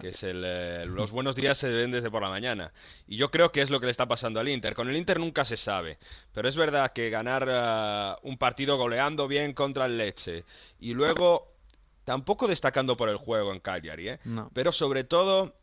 que 0.00 0.08
es 0.08 0.22
el, 0.22 0.88
los 0.94 1.10
buenos 1.10 1.36
días 1.36 1.58
se 1.58 1.68
ven 1.68 1.90
desde 1.90 2.10
por 2.10 2.22
la 2.22 2.28
mañana. 2.28 2.72
Y 3.06 3.16
yo 3.16 3.30
creo 3.30 3.52
que 3.52 3.62
es 3.62 3.70
lo 3.70 3.80
que 3.80 3.86
le 3.86 3.92
está 3.92 4.06
pasando 4.06 4.40
al 4.40 4.48
Inter. 4.48 4.74
Con 4.74 4.88
el 4.88 4.96
Inter 4.96 5.20
nunca 5.20 5.44
se 5.44 5.56
sabe, 5.56 5.98
pero 6.32 6.48
es 6.48 6.56
verdad 6.56 6.92
que 6.92 7.10
ganar 7.10 8.18
un 8.22 8.38
partido 8.38 8.76
goleando 8.76 9.28
bien 9.28 9.52
contra 9.52 9.86
el 9.86 9.98
Leche 9.98 10.44
y 10.80 10.94
luego 10.94 11.54
tampoco 12.04 12.48
destacando 12.48 12.96
por 12.96 13.10
el 13.10 13.16
juego 13.16 13.52
en 13.52 13.60
Cagliari, 13.60 14.08
¿eh? 14.08 14.18
pero 14.54 14.72
sobre 14.72 15.04
todo 15.04 15.54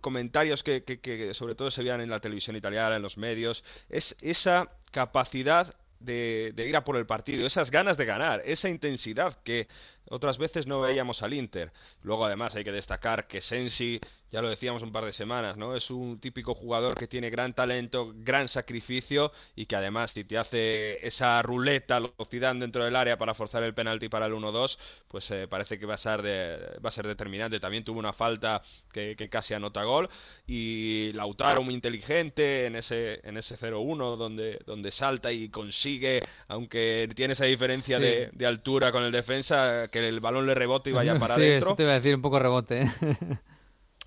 comentarios 0.00 0.62
que, 0.62 0.84
que, 0.84 1.34
sobre 1.34 1.54
todo 1.54 1.70
se 1.70 1.82
veían 1.82 2.00
en 2.00 2.10
la 2.10 2.20
televisión 2.20 2.56
italiana, 2.56 2.96
en 2.96 3.02
los 3.02 3.16
medios, 3.16 3.64
es 3.88 4.16
esa 4.20 4.70
capacidad 4.90 5.74
de, 6.00 6.52
de, 6.54 6.68
ir 6.68 6.76
a 6.76 6.84
por 6.84 6.96
el 6.96 7.06
partido, 7.06 7.46
esas 7.46 7.70
ganas 7.70 7.96
de 7.96 8.04
ganar, 8.04 8.42
esa 8.44 8.68
intensidad 8.68 9.42
que 9.42 9.68
otras 10.10 10.38
veces 10.38 10.66
no 10.66 10.80
veíamos 10.80 11.22
al 11.22 11.34
Inter. 11.34 11.72
Luego 12.02 12.26
además 12.26 12.54
hay 12.56 12.64
que 12.64 12.72
destacar 12.72 13.26
que 13.26 13.40
Sensi 13.40 14.00
ya 14.30 14.42
lo 14.42 14.50
decíamos 14.50 14.82
un 14.82 14.92
par 14.92 15.04
de 15.04 15.12
semanas, 15.12 15.56
¿no? 15.56 15.74
Es 15.74 15.90
un 15.90 16.20
típico 16.20 16.54
jugador 16.54 16.96
que 16.96 17.06
tiene 17.06 17.30
gran 17.30 17.54
talento, 17.54 18.12
gran 18.14 18.48
sacrificio 18.48 19.32
y 19.56 19.66
que 19.66 19.76
además 19.76 20.10
si 20.10 20.24
te 20.24 20.36
hace 20.36 21.06
esa 21.06 21.40
ruleta, 21.42 21.98
velocidad 21.98 22.54
dentro 22.54 22.84
del 22.84 22.96
área 22.96 23.16
para 23.16 23.34
forzar 23.34 23.62
el 23.62 23.72
penalti 23.74 24.08
para 24.08 24.26
el 24.26 24.34
1-2, 24.34 24.78
pues 25.08 25.30
eh, 25.30 25.46
parece 25.48 25.78
que 25.78 25.86
va 25.86 25.94
a, 25.94 25.98
ser 25.98 26.22
de, 26.22 26.78
va 26.84 26.88
a 26.88 26.92
ser 26.92 27.06
determinante. 27.06 27.58
También 27.58 27.84
tuvo 27.84 27.98
una 27.98 28.12
falta 28.12 28.62
que, 28.92 29.16
casi 29.30 29.54
anota 29.54 29.84
gol 29.84 30.08
y 30.46 31.12
Lautaro 31.12 31.62
muy 31.62 31.74
inteligente 31.74 32.66
en 32.66 32.76
ese, 32.76 33.20
en 33.26 33.36
ese 33.36 33.58
0-1 33.58 34.16
donde, 34.16 34.60
donde 34.66 34.90
salta 34.90 35.32
y 35.32 35.48
consigue, 35.48 36.20
aunque 36.48 37.08
tiene 37.14 37.32
esa 37.32 37.44
diferencia 37.46 37.98
de, 37.98 38.30
altura 38.48 38.92
con 38.92 39.02
el 39.02 39.12
defensa, 39.12 39.88
que 39.88 39.97
el 40.04 40.20
balón 40.20 40.46
le 40.46 40.54
rebote 40.54 40.90
y 40.90 40.92
vaya 40.92 41.18
para 41.18 41.34
adentro. 41.34 41.70
Sí, 41.70 41.76
te 41.76 41.82
iba 41.84 41.92
a 41.92 41.96
decir 41.96 42.14
un 42.14 42.22
poco 42.22 42.38
rebote. 42.38 42.82
¿eh? 42.82 42.90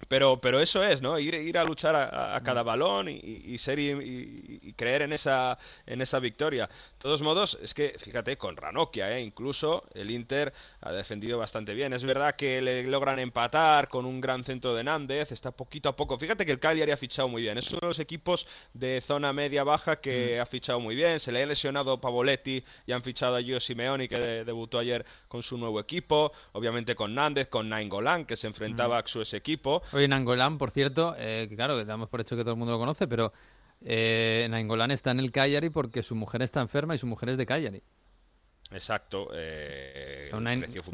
Pero, 0.07 0.41
pero 0.41 0.59
eso 0.59 0.83
es, 0.83 1.01
¿no? 1.01 1.19
Ir, 1.19 1.35
ir 1.35 1.57
a 1.57 1.63
luchar 1.63 1.95
a, 1.95 2.39
cada 2.43 2.63
balón 2.63 3.07
y, 3.09 3.57
ser 3.57 3.79
y, 3.79 4.73
creer 4.75 5.03
en 5.03 5.13
esa, 5.13 5.57
en 5.85 6.01
esa 6.01 6.19
victoria. 6.19 6.67
De 6.67 6.99
todos 6.99 7.21
modos, 7.21 7.57
es 7.61 7.73
que, 7.73 7.95
fíjate, 7.97 8.37
con 8.37 8.57
Ranocchia, 8.57 9.15
¿eh? 9.15 9.21
incluso 9.21 9.85
el 9.93 10.11
Inter 10.11 10.53
ha 10.81 10.91
defendido 10.91 11.37
bastante 11.37 11.73
bien. 11.73 11.93
Es 11.93 12.03
verdad 12.03 12.35
que 12.35 12.61
le 12.61 12.83
logran 12.83 13.19
empatar 13.19 13.87
con 13.89 14.05
un 14.05 14.21
gran 14.21 14.43
centro 14.43 14.73
de 14.73 14.83
Nández, 14.83 15.31
está 15.31 15.51
poquito 15.51 15.89
a 15.89 15.95
poco. 15.95 16.17
Fíjate 16.17 16.45
que 16.45 16.51
el 16.51 16.59
Cagliari 16.59 16.91
ha 16.91 16.97
fichado 16.97 17.27
muy 17.27 17.41
bien. 17.41 17.57
Es 17.57 17.69
uno 17.71 17.79
de 17.81 17.87
los 17.87 17.99
equipos 17.99 18.47
de 18.73 19.01
zona 19.01 19.33
media-baja 19.33 19.97
que 19.97 20.37
mm. 20.37 20.41
ha 20.41 20.45
fichado 20.45 20.79
muy 20.79 20.95
bien. 20.95 21.19
Se 21.19 21.31
le 21.31 21.43
ha 21.43 21.45
lesionado 21.45 22.01
Pavoletti 22.01 22.63
y 22.85 22.91
han 22.91 23.01
fichado 23.01 23.35
a 23.35 23.41
Gio 23.41 23.59
Simeoni, 23.59 24.07
que 24.07 24.17
debutó 24.17 24.79
ayer 24.79 25.05
con 25.31 25.41
su 25.41 25.57
nuevo 25.57 25.79
equipo. 25.79 26.33
Obviamente 26.51 26.93
con 26.93 27.15
Nández, 27.15 27.47
con 27.47 27.69
Nainggolan, 27.69 28.25
que 28.25 28.35
se 28.35 28.47
enfrentaba 28.47 28.97
mm. 28.97 28.99
a 28.99 29.07
su 29.07 29.21
equipo. 29.35 29.81
Oye, 29.93 30.05
Nangolán, 30.09 30.57
por 30.57 30.71
cierto, 30.71 31.15
eh, 31.17 31.47
que 31.47 31.55
claro, 31.55 31.77
que 31.77 31.85
damos 31.85 32.09
por 32.09 32.19
hecho 32.19 32.35
que 32.35 32.43
todo 32.43 32.51
el 32.51 32.57
mundo 32.57 32.73
lo 32.73 32.79
conoce, 32.79 33.07
pero 33.07 33.31
Eh, 33.83 34.45
Nainggolan 34.47 34.91
está 34.91 35.09
en 35.09 35.19
el 35.19 35.31
Cagliari 35.31 35.71
porque 35.71 36.03
su 36.03 36.13
mujer 36.13 36.43
está 36.43 36.61
enferma 36.61 36.93
y 36.93 36.99
su 36.99 37.07
mujer 37.07 37.29
es 37.29 37.37
de 37.37 37.45
Cagliari. 37.45 37.81
Exacto. 38.71 39.29
Eh, 39.33 40.29
Una, 40.33 40.53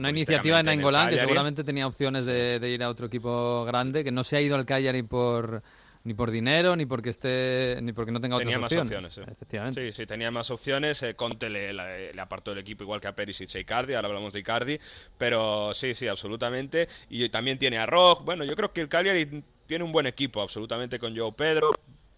iniciativa 0.10 0.58
de 0.58 0.63
Nainggolan 0.63 1.10
que 1.10 1.19
seguramente 1.19 1.65
tenía 1.65 1.86
opciones 1.86 2.26
de, 2.26 2.60
de 2.60 2.69
ir 2.69 2.82
a 2.82 2.89
otro 2.89 3.08
equipo 3.08 3.65
grande, 3.65 4.04
que 4.06 4.12
no 4.12 4.23
se 4.23 4.38
ha 4.38 4.41
ido 4.41 4.56
al 4.56 4.65
Cagliari 4.65 5.04
por 5.04 5.62
ni 6.07 6.13
por 6.13 6.31
dinero 6.31 6.75
ni 6.75 6.85
porque 6.85 7.09
esté 7.09 7.77
ni 7.81 7.91
porque 7.93 8.11
no 8.11 8.19
tenga 8.21 8.37
Tenía 8.37 8.58
otras 8.58 8.71
más 8.71 8.81
opciones. 8.81 9.05
opciones. 9.05 9.29
eh. 9.29 9.31
Efectivamente. 9.33 9.91
Sí, 9.91 9.91
sí, 10.01 10.05
tenía 10.08 10.31
más 10.31 10.49
opciones. 10.49 11.03
eh, 11.03 11.13
Conte 11.15 11.49
le, 11.49 11.73
le- 11.73 12.13
le 12.13 12.21
apartó 12.21 12.51
del 12.51 12.60
equipo 12.62 12.83
igual 12.83 13.01
que 13.01 13.08
a 13.10 13.13
Perisic 13.15 13.53
e 13.55 13.60
Icardi. 13.60 13.93
Ahora 13.93 14.08
hablamos 14.08 14.33
de 14.33 14.39
Icardi. 14.39 14.79
Pero 15.17 15.73
sí, 15.73 15.93
sí, 15.93 16.08
absolutamente. 16.08 16.87
Y 17.10 17.27
también 17.29 17.60
tiene 17.60 17.77
a 17.77 17.85
Rock. 17.85 18.23
Bueno, 18.23 18.43
yo 18.45 18.55
creo 18.55 18.71
que 18.71 18.81
el 18.81 18.89
Cagliari 18.89 19.43
tiene 19.67 19.83
un 19.83 19.91
buen 19.91 20.08
equipo, 20.08 20.41
absolutamente, 20.41 20.97
con 20.97 21.15
Joe 21.15 21.33
Pedro. 21.33 21.71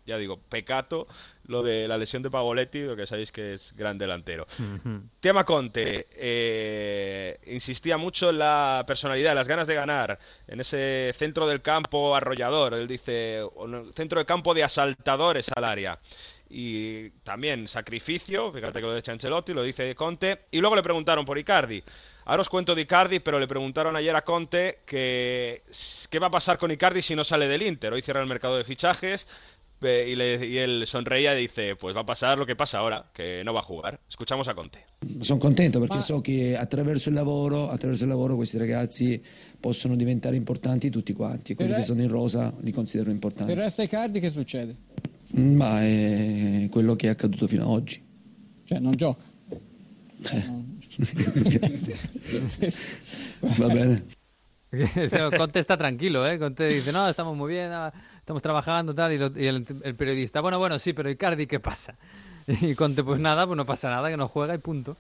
Ya 0.09 0.17
digo, 0.17 0.39
pecato 0.49 1.07
lo 1.45 1.63
de 1.63 1.87
la 1.87 1.97
lesión 1.97 2.21
de 2.21 2.29
Pavoletti, 2.29 2.81
lo 2.81 2.95
que 2.95 3.07
sabéis 3.07 3.31
que 3.31 3.53
es 3.53 3.73
gran 3.75 3.97
delantero. 3.97 4.47
Tema 5.19 5.43
Conte, 5.43 6.07
eh, 6.11 7.39
insistía 7.47 7.97
mucho 7.97 8.29
en 8.29 8.39
la 8.39 8.83
personalidad, 8.85 9.31
en 9.31 9.37
las 9.37 9.47
ganas 9.47 9.67
de 9.67 9.75
ganar, 9.75 10.19
en 10.47 10.59
ese 10.59 11.11
centro 11.17 11.47
del 11.47 11.61
campo 11.61 12.15
arrollador, 12.15 12.75
él 12.75 12.87
dice, 12.87 13.41
centro 13.95 14.19
del 14.19 14.27
campo 14.27 14.53
de 14.53 14.63
asaltadores 14.63 15.49
al 15.55 15.63
área. 15.63 15.99
Y 16.51 17.11
también 17.23 17.67
sacrificio, 17.67 18.51
fíjate 18.51 18.79
que 18.79 18.85
lo 18.85 18.93
de 18.93 19.11
Ancelotti, 19.11 19.53
lo 19.53 19.61
dice 19.61 19.93
Conte, 19.93 20.45
y 20.49 20.59
luego 20.59 20.75
le 20.75 20.81
preguntaron 20.81 21.23
por 21.23 21.37
Icardi. 21.37 21.83
Ahora 22.25 22.41
os 22.41 22.49
cuento 22.49 22.75
de 22.75 22.81
Icardi, 22.81 23.19
pero 23.19 23.39
le 23.39 23.47
preguntaron 23.47 23.95
ayer 23.95 24.15
a 24.15 24.23
Conte 24.23 24.79
que 24.85 25.63
qué 26.09 26.19
va 26.19 26.27
a 26.27 26.31
pasar 26.31 26.57
con 26.57 26.71
Icardi 26.71 27.01
si 27.01 27.15
no 27.15 27.23
sale 27.23 27.47
del 27.47 27.63
Inter. 27.63 27.93
Hoy 27.93 28.01
cierra 28.01 28.21
el 28.21 28.27
mercado 28.27 28.57
de 28.57 28.63
fichajes 28.63 29.27
y, 29.81 30.15
le- 30.15 30.45
y 30.45 30.57
él 30.57 30.83
sonreía 30.85 31.37
y 31.37 31.41
dice, 31.41 31.75
pues 31.75 31.95
va 31.95 32.01
a 32.01 32.05
pasar 32.05 32.37
lo 32.37 32.45
que 32.45 32.55
pasa 32.55 32.79
ahora, 32.79 33.05
que 33.13 33.43
no 33.43 33.53
va 33.53 33.59
a 33.61 33.63
jugar. 33.63 33.99
Escuchamos 34.09 34.47
a 34.47 34.53
Conte. 34.53 34.85
Sono 35.21 35.39
contento 35.39 35.79
perché 35.79 36.01
so 36.01 36.19
che 36.21 36.57
attraverso 36.57 37.09
il 37.09 37.15
lavoro, 37.15 37.69
attraverso 37.69 38.03
il 38.03 38.09
lavoro 38.09 38.35
questi 38.35 38.57
ragazzi 38.57 39.21
possono 39.59 39.95
diventare 39.95 40.35
importanti 40.35 40.89
tutti 40.89 41.13
quanti. 41.13 41.55
Quelli 41.55 41.73
che 41.73 41.83
sono 41.83 42.01
in 42.01 42.09
rosa 42.09 42.53
li 42.61 42.71
considero 42.71 43.09
importanti. 43.09 43.51
Per 43.51 43.57
il 43.57 43.63
resto 43.63 43.81
dei 43.81 43.89
cardi 43.89 44.19
che 44.19 44.29
succede? 44.29 44.75
Ma 45.31 45.81
è 45.83 46.67
quello 46.69 46.95
che 46.95 47.07
è 47.07 47.09
accaduto 47.11 47.47
fino 47.47 47.63
ad 47.63 47.69
oggi. 47.69 48.03
Cioè 48.65 48.79
non 48.79 48.95
gioca. 48.95 49.23
Va 53.39 53.67
bene. 53.67 54.03
Conte 55.37 55.59
está 55.59 55.77
tranquilo, 55.77 56.27
¿eh? 56.27 56.37
Conte 56.37 56.67
dice, 56.67 56.91
no, 56.91 57.07
estamos 57.07 57.35
muy 57.35 57.49
bien, 57.53 57.71
estamos 58.29 58.43
trabajando, 58.43 58.93
tal, 58.93 59.11
y, 59.11 59.17
lo- 59.17 59.31
y 59.35 59.47
el, 59.47 59.65
el 59.81 59.95
periodista, 59.95 60.39
bueno, 60.39 60.59
bueno, 60.59 60.77
sí, 60.77 60.93
pero 60.93 61.09
Icardi, 61.09 61.47
¿qué 61.47 61.59
pasa? 61.59 61.95
Y 62.61 62.75
Conte, 62.75 63.03
pues 63.03 63.19
nada, 63.19 63.47
pues 63.47 63.57
no 63.57 63.65
pasa 63.65 63.89
nada, 63.89 64.07
que 64.07 64.17
no 64.17 64.27
juega 64.27 64.53
y 64.53 64.59
punto. 64.59 64.95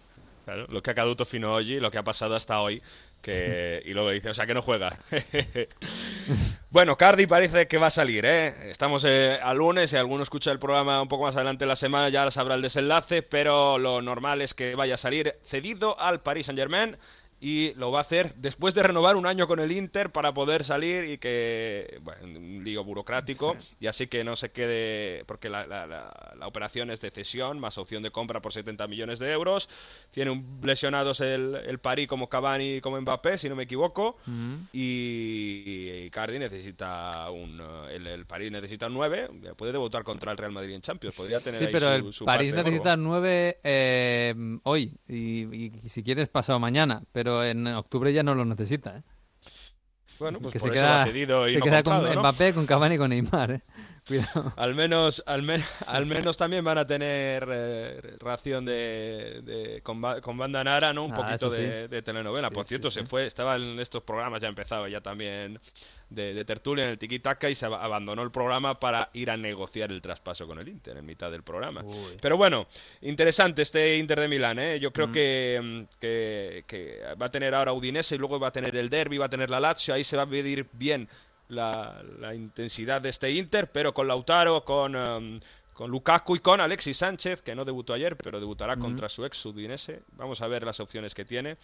Claro, 0.45 0.65
lo 0.67 0.81
que 0.81 0.89
ha 0.89 0.95
caduto 0.95 1.25
fino 1.25 1.53
hoy, 1.53 1.79
lo 1.79 1.91
que 1.91 1.99
ha 1.99 2.03
pasado 2.03 2.35
hasta 2.35 2.59
hoy, 2.59 2.81
que 3.21 3.83
y 3.85 3.93
luego 3.93 4.09
dice, 4.09 4.31
o 4.31 4.33
sea, 4.33 4.47
que 4.47 4.55
no 4.55 4.63
juega. 4.63 4.97
bueno, 6.71 6.97
Cardi 6.97 7.27
parece 7.27 7.67
que 7.67 7.77
va 7.77 7.87
a 7.87 7.91
salir, 7.91 8.25
¿eh? 8.25 8.71
Estamos 8.71 9.03
eh, 9.05 9.37
a 9.39 9.53
lunes, 9.53 9.91
si 9.91 9.95
alguno 9.95 10.23
escucha 10.23 10.51
el 10.51 10.57
programa 10.57 10.99
un 10.99 11.07
poco 11.07 11.25
más 11.25 11.35
adelante 11.35 11.65
en 11.65 11.69
la 11.69 11.75
semana 11.75 12.09
ya 12.09 12.31
sabrá 12.31 12.55
el 12.55 12.63
desenlace, 12.63 13.21
pero 13.21 13.77
lo 13.77 14.01
normal 14.01 14.41
es 14.41 14.55
que 14.55 14.73
vaya 14.73 14.95
a 14.95 14.97
salir 14.97 15.35
cedido 15.45 15.99
al 15.99 16.21
Paris 16.21 16.47
Saint-Germain 16.47 16.97
y 17.41 17.73
lo 17.75 17.91
va 17.91 17.99
a 17.99 18.01
hacer 18.01 18.33
después 18.35 18.73
de 18.75 18.83
renovar 18.83 19.15
un 19.15 19.25
año 19.25 19.47
con 19.47 19.59
el 19.59 19.71
Inter 19.71 20.09
para 20.11 20.33
poder 20.33 20.63
salir 20.65 21.05
y 21.05 21.17
que, 21.17 21.99
bueno, 22.01 22.37
un 22.39 22.63
lío 22.63 22.83
burocrático 22.83 23.55
y 23.79 23.87
así 23.87 24.07
que 24.07 24.23
no 24.23 24.35
se 24.35 24.51
quede, 24.51 25.23
porque 25.25 25.49
la, 25.49 25.65
la- 25.65 25.87
la- 25.87 26.33
la 26.37 26.47
operación 26.47 26.89
es 26.91 26.99
de 27.01 27.11
cesión 27.11 27.59
más 27.59 27.77
opción 27.77 28.03
de 28.03 28.11
compra 28.11 28.41
por 28.41 28.51
70 28.53 28.87
millones 28.87 29.19
de 29.19 29.31
euros. 29.31 29.69
Tiene 30.11 30.31
un- 30.31 30.59
lesionados 30.63 31.19
el, 31.21 31.55
el 31.65 31.79
París 31.79 32.07
como 32.07 32.27
Cavani 32.29 32.75
y 32.75 32.81
como 32.81 32.99
Mbappé, 32.99 33.37
si 33.37 33.47
no 33.49 33.55
me 33.55 33.63
equivoco. 33.63 34.17
Y 34.73 36.05
Icardi 36.07 36.39
necesita 36.39 37.29
un. 37.31 37.59
eh, 37.61 37.95
El, 37.95 38.07
el 38.07 38.25
París 38.25 38.51
necesita 38.51 38.87
un 38.87 38.93
9. 38.93 39.29
Puede 39.57 39.71
debutar 39.71 40.03
contra 40.03 40.31
el 40.31 40.37
Real 40.37 40.51
Madrid 40.51 40.73
en 40.75 40.81
Champions. 40.81 41.15
Podría 41.15 41.39
tener 41.39 41.59
Sí, 41.59 41.65
ahí 41.65 41.71
pero 41.71 41.85
su- 41.87 42.07
el 42.07 42.13
su 42.13 42.25
París 42.25 42.53
necesita 42.53 42.91
polvo. 42.95 43.03
nueve 43.03 43.59
eh, 43.63 44.33
hoy 44.63 44.93
y, 45.07 45.43
y 45.85 45.89
si 45.89 46.03
quieres 46.03 46.29
pasado 46.29 46.59
mañana, 46.59 47.01
pero 47.11 47.28
en 47.43 47.67
octubre 47.67 48.11
ya 48.13 48.23
no 48.23 48.35
lo 48.35 48.45
necesita. 48.45 48.97
¿eh? 48.97 49.03
Bueno, 50.19 50.39
pues 50.39 50.53
que 50.53 50.59
por 50.59 50.69
se 50.69 50.73
eso 50.75 50.81
lo 50.83 50.87
queda, 50.87 51.03
ha 51.03 51.05
cedido 51.05 51.47
y 51.47 51.53
se 51.53 51.59
no 51.59 51.65
queda 51.65 51.83
con 51.83 52.03
¿no? 52.03 52.19
Mbappé, 52.19 52.53
con 52.53 52.65
Cavani 52.65 52.95
y 52.95 52.97
con 52.97 53.09
Neymar. 53.09 53.51
¿eh? 53.51 53.61
Cuidado. 54.07 54.53
Al 54.57 54.75
menos, 54.75 55.23
al, 55.25 55.43
men- 55.43 55.63
al 55.87 56.05
menos 56.05 56.35
también 56.35 56.63
van 56.65 56.77
a 56.77 56.85
tener 56.87 57.47
eh, 57.49 58.01
ración 58.19 58.65
de, 58.65 59.41
de- 59.43 59.81
con, 59.81 60.01
ba- 60.01 60.19
con 60.19 60.37
banda 60.37 60.63
Nara, 60.63 60.91
¿no? 60.93 61.05
Un 61.05 61.13
Ah, 61.13 61.15
poquito 61.15 61.51
sí. 61.53 61.61
de, 61.61 62.01
telenovela. 62.01 62.49
Por 62.49 62.65
cierto, 62.65 62.89
sí, 62.91 62.99
se 63.01 63.05
fue, 63.05 63.27
estaba 63.27 63.55
en 63.55 63.79
estos 63.79 64.03
programas, 64.03 64.41
ya 64.41 64.47
empezaba 64.47 64.89
ya 64.89 64.99
también 65.01 65.59
de, 66.09 66.33
de 66.33 66.45
tertulia 66.45 66.85
en 66.85 66.89
el 66.91 66.97
Tiki 66.97 67.19
Taka 67.19 67.49
y 67.49 67.55
se 67.55 67.67
ab- 67.67 67.79
abandonó 67.79 68.23
el 68.23 68.31
programa 68.31 68.79
para 68.79 69.09
ir 69.13 69.29
a 69.29 69.37
negociar 69.37 69.91
el 69.91 70.01
traspaso 70.01 70.47
con 70.47 70.57
el 70.59 70.67
Inter 70.67 70.97
en 70.97 71.05
mitad 71.05 71.29
del 71.31 71.43
programa. 71.43 71.83
Pero 72.21 72.35
bueno, 72.37 72.65
interesante 73.01 73.61
este 73.61 73.97
Inter 73.97 74.19
de 74.19 74.27
Milán, 74.27 74.57
¿eh? 74.59 74.79
Yo 74.79 74.91
creo 74.91 75.07
Mm. 75.07 75.11
que, 75.11 75.59
mm, 75.61 75.81
que, 75.99 76.63
que 76.67 77.01
va 77.21 77.27
a 77.27 77.29
tener 77.29 77.53
ahora 77.53 77.73
Udinese 77.73 78.15
y 78.15 78.17
luego 78.17 78.39
va 78.39 78.47
a 78.47 78.51
tener 78.51 78.75
el 78.75 78.89
Derby, 78.89 79.17
va 79.17 79.25
a 79.25 79.29
tener 79.29 79.49
la 79.49 79.59
Lazio, 79.59 79.93
ahí 79.93 80.03
se 80.03 80.17
va 80.17 80.23
a 80.23 80.25
medir 80.25 80.65
bien 80.73 81.07
la, 81.47 82.01
la 82.19 82.33
intensidad 82.35 83.01
de 83.01 83.09
este 83.09 83.31
Inter, 83.31 83.71
pero 83.71 83.93
con 83.93 84.07
Lautaro, 84.07 84.63
con, 84.63 84.95
em, 84.95 85.39
con 85.73 85.89
Lukaku 85.91 86.35
y 86.35 86.39
con 86.39 86.59
Alexis 86.61 86.97
Sánchez, 86.97 87.41
que 87.41 87.55
no 87.55 87.65
debutó 87.65 87.93
ayer, 87.93 88.15
pero 88.17 88.39
debutará 88.39 88.73
Ujú. 88.73 88.81
contra 88.83 89.09
su 89.09 89.25
ex 89.25 89.45
Udinese. 89.45 90.01
Vamos 90.13 90.41
a 90.41 90.47
ver 90.47 90.63
las 90.63 90.79
opciones 90.79 91.13
que 91.15 91.23
tiene. 91.25 91.57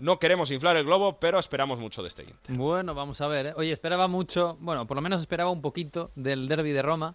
No 0.00 0.18
queremos 0.18 0.50
inflar 0.50 0.78
el 0.78 0.84
globo, 0.84 1.18
pero 1.20 1.38
esperamos 1.38 1.78
mucho 1.78 2.00
de 2.00 2.08
este 2.08 2.22
Inter. 2.22 2.56
Bueno, 2.56 2.94
vamos 2.94 3.20
a 3.20 3.28
ver. 3.28 3.46
¿eh? 3.46 3.52
Oye, 3.56 3.70
esperaba 3.70 4.08
mucho, 4.08 4.56
bueno, 4.60 4.86
por 4.86 4.96
lo 4.96 5.02
menos 5.02 5.20
esperaba 5.20 5.50
un 5.50 5.60
poquito 5.60 6.10
del 6.16 6.48
derby 6.48 6.72
de 6.72 6.80
Roma. 6.80 7.14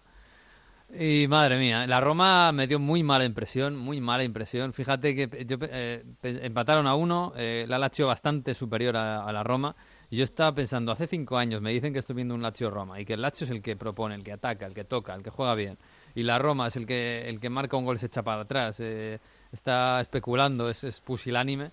Y 0.94 1.26
madre 1.26 1.58
mía, 1.58 1.84
la 1.88 2.00
Roma 2.00 2.52
me 2.52 2.68
dio 2.68 2.78
muy 2.78 3.02
mala 3.02 3.24
impresión, 3.24 3.76
muy 3.76 4.00
mala 4.00 4.22
impresión. 4.22 4.72
Fíjate 4.72 5.16
que 5.16 5.44
yo, 5.44 5.56
eh, 5.62 6.04
empataron 6.22 6.86
a 6.86 6.94
uno, 6.94 7.32
eh, 7.36 7.66
la 7.68 7.76
Lazio 7.76 8.06
bastante 8.06 8.54
superior 8.54 8.96
a, 8.96 9.32
la 9.32 9.42
Roma. 9.42 9.74
Y 10.08 10.18
yo 10.18 10.22
estaba 10.22 10.54
pensando, 10.54 10.92
hace 10.92 11.08
cinco 11.08 11.38
años 11.38 11.60
me 11.60 11.72
dicen 11.72 11.92
que 11.92 11.98
estoy 11.98 12.14
viendo 12.14 12.36
un 12.36 12.42
Lazio-Roma 12.42 13.00
y 13.00 13.04
que 13.04 13.14
el 13.14 13.22
Lazio 13.22 13.46
es 13.46 13.50
el 13.50 13.62
que 13.62 13.74
propone, 13.74 14.14
el 14.14 14.22
que 14.22 14.30
ataca, 14.30 14.64
el 14.64 14.74
que 14.74 14.84
toca, 14.84 15.12
el 15.12 15.24
que 15.24 15.30
juega 15.30 15.56
bien. 15.56 15.76
Y 16.14 16.22
la 16.22 16.38
Roma 16.38 16.68
es 16.68 16.76
el 16.76 16.86
que, 16.86 17.28
el 17.28 17.40
que 17.40 17.50
marca 17.50 17.76
un 17.76 17.84
gol 17.84 17.98
se 17.98 18.06
echa 18.06 18.22
para 18.22 18.42
atrás. 18.42 18.76
eh, 18.78 19.18
está 19.50 20.00
especulando, 20.00 20.70
es, 20.70 20.84
es 20.84 21.00
pusilánime 21.00 21.72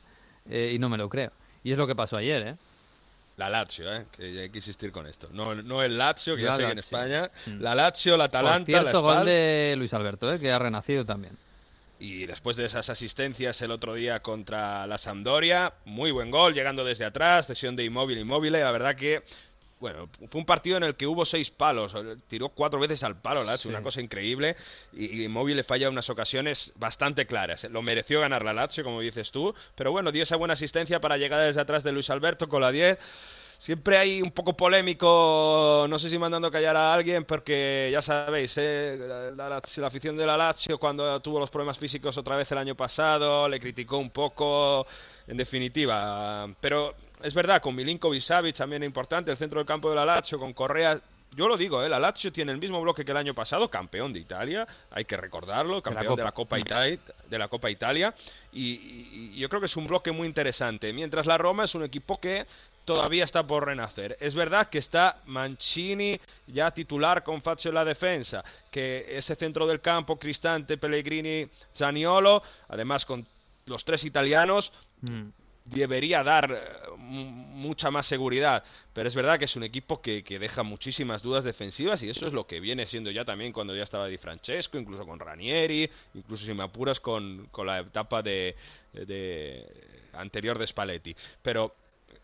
eh, 0.50 0.72
y 0.74 0.80
no 0.80 0.90
me 0.90 0.98
lo 0.98 1.10
creo. 1.10 1.32
Y 1.64 1.72
es 1.72 1.78
lo 1.78 1.88
que 1.88 1.96
pasó 1.96 2.18
ayer, 2.18 2.48
¿eh? 2.48 2.56
La 3.38 3.50
Lazio, 3.50 3.92
¿eh? 3.92 4.06
que 4.12 4.42
hay 4.42 4.50
que 4.50 4.60
insistir 4.60 4.92
con 4.92 5.08
esto. 5.08 5.28
No, 5.32 5.56
no 5.56 5.82
el 5.82 5.98
Lazio, 5.98 6.36
que 6.36 6.44
ya 6.44 6.50
La 6.50 6.58
sigue 6.58 6.72
en. 6.72 6.80
España. 6.80 7.32
Mm. 7.48 7.62
La 7.62 7.74
Lazio, 7.74 8.16
la 8.16 8.26
Atalanta, 8.26 8.60
Por 8.60 8.66
cierto, 8.66 8.92
la 8.94 9.00
gol 9.00 9.14
Spal. 9.14 9.26
de 9.26 9.76
Luis 9.78 9.94
Alberto, 9.94 10.32
¿eh? 10.34 10.40
que 10.40 10.52
ha 10.52 10.60
renacido 10.60 11.04
también. 11.04 11.36
Y 12.00 12.26
después 12.26 12.58
de 12.58 12.66
esas 12.66 12.90
asistencias 12.90 13.62
el 13.62 13.72
otro 13.72 13.96
día 13.96 14.20
contra 14.20 14.86
la 14.86 14.98
Sampdoria, 14.98 15.74
muy 15.86 16.12
buen 16.12 16.30
gol, 16.30 16.54
llegando 16.54 16.84
desde 16.84 17.06
atrás, 17.06 17.48
cesión 17.48 17.76
de 17.76 17.86
inmóvil, 17.86 18.18
inmóvil. 18.20 18.54
La 18.54 18.72
verdad 18.72 18.96
que, 18.96 19.24
bueno, 19.84 20.08
fue 20.30 20.40
un 20.40 20.46
partido 20.46 20.78
en 20.78 20.84
el 20.84 20.96
que 20.96 21.06
hubo 21.06 21.26
seis 21.26 21.52
palos, 21.52 21.94
tiró 22.30 22.48
cuatro 22.48 22.80
veces 22.80 23.04
al 23.04 23.18
palo, 23.20 23.44
Lazio, 23.44 23.64
Sí. 23.70 23.76
una 23.76 23.84
cosa 23.84 24.00
increíble. 24.00 24.56
Y, 24.94 25.06
y 25.22 25.26
Inmóvil 25.26 25.58
le 25.58 25.64
falla 25.66 25.90
unas 25.90 26.10
ocasiones 26.10 26.72
bastante 26.78 27.26
claras. 27.28 27.66
Lo 27.66 27.82
mereció 27.82 28.22
ganar 28.22 28.46
la 28.46 28.54
Lazio, 28.54 28.86
como 28.86 29.02
dices 29.02 29.30
tú, 29.32 29.54
pero 29.76 29.92
bueno, 29.92 30.14
dio 30.14 30.24
esa 30.24 30.38
buena 30.38 30.54
asistencia 30.54 31.02
para 31.02 31.18
llegar 31.18 31.46
desde 31.46 31.60
atrás 31.60 31.84
de 31.84 31.92
Luis 31.92 32.10
Alberto 32.10 32.48
con 32.48 32.62
la 32.62 32.72
10. 32.72 32.98
Siempre 33.58 33.98
hay 33.98 34.22
un 34.22 34.32
poco 34.32 34.56
polémico, 34.58 35.86
no 35.90 36.00
sé 36.00 36.10
si 36.10 36.18
mandando 36.18 36.50
callar 36.52 36.76
a 36.78 36.94
alguien, 36.94 37.26
porque 37.26 37.90
ya 37.92 38.02
sabéis, 38.02 38.56
¿eh? 38.58 38.98
la, 39.00 39.32
la- 39.50 39.62
la 39.78 39.88
afición 39.88 40.16
de 40.18 40.26
la 40.26 40.38
Lazio 40.38 40.78
cuando 40.78 41.20
tuvo 41.22 41.40
los 41.40 41.50
problemas 41.50 41.78
físicos 41.78 42.18
otra 42.18 42.36
vez 42.36 42.52
el 42.52 42.58
año 42.58 42.76
pasado, 42.76 43.48
le 43.50 43.60
criticó 43.60 43.98
un 43.98 44.10
poco, 44.12 44.86
en 45.28 45.38
definitiva. 45.38 46.48
Pero 46.62 46.96
es 47.24 47.34
verdad, 47.34 47.62
con 47.62 47.74
Milinkovic 47.76 48.22
Savic 48.22 48.56
también 48.56 48.84
importante, 48.84 49.32
el 49.32 49.38
centro 49.38 49.60
del 49.60 49.66
campo 49.66 49.90
de 49.90 49.96
la 49.96 50.06
Lazio, 50.06 50.38
con 50.38 50.54
Correa... 50.54 51.00
Yo 51.36 51.48
lo 51.48 51.58
digo, 51.58 51.82
¿eh? 51.84 51.90
la 51.90 51.98
Lazio 52.00 52.32
tiene 52.32 52.52
el 52.52 52.60
mismo 52.60 52.80
bloque 52.80 53.04
que 53.04 53.10
el 53.10 53.18
año 53.18 53.34
pasado, 53.34 53.68
campeón 53.68 54.14
de 54.14 54.20
Italia, 54.20 54.68
hay 54.92 55.04
que 55.06 55.18
recordarlo, 55.18 55.82
campeón 55.82 56.16
de 56.16 56.24
la 56.24 56.32
Copa, 56.32 56.60
Italia, 56.60 57.00
de 57.28 57.38
la 57.40 57.48
Copa 57.48 57.72
Italia, 57.72 58.14
y, 58.52 58.62
y- 58.74 59.32
y 59.34 59.40
yo 59.40 59.50
creo 59.50 59.60
que 59.60 59.66
es 59.66 59.76
un 59.76 59.88
bloque 59.88 60.12
muy 60.12 60.28
interesante. 60.28 60.94
Mientras 60.94 61.26
la 61.26 61.40
Roma 61.40 61.64
es 61.64 61.74
un 61.74 61.84
equipo 61.84 62.20
que 62.20 62.46
todavía 62.86 63.24
está 63.24 63.42
por 63.48 63.66
renacer. 63.66 64.16
Es 64.20 64.36
verdad 64.36 64.70
que 64.70 64.78
está 64.78 65.22
Mancini 65.26 66.20
ya 66.46 66.70
titular 66.70 67.24
con 67.24 67.42
Fazio 67.42 67.70
en 67.70 67.76
la 67.76 67.86
defensa, 67.86 68.44
que 68.70 69.06
ese 69.18 69.36
centro 69.36 69.66
del 69.66 69.82
campo, 69.82 70.20
Cristante, 70.20 70.78
Pellegrini, 70.78 71.48
Zaniolo, 71.76 72.44
además 72.70 73.08
con 73.08 73.26
los 73.66 73.84
tres 73.84 74.04
italianos, 74.06 74.72
debería 75.66 76.24
dar 76.24 76.52
eh, 76.52 76.90
mucha 76.98 77.92
más 77.92 78.06
seguridad, 78.06 78.64
pero 78.94 79.08
es 79.08 79.16
verdad 79.16 79.40
que 79.40 79.46
es 79.46 79.56
un 79.56 79.64
equipo 79.64 80.02
que, 80.02 80.24
que, 80.24 80.40
deja 80.40 80.64
muchísimas 80.64 81.22
dudas 81.22 81.44
defensivas 81.44 82.04
y 82.04 82.10
eso 82.10 82.28
es 82.28 82.34
lo 82.34 82.46
que 82.46 82.60
viene 82.60 82.86
siendo 82.86 83.12
ya 83.12 83.24
también 83.24 83.54
cuando 83.54 83.76
ya 83.76 83.84
estaba 83.84 84.08
Di 84.08 84.18
Francesco, 84.18 84.78
incluso 84.78 85.06
con 85.06 85.20
Ranieri, 85.20 85.90
incluso 86.14 86.46
si 86.46 86.54
me 86.54 86.64
apuras 86.64 87.00
con, 87.00 87.48
con 87.52 87.68
la 87.68 87.80
etapa 87.80 88.22
de, 88.22 88.56
de 88.94 89.66
anterior 90.14 90.58
de 90.58 90.68
Spalletti. 90.68 91.16
Pero 91.42 91.76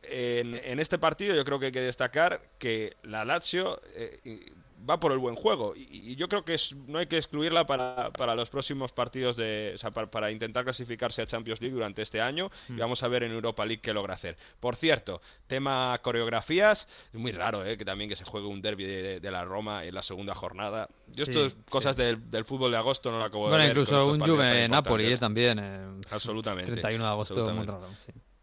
en, 0.03 0.55
en, 0.55 0.79
este 0.79 0.97
partido 0.97 1.35
yo 1.35 1.45
creo 1.45 1.59
que 1.59 1.67
hay 1.67 1.71
que 1.71 1.81
destacar 1.81 2.41
que 2.57 2.95
la 3.03 3.25
Lazio 3.25 3.81
eh, 3.95 4.51
va 4.87 4.99
por 4.99 5.11
el 5.11 5.17
buen 5.17 5.35
juego. 5.35 5.73
Y, 5.75 6.15
yo 6.15 6.27
creo 6.27 6.43
que 6.43 6.55
no 6.87 6.99
hay 6.99 7.07
que 7.07 7.17
excluirla 7.17 7.65
para, 7.65 8.11
para 8.11 8.35
los 8.35 8.49
próximos 8.49 8.91
partidos 8.91 9.35
de 9.35 9.75
para, 10.11 10.31
intentar 10.31 10.63
clasificarse 10.63 11.21
a 11.21 11.25
Champions 11.25 11.61
League 11.61 11.73
durante 11.73 12.01
este 12.01 12.21
año 12.21 12.51
y 12.67 12.73
mm. 12.73 12.77
vamos 12.77 13.03
a 13.03 13.07
ver 13.07 13.23
en 13.23 13.31
Europa 13.31 13.65
League 13.65 13.81
qué 13.81 13.93
logra 13.93 14.13
hacer. 14.13 14.37
Por 14.59 14.75
cierto 14.75 15.21
tema 15.47 15.97
coreografías 16.01 16.87
es 17.13 17.19
muy 17.19 17.31
raro 17.31 17.65
¿eh? 17.65 17.77
que 17.77 17.85
también 17.85 18.09
que 18.09 18.15
se 18.15 18.25
juegue 18.25 18.47
un 18.47 18.61
derby 18.61 18.85
de, 18.85 19.29
la 19.29 19.45
Roma 19.45 19.85
en 19.85 19.93
la 19.93 20.01
segunda 20.01 20.33
jornada. 20.33 20.89
Yo 21.07 21.23
esto 21.23 21.47
cosas 21.69 21.95
del, 21.95 22.17
fútbol 22.45 22.71
de 22.71 22.77
agosto 22.77 23.11
no 23.11 23.19
lo 23.19 23.25
acabo 23.25 23.45
de 23.45 23.51
ver 23.51 23.59
bueno 23.59 23.71
incluso 23.71 24.07
un 24.07 24.19
Juve 24.19 24.67
Napoli 24.67 25.05
¿eh? 25.05 25.17
también 25.17 25.59
eh, 25.59 26.01
absolutamente 26.09 26.71
31 26.71 27.03
de 27.03 27.09
agosto 27.09 27.53
muy 27.53 27.65
raro 27.65 27.87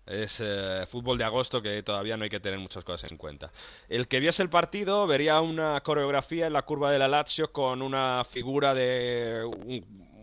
es 0.07 0.41
eh, 0.41 0.85
fútbol 0.89 1.19
de 1.19 1.25
agosto 1.25 1.61
que 1.61 1.83
todavía 1.83 2.17
no 2.17 2.25
hay 2.25 2.31
que 2.31 2.41
tener 2.41 2.59
muchas 2.59 2.85
cosas 2.85 3.11
en 3.11 3.19
cuenta. 3.19 3.51
El 3.89 4.07
que 4.09 4.21
viese 4.21 4.43
el 4.43 4.49
partido 4.49 5.07
vería 5.07 5.41
una 5.41 5.81
coreografía 5.81 6.47
en 6.47 6.53
la 6.53 6.63
curva 6.63 6.91
de 6.91 6.99
la 6.99 7.09
Lazio 7.09 7.53
con 7.53 7.83
una 7.83 8.25
figura 8.25 8.73
de 8.73 9.43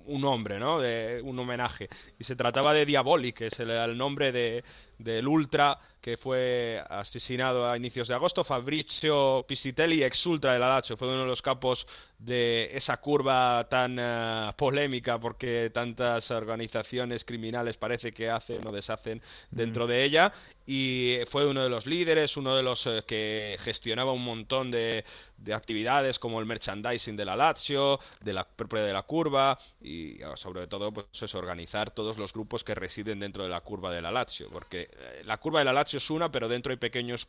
un, 0.06 0.26
hombre, 0.26 0.60
¿no? 0.60 0.80
De 0.80 1.22
un 1.24 1.38
homenaje. 1.38 1.90
Y 2.18 2.24
se 2.24 2.36
trataba 2.36 2.74
de 2.74 2.86
Diabolic, 2.86 3.38
que 3.38 3.48
es 3.48 3.60
el, 3.60 3.98
nombre 3.98 4.32
de, 4.32 4.64
del 4.98 5.28
ultra 5.28 5.78
que 6.04 6.18
fue 6.18 6.84
asesinado 6.90 7.66
a 7.66 7.78
inicios 7.78 8.10
de 8.10 8.14
agosto. 8.14 8.44
Fabrizio 8.44 9.46
Pisitelli, 9.48 10.04
ex 10.04 10.26
ultra 10.26 10.52
de 10.52 10.60
la 10.60 10.68
Lazio, 10.68 10.98
fue 10.98 11.08
uno 11.08 11.22
de 11.22 11.28
los 11.28 11.42
capos 11.42 11.88
de 12.20 12.70
esa 12.74 12.98
curva 12.98 13.66
tan 13.70 13.98
eh, 13.98 14.52
polémica 14.58 15.18
porque 15.18 15.72
tantas 15.74 16.30
organizaciones 16.32 17.24
criminales 17.24 17.78
parece 17.78 18.12
que 18.12 18.30
hacen 18.30 18.66
o 18.68 18.72
deshacen 18.72 19.22
dentro 19.50 19.88
de 19.88 20.04
ella 20.04 20.34
y 20.66 21.18
fue 21.28 21.46
uno 21.46 21.62
de 21.62 21.70
los 21.70 21.86
líderes, 21.86 22.38
uno 22.38 22.56
de 22.56 22.64
los 22.64 22.88
eh, 22.88 23.04
que 23.06 23.58
gestionaba 23.60 24.14
un 24.14 24.24
montón 24.24 24.72
de, 24.72 25.04
de, 25.36 25.54
actividades 25.54 26.20
como 26.20 26.40
el 26.40 26.46
merchandising 26.46 27.18
de 27.18 27.26
la 27.26 27.36
Lazio, 27.36 28.00
de 28.22 28.32
la 28.32 28.48
propia 28.48 28.84
de 28.84 28.94
la 28.94 29.04
curva 29.04 29.60
y 29.82 30.22
ah, 30.24 30.38
sobre 30.38 30.68
todo 30.68 30.94
pues 30.94 31.08
eso, 31.22 31.38
organizar 31.38 31.92
todos 31.92 32.18
los 32.18 32.32
grupos 32.32 32.64
que 32.64 32.76
residen 32.76 33.20
dentro 33.20 33.44
de 33.44 33.50
la 33.50 33.60
curva 33.60 33.92
de 33.92 34.02
la 34.02 34.12
Lazio, 34.12 34.50
porque 34.50 34.90
eh, 34.94 35.24
la 35.26 35.38
curva 35.38 35.60
de 35.60 35.66
la 35.66 35.74
Lazio 35.74 35.93
es 35.98 36.10
una, 36.10 36.32
pero 36.32 36.48
dentro 36.48 36.72
hay 36.72 36.78
pequeños, 36.78 37.28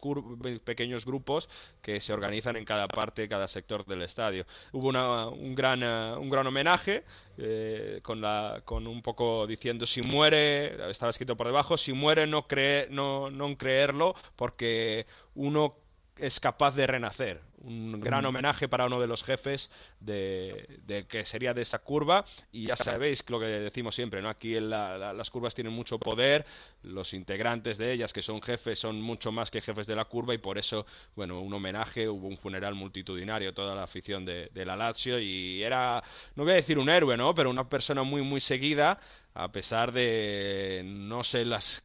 grupos 1.05 1.49
que 1.83 2.01
se 2.01 2.13
organizan 2.13 2.57
en 2.57 2.65
cada 2.65 2.89
parte, 2.89 3.29
cada 3.29 3.49
sector 3.49 3.85
del 3.85 4.03
estadio. 4.03 4.47
Un, 4.73 5.55
gran, 5.55 5.83
eh, 5.83 6.17
un 6.19 6.31
gran 6.31 6.47
homenaje 6.47 7.05
eh, 7.39 8.01
con, 8.03 8.21
la, 8.21 8.63
con 8.65 8.87
un 8.87 9.03
poco 9.03 9.47
diciendo 9.47 9.87
si 9.87 10.03
muere, 10.03 10.91
estaba 10.91 11.11
escrito 11.11 11.37
por 11.37 11.47
debajo, 11.47 11.77
si 11.77 11.93
muere 11.93 12.27
no, 12.27 12.47
cree, 12.47 12.89
no, 12.91 13.31
no 13.31 13.57
creerlo 13.57 14.15
porque 14.37 15.07
uno 15.35 15.84
es 16.17 16.41
capaz 16.41 16.75
de 16.75 16.87
renacer. 16.87 17.41
Un 17.59 17.99
gran 18.01 18.25
homenaje 18.27 18.69
para 18.69 18.85
uno 18.87 19.01
de 19.01 19.07
los 19.07 19.25
jefes 19.25 19.71
de, 19.99 21.07
que 21.09 21.25
sería 21.25 21.55
de 21.55 21.63
esa 21.63 21.79
curva. 21.79 22.25
Y 22.53 22.67
ya 22.67 22.77
sabéis 22.77 23.29
lo 23.29 23.41
que 23.41 23.47
decimos 23.47 23.95
siempre, 23.95 24.21
¿no? 24.21 24.29
Aquí 24.29 24.57
en 24.57 24.71
las 24.71 25.31
curvas 25.31 25.55
tienen 25.55 25.73
mucho 25.73 25.99
poder, 25.99 26.45
los 26.83 27.15
integrantes 27.15 27.79
de 27.79 27.93
ellas, 27.93 28.13
que 28.13 28.23
son 28.23 28.43
jefes, 28.43 28.79
son 28.79 29.01
mucho 29.01 29.33
más 29.33 29.51
que 29.51 29.61
jefes 29.61 29.87
de 29.87 29.97
la 29.97 30.05
curva, 30.05 30.35
y 30.35 30.39
por 30.39 30.59
eso, 30.59 30.85
bueno, 31.17 31.41
un 31.41 31.53
homenaje, 31.55 32.09
hubo 32.09 32.29
un 32.29 32.37
funeral 32.37 32.75
multitudinario, 32.75 33.55
toda 33.55 33.75
la 33.75 33.85
afición 33.85 34.25
de, 34.25 34.51
de 34.53 34.65
la 34.65 34.77
Lazio, 34.77 35.19
y 35.19 35.63
era, 35.63 36.03
no 36.37 36.45
voy 36.45 36.53
a 36.53 36.57
decir 36.57 36.79
un 36.79 36.91
héroe, 36.91 37.17
¿no? 37.17 37.35
Pero 37.35 37.49
una 37.51 37.69
persona 37.69 38.03
muy, 38.03 38.21
muy 38.23 38.41
seguida, 38.41 39.01
a 39.33 39.51
pesar 39.51 39.91
de 39.93 40.83
no 40.85 41.25
sé 41.25 41.45
las 41.45 41.83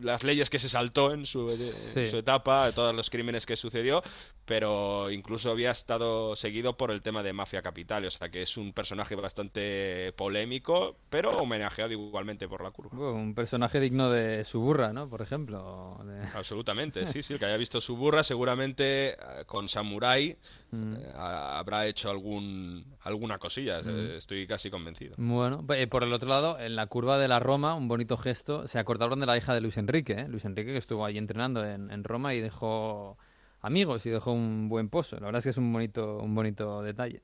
las 0.00 0.24
leyes 0.24 0.50
que 0.50 0.58
se 0.58 0.68
saltó 0.68 1.12
en 1.12 1.26
su, 1.26 1.50
su 1.50 2.16
etapa, 2.16 2.72
todos 2.72 2.94
los 2.94 3.10
crímenes 3.10 3.46
que 3.46 3.56
sucedió, 3.56 4.02
pero 4.44 5.10
incluso 5.10 5.50
había 5.50 5.70
estado 5.70 6.34
seguido 6.34 6.76
por 6.76 6.90
el 6.90 7.02
tema 7.02 7.22
de 7.22 7.32
Mafia 7.32 7.62
Capital, 7.62 8.04
o 8.06 8.10
sea 8.10 8.30
que 8.30 8.42
es 8.42 8.56
un 8.56 8.72
personaje 8.72 9.14
bastante 9.14 10.12
polémico, 10.16 10.96
pero 11.08 11.30
homenajeado 11.30 11.92
igualmente 11.92 12.48
por 12.48 12.62
la 12.62 12.70
curva. 12.70 13.12
un 13.12 13.34
personaje 13.34 13.78
digno 13.80 14.10
de 14.10 14.44
Suburra, 14.44 14.92
¿no? 14.92 15.08
Por 15.08 15.22
ejemplo. 15.22 15.98
Absolutamente, 16.34 17.06
sí, 17.06 17.22
sí, 17.22 17.34
el 17.34 17.38
que 17.38 17.46
haya 17.46 17.56
visto 17.56 17.80
Suburra 17.80 18.22
seguramente 18.22 19.10
eh, 19.10 19.16
con 19.46 19.68
Samurai 19.68 20.36
mm. 20.70 20.94
eh, 20.96 21.12
habrá 21.14 21.86
hecho 21.86 22.10
algún 22.10 22.84
alguna 23.02 23.38
cosilla, 23.38 23.82
mm. 23.82 24.16
estoy 24.16 24.46
casi 24.46 24.70
convencido. 24.70 25.14
Bueno, 25.18 25.64
eh, 25.74 25.86
por 25.86 26.02
el 26.02 26.12
otro 26.12 26.28
lado, 26.28 26.58
en 26.58 26.76
la 26.76 26.86
curva 26.86 27.18
de 27.18 27.28
la 27.28 27.40
Roma, 27.40 27.74
un 27.74 27.88
bonito 27.88 28.16
gesto, 28.16 28.66
se 28.68 28.78
acordaron 28.78 29.20
de 29.20 29.26
la 29.26 29.36
hija 29.36 29.54
de 29.54 29.60
Luis 29.60 29.76
Enrique, 29.76 30.26
Luis 30.28 30.44
Enrique 30.44 30.72
que 30.72 30.78
estuvo 30.78 31.04
ahí 31.04 31.18
entrenando 31.18 31.64
en, 31.64 31.90
en 31.90 32.04
Roma 32.04 32.34
y 32.34 32.40
dejó 32.40 33.18
amigos 33.62 34.06
y 34.06 34.10
dejó 34.10 34.32
un 34.32 34.68
buen 34.68 34.88
pozo. 34.88 35.16
La 35.16 35.26
verdad 35.26 35.38
es 35.38 35.44
que 35.44 35.50
es 35.50 35.58
un 35.58 35.72
bonito, 35.72 36.18
un 36.18 36.34
bonito 36.34 36.82
detalle. 36.82 37.22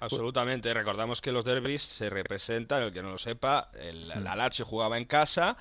Absolutamente. 0.00 0.72
Recordamos 0.74 1.20
que 1.20 1.32
los 1.32 1.44
derbis 1.44 1.82
se 1.82 2.10
representan, 2.10 2.82
el 2.82 2.92
que 2.92 3.02
no 3.02 3.10
lo 3.10 3.18
sepa, 3.18 3.70
el, 3.74 4.06
mm. 4.06 4.22
la 4.22 4.36
Lazio 4.36 4.64
jugaba 4.64 4.98
en 4.98 5.04
casa, 5.04 5.56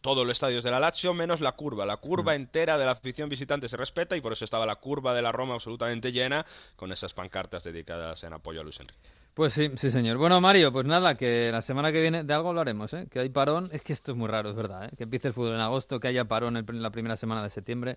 todos 0.00 0.26
los 0.26 0.32
estadios 0.32 0.64
de 0.64 0.70
la 0.70 0.80
Lazio 0.80 1.14
menos 1.14 1.40
la 1.40 1.52
curva. 1.52 1.86
La 1.86 1.96
curva 1.96 2.32
mm. 2.32 2.36
entera 2.36 2.78
de 2.78 2.84
la 2.84 2.92
afición 2.92 3.28
visitante 3.28 3.68
se 3.68 3.76
respeta 3.76 4.16
y 4.16 4.20
por 4.20 4.32
eso 4.32 4.44
estaba 4.44 4.66
la 4.66 4.76
curva 4.76 5.14
de 5.14 5.22
la 5.22 5.32
Roma 5.32 5.54
absolutamente 5.54 6.12
llena 6.12 6.44
con 6.76 6.92
esas 6.92 7.14
pancartas 7.14 7.64
dedicadas 7.64 8.22
en 8.24 8.32
apoyo 8.32 8.60
a 8.60 8.64
Luis 8.64 8.80
Enrique. 8.80 9.10
Pues 9.34 9.52
sí, 9.52 9.70
sí 9.76 9.90
señor. 9.90 10.16
Bueno 10.18 10.40
Mario, 10.40 10.72
pues 10.72 10.86
nada, 10.86 11.16
que 11.16 11.50
la 11.52 11.62
semana 11.62 11.92
que 11.92 12.00
viene 12.00 12.24
de 12.24 12.34
algo 12.34 12.48
hablaremos, 12.50 12.92
¿eh? 12.92 13.06
Que 13.10 13.20
hay 13.20 13.28
parón, 13.28 13.68
es 13.72 13.82
que 13.82 13.92
esto 13.92 14.12
es 14.12 14.18
muy 14.18 14.28
raro, 14.28 14.50
es 14.50 14.56
verdad, 14.56 14.86
¿eh? 14.86 14.90
Que 14.96 15.04
empiece 15.04 15.28
el 15.28 15.34
fútbol 15.34 15.54
en 15.54 15.60
agosto, 15.60 16.00
que 16.00 16.08
haya 16.08 16.24
parón 16.24 16.56
en 16.56 16.82
la 16.82 16.90
primera 16.90 17.16
semana 17.16 17.42
de 17.42 17.50
septiembre. 17.50 17.96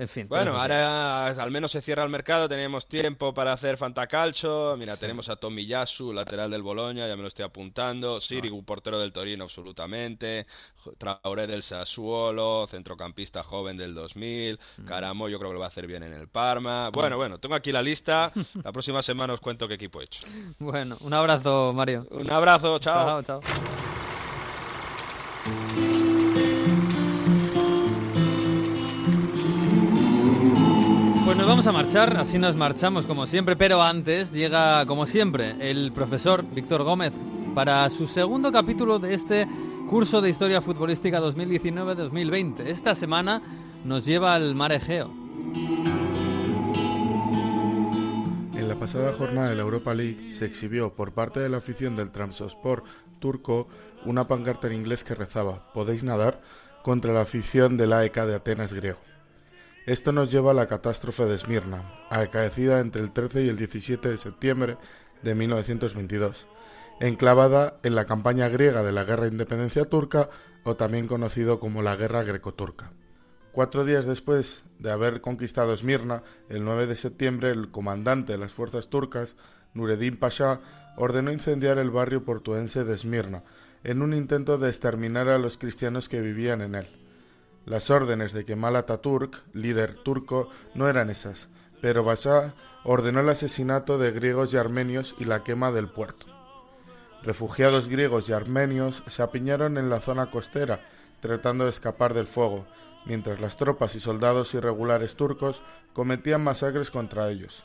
En 0.00 0.08
fin. 0.08 0.26
Bueno, 0.26 0.58
ahora 0.58 1.26
al 1.26 1.50
menos 1.50 1.72
se 1.72 1.82
cierra 1.82 2.02
el 2.02 2.08
mercado, 2.08 2.48
tenemos 2.48 2.86
tiempo 2.86 3.34
para 3.34 3.52
hacer 3.52 3.76
fantacalcio. 3.76 4.74
Mira, 4.78 4.96
tenemos 4.96 5.28
a 5.28 5.36
Tomiyasu, 5.36 6.14
lateral 6.14 6.50
del 6.50 6.62
Boloña, 6.62 7.06
ya 7.06 7.16
me 7.16 7.20
lo 7.20 7.28
estoy 7.28 7.44
apuntando. 7.44 8.18
Sirigu, 8.18 8.60
ah. 8.60 8.64
portero 8.64 8.98
del 8.98 9.12
Torino, 9.12 9.44
absolutamente. 9.44 10.46
Traoré 10.96 11.46
del 11.46 11.62
Sassuolo, 11.62 12.66
centrocampista 12.66 13.42
joven 13.42 13.76
del 13.76 13.92
2000. 13.92 14.58
Mm. 14.78 14.84
Caramo, 14.86 15.28
yo 15.28 15.38
creo 15.38 15.50
que 15.50 15.54
lo 15.54 15.60
va 15.60 15.66
a 15.66 15.68
hacer 15.68 15.86
bien 15.86 16.02
en 16.02 16.14
el 16.14 16.28
Parma. 16.28 16.88
Mm. 16.88 16.92
Bueno, 16.92 17.18
bueno, 17.18 17.38
tengo 17.38 17.54
aquí 17.54 17.70
la 17.70 17.82
lista. 17.82 18.32
La 18.64 18.72
próxima 18.72 19.02
semana 19.02 19.34
os 19.34 19.40
cuento 19.40 19.68
qué 19.68 19.74
equipo 19.74 20.00
he 20.00 20.04
hecho. 20.04 20.26
Bueno, 20.58 20.96
un 21.00 21.12
abrazo, 21.12 21.74
Mario. 21.74 22.06
Un 22.10 22.32
abrazo, 22.32 22.78
chao. 22.78 23.22
Chao, 23.22 23.40
chao. 23.42 23.99
Pues 31.30 31.38
nos 31.38 31.46
vamos 31.46 31.66
a 31.68 31.70
marchar, 31.70 32.16
así 32.16 32.40
nos 32.40 32.56
marchamos 32.56 33.06
como 33.06 33.24
siempre, 33.24 33.54
pero 33.54 33.80
antes 33.80 34.32
llega 34.32 34.84
como 34.84 35.06
siempre 35.06 35.54
el 35.60 35.92
profesor 35.92 36.42
Víctor 36.42 36.82
Gómez 36.82 37.12
para 37.54 37.88
su 37.88 38.08
segundo 38.08 38.50
capítulo 38.50 38.98
de 38.98 39.14
este 39.14 39.46
curso 39.88 40.20
de 40.20 40.28
Historia 40.28 40.60
Futbolística 40.60 41.20
2019-2020. 41.20 42.66
Esta 42.66 42.96
semana 42.96 43.40
nos 43.84 44.04
lleva 44.04 44.34
al 44.34 44.56
mar 44.56 44.72
Egeo. 44.72 45.08
En 48.56 48.66
la 48.66 48.74
pasada 48.74 49.12
jornada 49.12 49.50
de 49.50 49.54
la 49.54 49.62
Europa 49.62 49.94
League 49.94 50.32
se 50.32 50.46
exhibió 50.46 50.94
por 50.94 51.12
parte 51.12 51.38
de 51.38 51.48
la 51.48 51.58
afición 51.58 51.94
del 51.94 52.10
Trabzonspor 52.10 52.82
turco 53.20 53.68
una 54.04 54.26
pancarta 54.26 54.66
en 54.66 54.72
inglés 54.72 55.04
que 55.04 55.14
rezaba 55.14 55.72
«Podéis 55.74 56.02
nadar» 56.02 56.40
contra 56.82 57.12
la 57.12 57.20
afición 57.20 57.76
del 57.76 57.92
AEK 57.92 58.16
de 58.16 58.34
Atenas 58.34 58.74
griego. 58.74 59.09
Esto 59.86 60.12
nos 60.12 60.30
lleva 60.30 60.50
a 60.50 60.54
la 60.54 60.66
catástrofe 60.66 61.24
de 61.24 61.34
Esmirna, 61.34 61.90
acaecida 62.10 62.80
entre 62.80 63.00
el 63.00 63.12
13 63.12 63.44
y 63.44 63.48
el 63.48 63.56
17 63.56 64.10
de 64.10 64.18
septiembre 64.18 64.76
de 65.22 65.34
1922, 65.34 66.46
enclavada 67.00 67.80
en 67.82 67.94
la 67.94 68.04
campaña 68.04 68.48
griega 68.48 68.82
de 68.82 68.92
la 68.92 69.04
Guerra 69.04 69.24
de 69.24 69.30
Independencia 69.30 69.86
Turca 69.86 70.28
o 70.64 70.76
también 70.76 71.06
conocido 71.08 71.60
como 71.60 71.80
la 71.80 71.96
Guerra 71.96 72.24
Greco-Turca. 72.24 72.92
Cuatro 73.52 73.86
días 73.86 74.04
después 74.04 74.64
de 74.78 74.92
haber 74.92 75.22
conquistado 75.22 75.72
Esmirna, 75.72 76.22
el 76.50 76.62
9 76.62 76.86
de 76.86 76.96
septiembre, 76.96 77.50
el 77.50 77.70
comandante 77.70 78.32
de 78.32 78.38
las 78.38 78.52
fuerzas 78.52 78.88
turcas, 78.88 79.36
Nureddin 79.72 80.18
Pasha, 80.18 80.60
ordenó 80.98 81.32
incendiar 81.32 81.78
el 81.78 81.90
barrio 81.90 82.22
portuense 82.26 82.84
de 82.84 82.94
Esmirna, 82.94 83.44
en 83.82 84.02
un 84.02 84.12
intento 84.12 84.58
de 84.58 84.68
exterminar 84.68 85.30
a 85.30 85.38
los 85.38 85.56
cristianos 85.56 86.10
que 86.10 86.20
vivían 86.20 86.60
en 86.60 86.74
él. 86.74 86.99
Las 87.70 87.88
órdenes 87.88 88.32
de 88.32 88.44
Kemal 88.44 88.74
Atatürk, 88.74 89.44
líder 89.52 89.94
turco, 89.94 90.48
no 90.74 90.88
eran 90.88 91.08
esas, 91.08 91.50
pero 91.80 92.02
Bashar 92.02 92.52
ordenó 92.82 93.20
el 93.20 93.28
asesinato 93.28 93.96
de 93.96 94.10
griegos 94.10 94.52
y 94.52 94.56
armenios 94.56 95.14
y 95.20 95.24
la 95.24 95.44
quema 95.44 95.70
del 95.70 95.88
puerto. 95.88 96.26
Refugiados 97.22 97.88
griegos 97.88 98.28
y 98.28 98.32
armenios 98.32 99.04
se 99.06 99.22
apiñaron 99.22 99.78
en 99.78 99.88
la 99.88 100.00
zona 100.00 100.32
costera, 100.32 100.84
tratando 101.20 101.62
de 101.62 101.70
escapar 101.70 102.12
del 102.12 102.26
fuego, 102.26 102.66
mientras 103.06 103.40
las 103.40 103.56
tropas 103.56 103.94
y 103.94 104.00
soldados 104.00 104.52
irregulares 104.54 105.14
turcos 105.14 105.62
cometían 105.92 106.42
masacres 106.42 106.90
contra 106.90 107.30
ellos. 107.30 107.64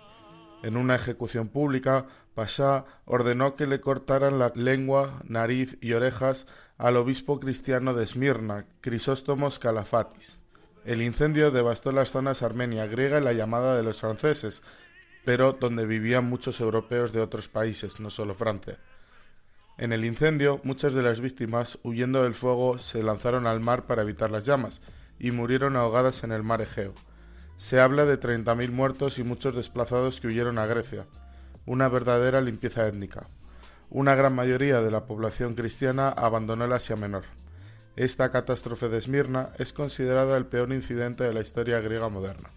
En 0.66 0.78
una 0.78 0.96
ejecución 0.96 1.50
pública, 1.50 2.08
Pasha 2.34 2.86
ordenó 3.06 3.56
que 3.56 3.68
le 3.68 3.80
cortaran 3.80 4.40
la 4.40 4.52
lengua, 4.56 5.22
nariz 5.28 5.78
y 5.80 5.94
orejas 5.94 6.48
al 6.80 6.98
obispo 6.98 7.40
cristiano 7.40 7.94
de 7.94 8.04
Esmirna, 8.04 8.66
Crisóstomos 8.82 9.60
Calafatis. 9.60 10.42
El 10.84 11.04
incendio 11.04 11.52
devastó 11.52 11.92
las 11.92 12.10
zonas 12.10 12.42
armenia, 12.42 12.88
griega 12.88 13.20
y 13.20 13.24
la 13.24 13.34
llamada 13.34 13.78
de 13.78 13.84
los 13.84 14.02
franceses, 14.02 14.64
pero 15.24 15.54
donde 15.54 15.86
vivían 15.86 16.26
muchos 16.26 16.60
europeos 16.60 17.14
de 17.14 17.22
otros 17.22 17.48
países, 17.48 18.00
no 18.00 18.10
solo 18.10 18.34
Francia. 18.34 18.80
En 19.78 19.94
el 19.94 20.04
incendio, 20.04 20.62
muchas 20.64 20.96
de 20.96 21.04
las 21.04 21.22
víctimas, 21.22 21.78
huyendo 21.84 22.24
del 22.24 22.34
fuego, 22.34 22.80
se 22.80 23.04
lanzaron 23.04 23.46
al 23.46 23.60
mar 23.60 23.86
para 23.86 24.02
evitar 24.02 24.32
las 24.32 24.48
llamas 24.48 24.82
y 25.20 25.30
murieron 25.30 25.76
ahogadas 25.76 26.24
en 26.24 26.32
el 26.32 26.42
mar 26.42 26.64
Egeo. 26.64 26.96
Se 27.58 27.80
habla 27.80 28.06
de 28.06 28.20
30.000 28.20 28.72
muertos 28.72 29.18
y 29.18 29.24
muchos 29.24 29.56
desplazados 29.56 30.20
que 30.20 30.28
huyeron 30.28 30.58
a 30.58 30.66
Grecia. 30.66 31.06
Una 31.66 31.88
verdadera 31.88 32.42
limpieza 32.42 32.86
étnica. 32.88 33.28
Una 33.90 34.14
gran 34.16 34.36
mayoría 34.36 34.82
de 34.82 34.92
la 34.92 35.06
población 35.06 35.56
cristiana 35.56 36.10
abandonó 36.10 36.66
el 36.66 36.74
Asia 36.74 36.96
Menor. 36.96 37.24
Esta 37.96 38.30
catástrofe 38.30 38.90
de 38.90 38.98
Esmirna 38.98 39.52
es 39.58 39.72
considerada 39.72 40.36
el 40.36 40.48
peor 40.48 40.74
incidente 40.74 41.24
de 41.24 41.34
la 41.34 41.42
historia 41.42 41.80
griega 41.80 42.10
moderna. 42.10 42.50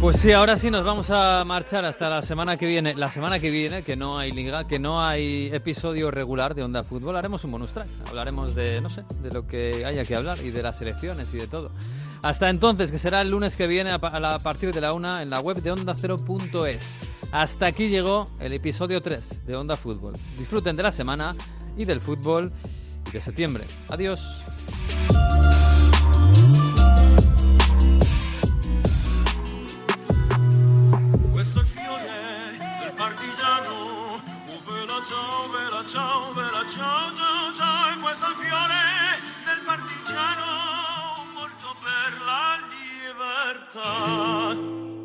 Pues 0.00 0.20
sí, 0.20 0.30
ahora 0.30 0.56
sí 0.56 0.70
nos 0.70 0.84
vamos 0.84 1.10
a 1.10 1.44
marchar 1.44 1.84
hasta 1.84 2.08
la 2.08 2.22
semana 2.22 2.56
que 2.56 2.66
viene. 2.66 2.94
La 2.94 3.10
semana 3.10 3.40
que 3.40 3.50
viene, 3.50 3.82
que 3.82 3.96
no 3.96 4.16
hay 4.16 4.30
liga, 4.30 4.64
que 4.68 4.78
no 4.78 5.04
hay 5.04 5.50
episodio 5.52 6.12
regular 6.12 6.54
de 6.54 6.62
Onda 6.62 6.84
Fútbol, 6.84 7.16
haremos 7.16 7.42
un 7.42 7.50
bonus 7.50 7.72
track. 7.72 7.88
Hablaremos 8.06 8.54
de, 8.54 8.80
no 8.80 8.90
sé, 8.90 9.02
de 9.20 9.32
lo 9.32 9.48
que 9.48 9.84
haya 9.84 10.04
que 10.04 10.14
hablar 10.14 10.38
y 10.38 10.50
de 10.50 10.62
las 10.62 10.80
elecciones 10.82 11.34
y 11.34 11.38
de 11.38 11.48
todo. 11.48 11.72
Hasta 12.22 12.48
entonces, 12.48 12.92
que 12.92 12.98
será 12.98 13.22
el 13.22 13.30
lunes 13.30 13.56
que 13.56 13.66
viene 13.66 13.90
a, 13.90 13.98
partir 13.98 14.72
de 14.72 14.80
la 14.80 14.92
una 14.92 15.20
en 15.20 15.30
la 15.30 15.40
web 15.40 15.60
de 15.60 15.72
onda0.es. 15.72 16.96
Hasta 17.32 17.66
aquí 17.66 17.88
llegó 17.88 18.30
el 18.38 18.52
episodio 18.52 19.02
3 19.02 19.46
de 19.46 19.56
Onda 19.56 19.76
Fútbol. 19.76 20.14
Disfruten 20.38 20.76
de 20.76 20.84
la 20.84 20.92
semana 20.92 21.34
y 21.76 21.84
del 21.84 22.00
fútbol 22.00 22.52
y 23.08 23.10
de 23.10 23.20
septiembre. 23.20 23.66
Adiós. 23.88 24.44
ciao, 35.88 36.32
bella 36.34 36.66
ciao, 36.68 37.14
ciao, 37.14 37.54
ciao, 37.54 37.92
e 37.94 37.96
questo 38.02 38.26
è 38.26 38.28
il 38.28 38.34
fiore 38.36 39.20
del 39.46 39.60
partigiano 39.64 41.24
morto 41.32 41.76
per 41.80 42.20
la 42.26 42.58
libertà. 43.72 44.97